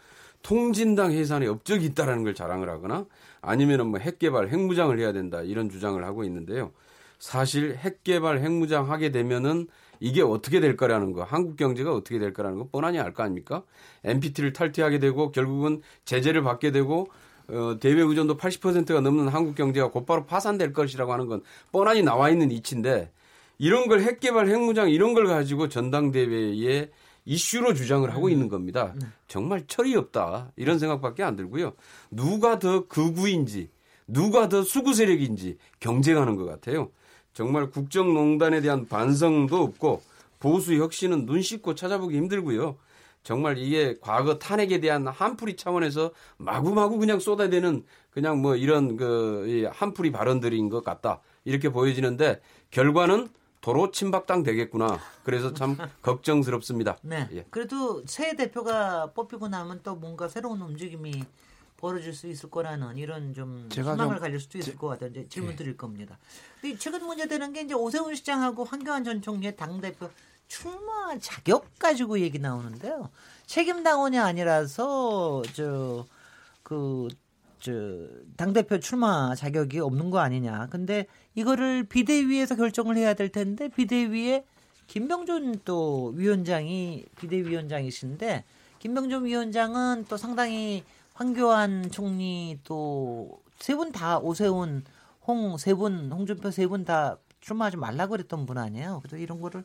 통진당 0.43 1.13
해산에 1.13 1.47
업적이 1.47 1.87
있다라는 1.87 2.25
걸 2.25 2.35
자랑을 2.35 2.69
하거나 2.69 3.07
아니면은 3.43 3.87
뭐 3.87 3.99
핵개발 4.01 4.49
핵무장을 4.49 4.99
해야 4.99 5.13
된다 5.13 5.41
이런 5.43 5.69
주장을 5.71 6.03
하고 6.05 6.25
있는데요. 6.25 6.73
사실 7.19 7.77
핵개발 7.77 8.39
핵무장 8.39 8.91
하게 8.91 9.11
되면은 9.11 9.69
이게 10.01 10.23
어떻게 10.23 10.61
될 10.61 10.77
거라는 10.77 11.13
거, 11.13 11.23
한국 11.23 11.57
경제가 11.57 11.93
어떻게 11.95 12.19
될 12.19 12.33
거라는 12.33 12.59
거 12.59 12.69
뻔하니 12.73 12.99
알 12.99 13.13
거 13.13 13.23
아닙니까? 13.23 13.63
NPT를 14.05 14.53
탈퇴하게 14.53 14.99
되고 14.99 15.31
결국은 15.31 15.83
제재를 16.05 16.43
받게 16.43 16.73
되고 16.73 17.09
어, 17.49 17.79
대외 17.81 18.03
의존도 18.03 18.37
80%가 18.37 19.01
넘는 19.01 19.29
한국 19.29 19.55
경제가 19.57 19.91
곧바로 19.91 20.25
파산될 20.25 20.73
것이라고 20.73 21.13
하는 21.13 21.27
건 21.27 21.43
뻔하니 21.73 22.03
나와 22.03 22.31
있는 22.31 22.51
이치인데 22.51 23.11
이런 23.59 23.89
걸 23.89 24.01
핵개발 24.01 24.49
핵무장 24.49 24.89
이런 24.91 25.13
걸 25.15 25.27
가지고 25.27 25.69
전당대회에 25.69 26.91
이슈로 27.27 27.75
주장을 27.75 28.09
하고 28.15 28.31
있는 28.31 28.49
겁니다. 28.49 28.95
정말 29.29 29.67
철이 29.67 29.95
없다 29.97 30.53
이런 30.57 30.79
생각밖에 30.79 31.23
안 31.23 31.37
들고요. 31.37 31.75
누가 32.11 32.59
더 32.59 32.87
극우인지 32.87 33.71
누가 34.07 34.49
더 34.49 34.63
수구 34.63 34.95
세력인지 34.95 35.59
경쟁하는 35.81 36.37
것 36.37 36.47
같아요. 36.47 36.91
정말 37.33 37.71
국정농단에 37.71 38.61
대한 38.61 38.87
반성도 38.89 39.63
없고 39.63 40.03
보수 40.39 40.75
혁신은 40.75 41.27
눈 41.27 41.43
씻고 41.43 41.75
찾아보기 41.75 42.17
힘들고요. 42.17 42.77
정말 43.23 43.59
이게 43.59 43.97
과거 44.01 44.39
탄핵에 44.39 44.81
대한 44.81 45.07
한풀이 45.07 45.57
차원에서 45.57 46.11
마구마구 46.39 46.99
그냥 46.99 47.21
쏟아대는 47.21 47.85
그냥 48.11 48.41
뭐 48.41 48.57
이런 48.57 48.97
그이 48.97 49.65
한풀이 49.67 50.11
발언들인 50.11 50.69
것 50.71 50.83
같다. 50.83 51.21
이렇게 51.45 51.69
보여지는데 51.71 52.41
결과는 52.71 53.29
도로 53.61 53.91
침박당 53.91 54.43
되겠구나. 54.43 54.99
그래서 55.23 55.53
참 55.53 55.77
걱정스럽습니다. 56.01 56.97
네. 57.03 57.29
예. 57.33 57.45
그래도 57.51 58.03
새 58.07 58.35
대표가 58.35 59.13
뽑히고 59.15 59.49
나면 59.49 59.81
또 59.83 59.95
뭔가 59.95 60.29
새로운 60.29 60.63
움직임이 60.63 61.23
벌어질 61.81 62.13
수 62.15 62.27
있을 62.27 62.51
거라는 62.51 62.97
이런 62.97 63.33
좀 63.35 63.69
제가 63.71 63.93
희망을 63.95 64.17
좀- 64.17 64.23
가질 64.23 64.41
수도 64.41 64.59
있을 64.59 64.77
것 64.77 64.89
같아요. 64.89 65.11
이제 65.11 65.27
질문 65.29 65.53
예. 65.53 65.57
드릴 65.57 65.77
겁니다. 65.77 66.19
근데 66.61 66.77
최근 66.79 67.05
문제되는 67.07 67.53
게 67.53 67.63
이제 67.63 67.75
오세훈 67.75 68.15
시장하고 68.15 68.65
황교안 68.65 69.03
전 69.05 69.23
총리의 69.23 69.57
당 69.57 69.81
대표 69.81 70.11
출마 70.49 71.17
자격 71.19 71.67
가지고 71.79 72.21
얘기 72.21 72.39
나오는데요. 72.39 73.09
책임 73.47 73.83
당원이 73.83 74.19
아니라서 74.19 75.43
저 75.55 76.07
그 76.63 77.09
저 77.63 77.73
당대표 78.39 78.81
출마 78.81 79.35
자격이 79.35 79.81
없는 79.81 80.09
거 80.09 80.19
아니냐. 80.21 80.69
근데 80.71 81.05
이거를 81.35 81.85
비대위에서 81.85 82.57
결정을 82.57 82.97
해야 82.97 83.13
될 83.13 83.29
텐데 83.29 83.69
비대위에 83.69 84.47
김병준 84.87 85.61
또 85.67 86.11
위원장이 86.17 87.05
비대위원장이신데 87.17 88.45
김병준 88.79 89.27
위원장은 89.27 90.07
또 90.09 90.17
상당히 90.17 90.85
황교안 91.25 91.91
총리 91.91 92.59
또 92.65 93.43
세 93.61 93.77
분 93.77 93.93
다 93.93 94.19
오세훈 94.19 94.85
홍 95.29 95.53
세 95.61 95.75
분 95.77 96.11
홍준표 96.11 96.51
세 96.51 96.67
분 96.67 96.85
다 96.87 97.19
출마하지 97.43 97.77
말라고 97.77 98.13
그랬던 98.13 98.47
분 98.47 98.57
아니에요. 98.57 99.01
그래서 99.03 99.19
이런 99.19 99.41
거를 99.43 99.63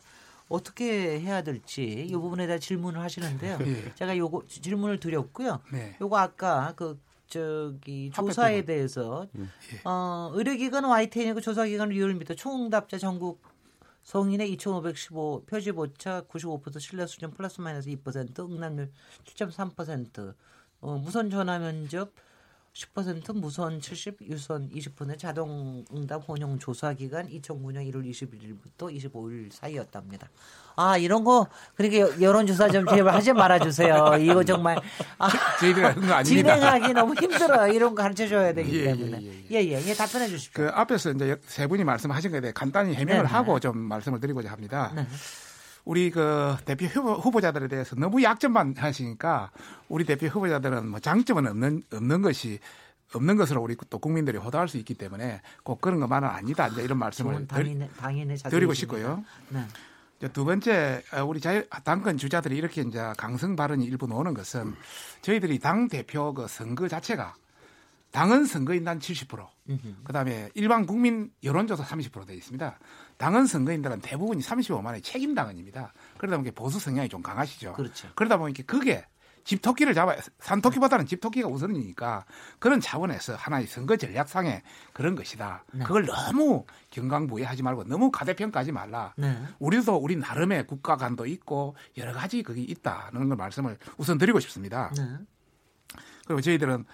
어떻게 0.49 1.18
해야 1.22 1.41
될지 1.43 1.84
이 2.10 2.12
부분에 2.12 2.45
대한 2.45 2.60
질문을 2.60 2.99
하시는데요. 2.99 3.58
예. 3.62 3.95
제가 3.95 4.18
요거 4.18 4.43
질문을 4.47 4.99
드렸고요. 4.99 5.62
네. 5.72 5.95
요거 6.01 6.18
아까 6.18 6.74
그 6.76 6.99
저기 7.28 8.12
조사에 8.14 8.62
부분. 8.62 8.66
대해서 8.76 9.28
예. 9.38 9.45
어 9.86 10.32
의료기관 10.34 10.84
YTN이고 10.84 11.39
조사기관 11.39 11.88
리얼미터 11.89 12.34
총응답자 12.36 12.97
전국 12.97 13.41
성인의 14.03 14.51
2,515 14.51 15.45
표집 15.47 15.80
오차 15.80 16.24
95% 16.30 16.80
신뢰 16.82 17.08
수준 17.08 17.32
플러스 17.32 17.62
마이너스 17.62 17.89
2% 17.89 18.39
응답률 18.51 18.91
7.3% 19.24 20.34
어, 20.86 20.99
무선 20.99 21.31
전화 21.31 21.57
면접 21.57 22.11
10% 22.73 23.33
무선 23.38 23.81
70 23.81 24.17
유선 24.29 24.69
20% 24.69 25.17
자동 25.17 25.83
응답 25.91 26.27
혼용 26.27 26.59
조사 26.59 26.93
기간 26.93 27.27
2009년 27.27 27.89
1월 27.91 28.07
21일부터 28.07 28.93
25일 28.93 29.51
사이였답니다. 29.51 30.29
아 30.75 30.97
이런 30.97 31.23
거 31.23 31.47
그러니까 31.75 32.21
여론 32.21 32.45
조사 32.45 32.69
좀 32.69 32.86
제발 32.86 33.15
하지 33.15 33.33
말아 33.33 33.57
주세요. 33.59 34.11
이거 34.19 34.43
정말 34.43 34.77
아. 35.17 36.23
진행하기 36.23 36.93
너무 36.93 37.15
힘들어요. 37.15 37.73
이런 37.73 37.95
거 37.95 38.03
가르쳐 38.03 38.27
줘야 38.27 38.53
되기 38.53 38.81
예, 38.81 38.83
때문에. 38.83 39.23
예, 39.23 39.27
예, 39.51 39.55
예 39.55 39.71
예 39.71 39.88
예, 39.88 39.93
답변해 39.95 40.27
주십시오. 40.27 40.51
그 40.65 40.69
앞에서 40.71 41.11
이제 41.13 41.39
세 41.47 41.65
분이 41.65 41.83
말씀하신 41.83 42.29
것에 42.29 42.41
대해 42.41 42.53
간단히 42.53 42.93
해명을 42.93 43.23
네네. 43.23 43.29
하고 43.29 43.59
좀 43.59 43.77
말씀을 43.77 44.19
드리고자 44.19 44.51
합니다. 44.51 44.91
네. 44.93 45.07
우리 45.86 46.09
그 46.09 46.55
대표 46.65 46.88
후보, 46.88 47.13
후보자들에 47.13 47.67
대해서 47.67 47.95
너무 47.95 48.21
약점만 48.21 48.75
하시니까 48.77 49.51
우리 49.88 50.03
대표 50.03 50.27
후보자들은 50.27 50.88
뭐 50.89 50.99
장점은 50.99 51.47
없는 51.47 51.83
없는 51.93 52.21
것이 52.21 52.59
없는 53.13 53.38
것으로 53.38 53.61
우리 53.61 53.77
또 53.89 53.99
국민들이 53.99 54.38
호도할 54.38 54.67
수 54.67 54.77
있기 54.77 54.95
때문에 54.95 55.41
꼭 55.63 55.79
그런 55.79 55.99
것만은 55.99 56.27
아니다. 56.27 56.67
이제 56.67 56.83
이런 56.83 56.97
말씀을 56.97 57.47
당인의 57.47 57.89
당인의 57.97 58.38
드리고. 58.38 58.73
싶고요. 58.73 59.23
네. 59.49 59.63
두 60.33 60.43
번째 60.43 61.03
어, 61.13 61.23
우리 61.23 61.39
자유 61.39 61.63
당권 61.83 62.17
주자들이 62.17 62.57
이렇게 62.57 62.81
이제 62.81 63.13
강성 63.17 63.55
발언이 63.55 63.86
일부 63.86 64.07
나오는 64.07 64.33
것은 64.33 64.73
저희들이 65.21 65.59
당 65.59 65.88
대표 65.88 66.33
그 66.33 66.47
선거 66.47 66.88
자체가 66.88 67.36
당은 68.16 68.45
선거인단 68.45 68.99
70%, 68.99 69.45
그다음에 70.05 70.49
일반 70.53 70.86
국민 70.86 71.32
여론조사 71.43 71.84
30%돼 71.84 72.34
있습니다. 72.34 72.80
당은 73.18 73.45
선거인들은 73.45 73.99
대부분이 73.99 74.41
35만의 74.41 75.03
책임 75.03 75.36
당원입니다. 75.36 75.91
그러다 76.18 76.38
보니까 76.38 76.53
보수 76.55 76.80
성향이 76.80 77.09
좀 77.09 77.22
강하시죠. 77.22 77.74
그렇죠. 77.74 78.07
그러다 78.16 78.38
보니까 78.38 78.63
그게 78.66 79.05
집토끼를 79.43 79.93
잡아야 79.93 80.18
산토끼보다는 80.39 81.05
집토끼가 81.07 81.49
우선이니까 81.49 82.24
그런 82.57 82.80
차원에서 82.80 83.36
하나의 83.36 83.68
선거 83.68 83.97
전략상의 83.97 84.63
그런 84.93 85.16
것이다. 85.16 85.66
네. 85.74 85.84
그걸 85.84 86.05
너무 86.05 86.66
경강부회하지 86.91 87.63
말고 87.63 87.84
너무 87.84 88.11
가대평가하지 88.11 88.72
말라. 88.72 89.13
네. 89.18 89.38
우리도 89.59 89.97
우리 89.97 90.16
나름의 90.16 90.68
국가관도 90.68 91.26
있고 91.26 91.76
여러 91.97 92.13
가지 92.13 92.43
그게 92.43 92.61
있다는 92.61 93.28
걸 93.28 93.36
말씀을 93.36 93.78
우선 93.97 94.18
드리고 94.18 94.39
싶습니다. 94.39 94.89
네. 94.97 95.03
그리고 96.26 96.39
저희들은 96.39 96.86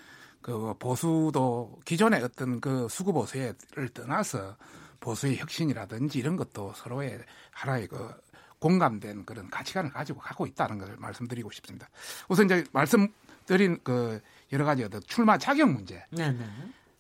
그 0.42 0.74
보수도 0.80 1.80
기존의 1.86 2.24
어떤 2.24 2.60
그 2.60 2.88
수구 2.90 3.14
보수를 3.14 3.56
떠나서 3.94 4.58
보수의 5.00 5.38
혁신이라든지 5.38 6.20
이런 6.20 6.36
것도 6.36 6.74
서로의 6.76 7.20
하나의 7.52 7.88
그 7.88 8.14
공감된 8.60 9.26
그런 9.26 9.50
가치관을 9.50 9.92
가지고 9.92 10.20
가고 10.20 10.46
있다는 10.46 10.78
것을 10.78 10.96
말씀드리고 10.98 11.52
싶습니다. 11.52 11.90
우선 12.30 12.46
이제 12.46 12.64
말씀드린 12.72 13.80
그 13.84 14.22
여러 14.52 14.66
가지 14.66 14.84
어떤 14.84 15.02
출마 15.08 15.38
자격 15.38 15.72
문제, 15.72 16.06
네. 16.12 16.32
네. 16.32 16.46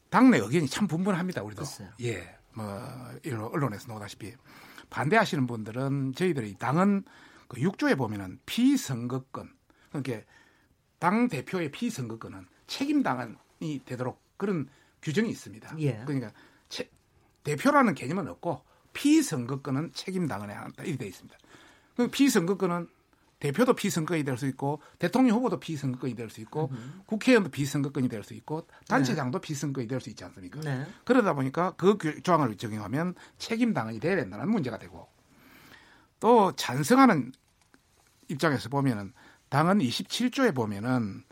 당내 0.09 0.39
의견이 0.39 0.67
참 0.67 0.87
분분합니다. 0.87 1.43
우리도 1.43 1.61
글쎄요. 1.61 1.89
예, 2.01 2.35
뭐 2.53 2.65
이런 3.23 3.43
언론에서 3.43 3.87
나오다시피 3.87 4.33
반대하시는 4.89 5.45
분들은 5.47 6.13
저희들이 6.15 6.55
당은 6.55 7.03
그 7.47 7.61
6조에 7.61 7.97
보면은 7.97 8.39
피선거권 8.45 9.53
그러니까 9.89 10.25
당 10.99 11.27
대표의 11.27 11.71
피선거권은 11.71 12.47
책임 12.71 13.03
당원이 13.03 13.81
되도록 13.85 14.21
그런 14.37 14.69
규정이 15.01 15.29
있습니다. 15.29 15.75
예. 15.79 16.01
그러니까 16.05 16.31
채- 16.69 16.89
대표라는 17.43 17.95
개념은 17.95 18.29
없고 18.29 18.61
피선거권은 18.93 19.91
책임 19.93 20.25
당원에 20.27 20.53
한다 20.53 20.83
이렇게 20.83 20.97
돼 20.97 21.07
있습니다. 21.07 21.37
그 21.97 22.07
피선거권은 22.07 22.87
대표도 23.39 23.73
피선거권이 23.73 24.23
될 24.23 24.37
수 24.37 24.45
있고 24.47 24.81
대통령 24.99 25.35
후보도 25.37 25.59
피선거권이 25.59 26.15
될 26.15 26.29
수 26.29 26.39
있고 26.41 26.71
국회의원도 27.07 27.49
피선거권이 27.49 28.07
될 28.07 28.23
수 28.23 28.33
있고 28.35 28.67
단체장도 28.87 29.39
피선거권이 29.41 29.87
될 29.89 29.99
수 29.99 30.09
있지 30.09 30.23
않습니까? 30.23 30.61
네. 30.61 30.85
그러다 31.03 31.33
보니까 31.33 31.71
그 31.75 31.97
규- 31.97 32.21
조항을 32.21 32.55
적용하면 32.55 33.15
책임 33.37 33.73
당원이 33.73 33.99
돼야 33.99 34.15
된다는 34.15 34.49
문제가 34.49 34.77
되고 34.77 35.09
또 36.21 36.55
찬성하는 36.55 37.33
입장에서 38.29 38.69
보면은 38.69 39.11
당헌 39.49 39.79
27조에 39.79 40.55
보면은 40.55 41.23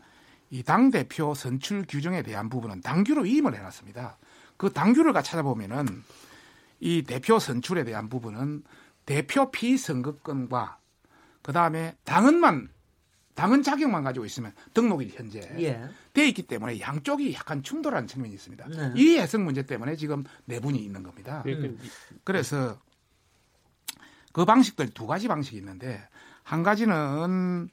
이 0.50 0.62
당 0.62 0.90
대표 0.90 1.34
선출 1.34 1.84
규정에 1.88 2.22
대한 2.22 2.48
부분은 2.48 2.80
당규로 2.82 3.22
위임을 3.22 3.54
해놨습니다. 3.54 4.18
그 4.56 4.72
당규를 4.72 5.12
가 5.12 5.22
찾아보면은 5.22 6.02
이 6.80 7.02
대표 7.02 7.38
선출에 7.38 7.84
대한 7.84 8.08
부분은 8.08 8.64
대표 9.06 9.50
피선거권과 9.50 10.78
그 11.42 11.52
다음에 11.52 11.96
당헌만 12.04 12.68
당헌 13.34 13.62
자격만 13.62 14.02
가지고 14.04 14.26
있으면 14.26 14.52
등록이 14.74 15.12
현재 15.14 15.40
예. 15.58 15.88
돼 16.12 16.28
있기 16.28 16.42
때문에 16.42 16.78
양쪽이 16.80 17.32
약간 17.32 17.62
충돌하는 17.62 18.06
측면이 18.06 18.34
있습니다. 18.34 18.68
네. 18.68 18.92
이 18.96 19.16
해석 19.18 19.40
문제 19.40 19.62
때문에 19.62 19.96
지금 19.96 20.24
내분이 20.44 20.78
있는 20.78 21.02
겁니다. 21.02 21.40
그러니까 21.42 21.82
그래서 22.24 22.78
그 24.32 24.44
방식들 24.44 24.90
두 24.90 25.06
가지 25.06 25.26
방식이 25.26 25.56
있는데 25.56 26.06
한 26.42 26.62
가지는 26.62 27.70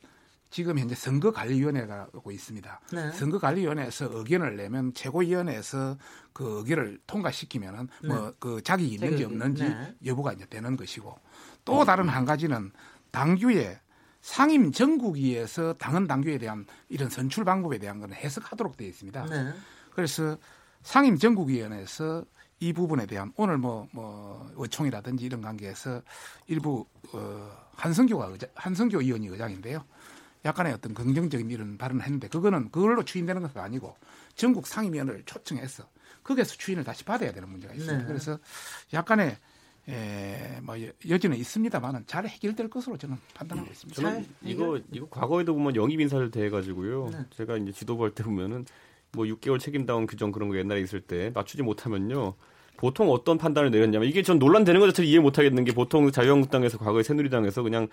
지금 0.49 0.79
현재 0.79 0.95
선거관리위원회가 0.95 2.07
고 2.07 2.31
있습니다. 2.31 2.81
네. 2.93 3.11
선거관리위원회에서 3.11 4.09
의견을 4.11 4.55
내면 4.55 4.93
최고위원회에서 4.93 5.97
그 6.33 6.59
의견을 6.59 6.99
통과시키면은 7.05 7.89
뭐그 8.05 8.61
자격이 8.63 8.93
있는지 8.93 9.23
없는지 9.25 9.63
네. 9.63 9.95
여부가 10.05 10.33
이제 10.33 10.45
되는 10.45 10.77
것이고 10.77 11.17
또 11.65 11.83
다른 11.83 12.07
한 12.07 12.25
가지는 12.25 12.71
당규에 13.11 13.79
상임 14.21 14.71
전국위에서 14.71 15.73
당헌 15.73 16.07
당규에 16.07 16.37
대한 16.37 16.65
이런 16.89 17.09
선출 17.09 17.45
방법에 17.45 17.77
대한 17.77 17.99
건 17.99 18.13
해석하도록 18.13 18.77
되어 18.77 18.87
있습니다. 18.87 19.25
네. 19.25 19.53
그래서 19.93 20.37
상임 20.81 21.17
전국위원회에서 21.17 22.23
이 22.59 22.73
부분에 22.73 23.05
대한 23.05 23.31
오늘 23.35 23.57
뭐, 23.57 23.87
뭐, 23.91 24.51
의총이라든지 24.55 25.25
이런 25.25 25.41
관계에서 25.41 26.01
일부, 26.47 26.85
어, 27.13 27.51
한성교가 27.75 28.25
의장, 28.27 28.49
한성교 28.55 29.01
의원이 29.01 29.27
의장인데요. 29.27 29.83
약간의 30.47 30.73
어떤 30.73 30.93
긍정적인 30.93 31.49
이런 31.51 31.77
발언을 31.77 32.03
했는데 32.03 32.27
그거는 32.27 32.71
그걸로 32.71 33.03
추인되는 33.03 33.41
것은 33.41 33.59
아니고 33.61 33.95
전국 34.35 34.65
상임위원회를 34.67 35.23
초청해서 35.25 35.83
거기에서 36.23 36.55
추인을 36.55 36.83
다시 36.83 37.03
받아야 37.03 37.31
되는 37.31 37.49
문제가 37.49 37.73
있습니다. 37.73 37.97
네. 37.99 38.07
그래서 38.07 38.39
약간의 38.93 39.37
에, 39.89 40.59
뭐 40.63 40.81
여- 40.83 40.91
여지는 41.07 41.37
있습니다만은 41.37 42.03
잘 42.07 42.27
해결될 42.27 42.69
것으로 42.69 42.97
저는 42.97 43.17
판단하고 43.33 43.69
있습니다. 43.71 44.01
저는 44.01 44.23
잘 44.23 44.25
이거 44.43 44.79
이거 44.91 45.07
과거에도 45.09 45.53
보면 45.53 45.75
영입 45.77 45.99
인사를 46.01 46.29
대해 46.31 46.49
가지고요. 46.49 47.09
네. 47.11 47.19
제가 47.31 47.55
이제 47.57 47.71
지도부 47.71 48.03
할 48.03 48.11
때 48.11 48.23
보면은 48.23 48.65
뭐 49.13 49.25
6개월 49.25 49.59
책임다운 49.59 50.05
규정 50.05 50.31
그런 50.33 50.49
거 50.49 50.57
옛날에 50.57 50.81
있을 50.81 50.99
때 51.01 51.31
맞추지 51.33 51.63
못하면요. 51.63 52.33
보통 52.75 53.09
어떤 53.09 53.37
판단을 53.37 53.71
내렸냐면 53.71 54.07
이게 54.09 54.21
전 54.21 54.37
논란되는 54.39 54.79
것 54.81 54.87
자체를 54.87 55.09
이해 55.09 55.19
못 55.19 55.37
하겠는 55.37 55.63
게 55.63 55.71
보통 55.73 56.11
자유한국당에서 56.11 56.77
과거에 56.77 57.01
새누리당에서 57.01 57.63
그냥 57.63 57.87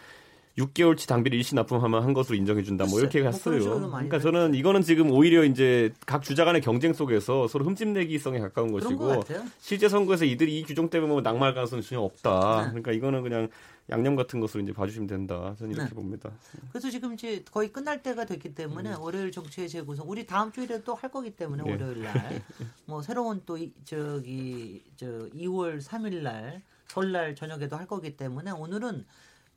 6개월치 0.59 1.09
당비를 1.09 1.37
일시 1.37 1.55
납품하면 1.57 2.03
한 2.05 2.13
것으로 2.13 2.37
인정해 2.37 2.63
준다. 2.63 2.85
뭐 2.87 3.01
이렇게 3.01 3.21
뭐 3.21 3.31
했어요. 3.31 3.89
많이 3.89 4.09
그러니까 4.09 4.21
저는 4.21 4.55
이거는 4.55 4.83
지금 4.83 5.11
오히려 5.11 5.45
이제 5.45 5.93
각 6.07 6.23
주자 6.23 6.45
간의 6.45 6.61
경쟁 6.61 6.93
속에서 6.93 7.49
서로 7.49 7.65
흠집내기성에 7.65 8.39
가까운 8.39 8.71
것이고. 8.71 9.25
실제 9.59 9.89
선거에서 9.89 10.25
이들이 10.25 10.59
이 10.61 10.63
규정 10.63 10.89
때문에 10.91 11.13
뭐 11.13 11.23
낙마할 11.23 11.55
가능성은 11.55 11.83
전혀 11.83 12.01
없다. 12.01 12.63
네. 12.63 12.69
그러니까 12.69 12.93
이거는 12.93 13.23
그냥 13.23 13.49
양념 13.91 14.15
같은 14.17 14.41
것으로 14.41 14.63
이제 14.63 14.73
봐주시면 14.73 15.09
된다. 15.09 15.55
저는 15.59 15.73
이렇게 15.75 15.89
네. 15.91 15.95
봅니다. 15.95 16.31
그래서 16.71 16.89
지금 16.89 17.15
이제 17.15 17.45
거의 17.51 17.73
끝날 17.73 18.03
때가 18.03 18.25
됐기 18.25 18.55
때문에 18.55 18.95
월요일 18.95 19.33
정치의 19.33 19.69
재구성 19.69 20.09
우리 20.09 20.25
다음 20.25 20.53
주일에 20.53 20.83
또 20.85 20.95
할 20.95 21.11
거기 21.11 21.31
때문에 21.33 21.65
네. 21.65 21.71
월요일 21.73 22.03
날 22.05 22.41
뭐 22.87 23.03
새로운 23.03 23.43
또 23.45 23.59
이, 23.59 23.73
저기 23.85 24.85
저 24.97 25.07
2월 25.31 25.83
3일 25.83 26.23
날 26.23 26.63
설날 26.87 27.35
저녁에도 27.35 27.77
할 27.77 27.87
거기 27.87 28.17
때문에 28.17 28.53
오늘은 28.53 29.05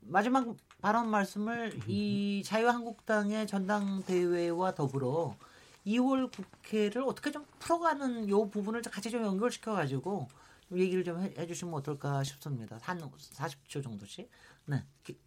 마지막 0.01 0.47
발언 0.81 1.09
말씀을 1.09 1.79
이 1.87 2.43
자유한국당의 2.45 3.47
전당대회와 3.47 4.75
더불어 4.75 5.35
2월 5.85 6.31
국회를 6.31 7.03
어떻게 7.03 7.31
좀 7.31 7.45
풀어가는 7.59 8.29
요 8.29 8.49
부분을 8.49 8.81
같이 8.83 9.09
좀 9.09 9.23
연결시켜 9.23 9.73
가지고 9.73 10.27
얘기를 10.75 11.03
좀 11.03 11.19
해, 11.21 11.33
해주시면 11.37 11.73
어떨까 11.75 12.23
싶습니다. 12.23 12.77
한 12.81 12.99
40초 12.99 13.81
정도씩. 13.83 14.29
네. 14.65 14.83
기- 15.03 15.17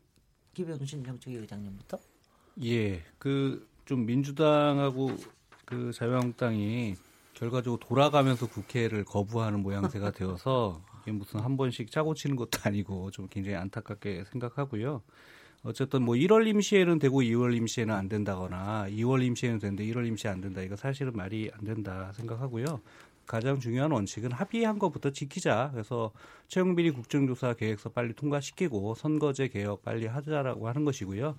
김영신 0.54 1.02
정책위 1.04 1.36
의장님부터. 1.38 1.98
예, 2.64 3.02
그 3.18 3.68
좀 3.86 4.06
민주당하고 4.06 5.10
그 5.64 5.92
자유한국당이 5.92 6.94
결과적으로 7.34 7.80
돌아가면서 7.80 8.46
국회를 8.48 9.04
거부하는 9.04 9.62
모양새가 9.64 10.12
되어서 10.14 10.80
이게 11.02 11.10
무슨 11.10 11.40
한 11.40 11.56
번씩 11.56 11.90
짜고 11.90 12.14
치는 12.14 12.36
것도 12.36 12.50
아니고 12.62 13.10
좀 13.10 13.26
굉장히 13.28 13.56
안타깝게 13.56 14.26
생각하고요. 14.30 15.02
어쨌든 15.62 16.02
뭐 16.02 16.14
1월 16.14 16.46
임시에는 16.46 16.98
되고 16.98 17.20
2월 17.20 17.54
임시에는 17.54 17.94
안 17.94 18.08
된다거나 18.08 18.86
2월 18.88 19.22
임시에는 19.22 19.58
되는데 19.58 19.84
1월 19.84 20.06
임시에 20.06 20.30
안 20.30 20.40
된다. 20.40 20.62
이거 20.62 20.76
사실은 20.76 21.12
말이 21.12 21.50
안 21.52 21.64
된다 21.64 22.12
생각하고요. 22.14 22.80
가장 23.26 23.60
중요한 23.60 23.92
원칙은 23.92 24.32
합의한 24.32 24.78
것부터 24.78 25.10
지키자. 25.10 25.70
그래서 25.72 26.12
채용비리 26.48 26.90
국정조사 26.90 27.54
계획서 27.54 27.90
빨리 27.90 28.14
통과시키고 28.14 28.94
선거제 28.94 29.48
개혁 29.48 29.82
빨리 29.82 30.06
하자라고 30.06 30.66
하는 30.66 30.84
것이고요. 30.84 31.36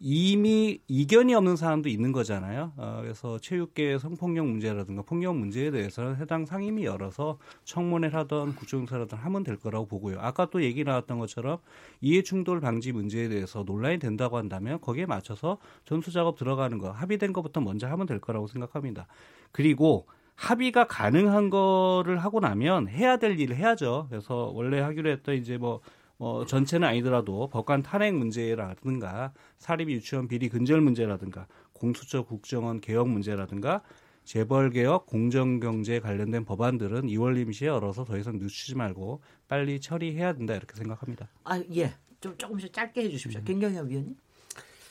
이미 0.00 0.80
이견이 0.86 1.34
없는 1.34 1.56
사람도 1.56 1.88
있는 1.88 2.12
거잖아요. 2.12 2.72
어, 2.76 2.98
그래서 3.02 3.38
체육계 3.38 3.98
성폭력 3.98 4.46
문제라든가 4.46 5.02
폭력 5.02 5.36
문제에 5.36 5.70
대해서는 5.70 6.16
해당 6.16 6.46
상임위 6.46 6.84
열어서 6.84 7.38
청문회를 7.64 8.16
하던 8.20 8.54
국정조사를 8.54 9.06
하면 9.10 9.42
될 9.42 9.56
거라고 9.56 9.86
보고요. 9.86 10.18
아까 10.20 10.46
또 10.50 10.62
얘기 10.62 10.84
나왔던 10.84 11.18
것처럼 11.18 11.58
이해충돌 12.00 12.60
방지 12.60 12.92
문제에 12.92 13.28
대해서 13.28 13.64
논란이 13.66 13.98
된다고 13.98 14.36
한다면 14.36 14.80
거기에 14.80 15.06
맞춰서 15.06 15.58
전수 15.84 16.12
작업 16.12 16.36
들어가는 16.36 16.78
거 16.78 16.90
합의된 16.90 17.32
것부터 17.32 17.60
먼저 17.60 17.88
하면 17.88 18.06
될 18.06 18.20
거라고 18.20 18.46
생각합니다. 18.46 19.06
그리고 19.50 20.06
합의가 20.36 20.86
가능한 20.86 21.50
거를 21.50 22.18
하고 22.18 22.38
나면 22.38 22.86
해야 22.88 23.16
될 23.16 23.40
일을 23.40 23.56
해야죠. 23.56 24.06
그래서 24.08 24.52
원래 24.54 24.78
하기로 24.78 25.10
했던 25.10 25.34
이제 25.34 25.58
뭐 25.58 25.80
어, 26.18 26.44
전체는 26.44 26.86
아니더라도 26.86 27.48
법관 27.48 27.82
탄핵 27.82 28.14
문제라든가 28.14 29.32
사립 29.58 29.88
유치원 29.90 30.26
비리 30.26 30.48
근절 30.48 30.80
문제라든가 30.80 31.46
공수처 31.72 32.24
국정원 32.24 32.80
개혁 32.80 33.08
문제라든가 33.08 33.82
재벌 34.24 34.70
개혁, 34.70 35.06
공정 35.06 35.58
경제 35.58 36.00
관련된 36.00 36.44
법안들은 36.44 37.06
2월 37.06 37.38
임시에 37.38 37.68
열어서 37.68 38.04
더 38.04 38.18
이상 38.18 38.38
늦추지 38.38 38.74
말고 38.74 39.22
빨리 39.46 39.80
처리해야 39.80 40.34
된다 40.34 40.54
이렇게 40.54 40.76
생각합니다. 40.76 41.28
아, 41.44 41.62
예. 41.74 41.94
좀 42.20 42.36
조금씩 42.36 42.72
짧게 42.72 43.04
해 43.04 43.08
주십시오. 43.08 43.40
김경엽 43.42 43.86
위원님. 43.86 44.16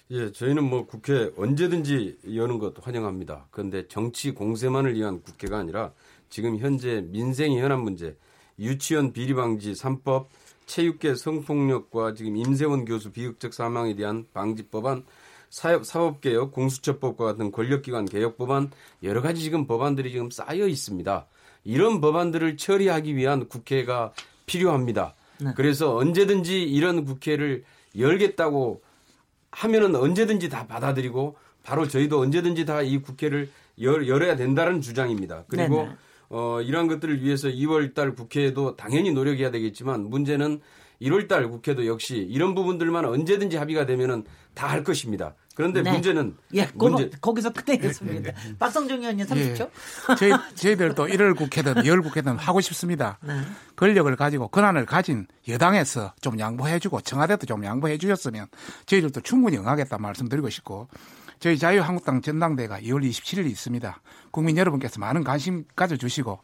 예, 0.10 0.32
저희는 0.32 0.64
뭐 0.64 0.88
국회 0.88 1.32
언제든지 1.36 2.20
여는 2.34 2.60
것 2.60 2.74
환영합니다. 2.82 3.48
그런데 3.52 3.88
정치 3.90 4.32
공세만을 4.32 4.96
위한 4.96 5.22
국회가 5.22 5.60
아니라 5.60 5.92
지금 6.30 6.58
현재 6.58 7.02
민생의 7.10 7.62
현안 7.62 7.82
문제, 7.82 8.16
유치원 8.58 9.12
비리 9.12 9.34
방지 9.34 9.74
3법, 9.74 10.28
체육계 10.68 11.16
성폭력과 11.16 12.14
지금 12.14 12.38
임세원 12.38 12.86
교수 12.86 13.12
비극적 13.12 13.54
사망에 13.54 13.96
대한 13.96 14.26
방지 14.34 14.68
법안, 14.68 15.04
사업, 15.50 15.86
사업개혁, 15.86 16.52
공수처법과 16.52 17.26
같은 17.26 17.52
권력기관 17.52 18.06
개혁 18.06 18.38
법안, 18.38 18.70
여러 19.02 19.22
가지 19.22 19.42
지금 19.42 19.66
법안들이 19.66 20.12
지금 20.12 20.30
쌓여 20.30 20.68
있습니다. 20.68 21.26
이런 21.64 22.00
법안들을 22.02 22.58
처리하기 22.58 23.16
위한 23.16 23.48
국회가 23.48 24.14
필요합니다. 24.46 25.16
그래서 25.56 25.96
언제든지 25.96 26.64
이런 26.64 27.06
국회를 27.06 27.64
열겠다고 27.98 28.82
하면은 29.52 29.96
언제든지 29.96 30.50
다 30.50 30.68
받아들이고 30.68 31.36
바로 31.64 31.88
저희도 31.88 32.20
언제든지 32.20 32.66
다 32.66 32.82
이 32.82 32.98
국회를 33.00 33.50
열, 33.82 34.08
열어야 34.08 34.36
된다는 34.36 34.82
주장입니다. 34.82 35.44
그리고 35.48 35.84
네네. 35.84 35.96
어, 36.30 36.62
이러한 36.62 36.88
것들을 36.88 37.24
위해서 37.24 37.48
2월 37.48 37.94
달 37.94 38.16
국회에도 38.16 38.76
당연히 38.76 39.12
노력해야 39.12 39.52
되겠지만 39.52 40.10
문제는 40.10 40.60
1월 41.02 41.28
달 41.28 41.48
국회도 41.50 41.86
역시 41.86 42.18
이런 42.18 42.56
부분들만 42.56 43.06
언제든지 43.06 43.58
합의가 43.58 43.86
되면은 43.86 44.26
다 44.58 44.68
할 44.68 44.84
것입니다. 44.84 45.36
그런데 45.56 45.82
네. 45.82 45.92
문제는 45.92 46.36
예, 46.54 46.66
거, 46.66 46.90
문제 46.90 47.10
거기서 47.22 47.52
끝내겠습니다. 47.52 48.32
박성정 48.60 49.00
의원님 49.00 49.26
30초. 49.26 49.70
저희, 50.18 50.32
저희들도 50.56 51.08
1월 51.08 51.36
국회든 51.36 51.76
2월 51.76 52.04
국회든 52.04 52.38
하고 52.38 52.62
싶습니다. 52.62 53.18
네. 53.24 53.40
권력을 53.76 54.16
가지고 54.16 54.50
권한을 54.50 54.86
가진 54.86 55.26
여당에서 55.48 56.14
좀 56.22 56.40
양보해주고 56.40 57.02
청와대도 57.02 57.46
좀 57.46 57.64
양보해 57.64 57.98
주셨으면 57.98 58.48
저희들도 58.86 59.22
충분히 59.22 59.58
응하겠다 59.58 59.98
말씀드리고 59.98 60.50
싶고 60.50 60.90
저희 61.40 61.58
자유한국당 61.58 62.22
전당대가 62.22 62.80
2월 62.82 63.08
27일에 63.08 63.46
있습니다. 63.46 64.02
국민 64.32 64.58
여러분께서 64.58 65.00
많은 65.00 65.24
관심 65.24 65.66
가져주시고 65.76 66.40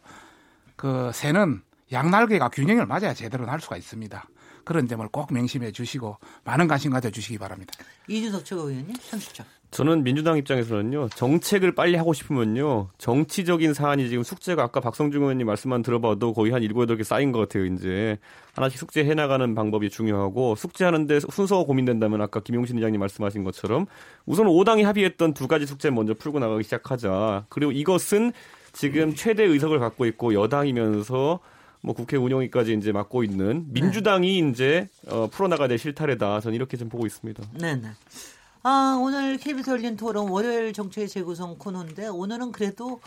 그 0.75 1.11
새는 1.13 1.61
양날개가 1.91 2.49
균형을 2.49 2.85
맞아야 2.85 3.13
제대로 3.13 3.45
날 3.45 3.59
수가 3.59 3.77
있습니다. 3.77 4.27
그런 4.65 4.87
점을 4.87 5.05
꼭 5.09 5.33
명심해 5.33 5.71
주시고 5.71 6.17
많은 6.43 6.67
관심 6.67 6.91
가져주시기 6.91 7.37
바랍니다. 7.37 7.73
이준석 8.07 8.45
최고위원님 8.45 8.95
30초. 8.95 9.43
저는 9.73 10.03
민주당 10.03 10.37
입장에서는요 10.37 11.09
정책을 11.09 11.73
빨리 11.73 11.95
하고 11.95 12.13
싶으면요 12.13 12.89
정치적인 12.99 13.73
사안이 13.73 14.07
지금 14.07 14.23
숙제가 14.23 14.61
아까 14.63 14.79
박성중 14.79 15.23
의원님 15.23 15.47
말씀만 15.47 15.81
들어봐도 15.81 16.33
거의 16.33 16.51
한 16.51 16.61
일곱 16.61 16.83
여덟 16.83 16.97
개 16.97 17.03
쌓인 17.03 17.31
것 17.31 17.39
같아요 17.39 17.65
이제 17.65 18.19
하나씩 18.53 18.77
숙제 18.77 19.03
해 19.03 19.15
나가는 19.15 19.55
방법이 19.55 19.89
중요하고 19.89 20.55
숙제하는데 20.55 21.21
순서가 21.21 21.63
고민된다면 21.63 22.21
아까 22.21 22.39
김용신 22.39 22.77
의장님 22.77 22.99
말씀하신 22.99 23.43
것처럼 23.43 23.87
우선 24.27 24.45
5당이 24.45 24.83
합의했던 24.83 25.33
두 25.33 25.47
가지 25.47 25.65
숙제 25.65 25.89
먼저 25.89 26.13
풀고 26.13 26.37
나가기 26.39 26.63
시작하자 26.63 27.45
그리고 27.49 27.71
이것은 27.71 28.31
지금 28.73 29.15
최대 29.15 29.43
의석을 29.43 29.79
갖고 29.79 30.05
있고 30.05 30.35
여당이면서 30.35 31.39
뭐 31.81 31.93
국회 31.93 32.15
운영위까지 32.15 32.73
이제 32.75 32.91
맡고 32.91 33.23
있는 33.23 33.65
민주당이 33.69 34.39
이제 34.49 34.87
어, 35.07 35.27
풀어나가야 35.27 35.67
될 35.67 35.77
실타래다. 35.77 36.39
저는 36.39 36.55
이렇게 36.55 36.77
좀 36.77 36.87
보고 36.87 37.05
있습니다. 37.05 37.43
네 37.59 37.75
네. 37.75 37.89
아, 38.65 38.97
오늘 38.97 39.37
KBS 39.37 39.71
열린 39.71 39.97
토론 39.97 40.29
월요일 40.29 40.71
정치의 40.71 41.09
재구성 41.09 41.57
코너인데 41.57 42.07
오늘은 42.07 42.53
그래도 42.53 43.01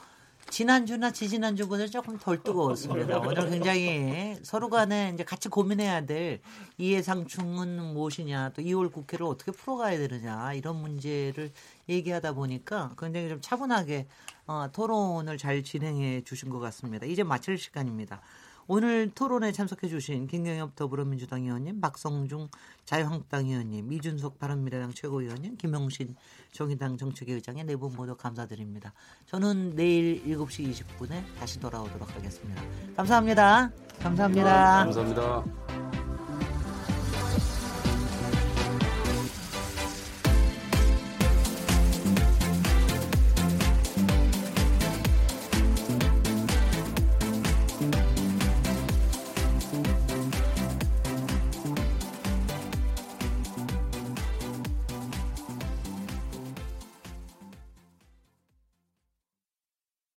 지난주나 0.51 1.13
지지난주보다 1.13 1.87
조금 1.87 2.19
덜 2.19 2.43
뜨거웠습니다. 2.43 3.21
오늘 3.21 3.49
굉장히 3.49 4.37
서로 4.43 4.69
간에 4.69 5.13
이제 5.15 5.25
같이 5.25 5.49
고민해야 5.49 6.05
될 6.05 6.41
이해상충은 6.77 7.95
무엇이냐, 7.95 8.51
또 8.51 8.61
2월 8.61 8.93
국회를 8.93 9.25
어떻게 9.25 9.51
풀어가야 9.51 9.97
되느냐, 9.97 10.53
이런 10.53 10.77
문제를 10.77 11.51
얘기하다 11.89 12.35
보니까 12.35 12.95
굉장히 12.99 13.31
좀 13.31 13.41
차분하게 13.41 14.09
어, 14.47 14.69
토론을 14.71 15.39
잘 15.39 15.63
진행해 15.65 16.21
주신 16.23 16.51
것 16.51 16.59
같습니다. 16.59 17.07
이제 17.07 17.23
마칠 17.23 17.57
시간입니다. 17.57 18.21
오늘 18.69 19.11
토론에 19.15 19.53
참석해 19.53 19.87
주신 19.89 20.27
김경엽 20.27 20.75
더불어민주당 20.75 21.45
의원님, 21.45 21.81
박성중 21.81 22.49
자유한국당 22.85 23.47
의원님, 23.47 23.93
이준석 23.93 24.39
바른미래당 24.41 24.93
최고위원님, 24.93 25.57
김용신 25.57 26.17
정의당 26.53 26.97
정책위 26.97 27.33
의장의 27.33 27.65
네 27.65 27.77
분 27.77 27.93
모두 27.95 28.17
감사드립니다. 28.17 28.93
저는 29.27 29.77
내일 29.77 30.25
7시 30.25 30.73
20분에 30.73 31.23
다시 31.39 31.61
돌아오도록 31.61 32.15
하겠습니다. 32.17 32.63
감사합니다. 32.97 33.71
감사합니다. 34.01 34.85
감사합니다. 34.85 36.06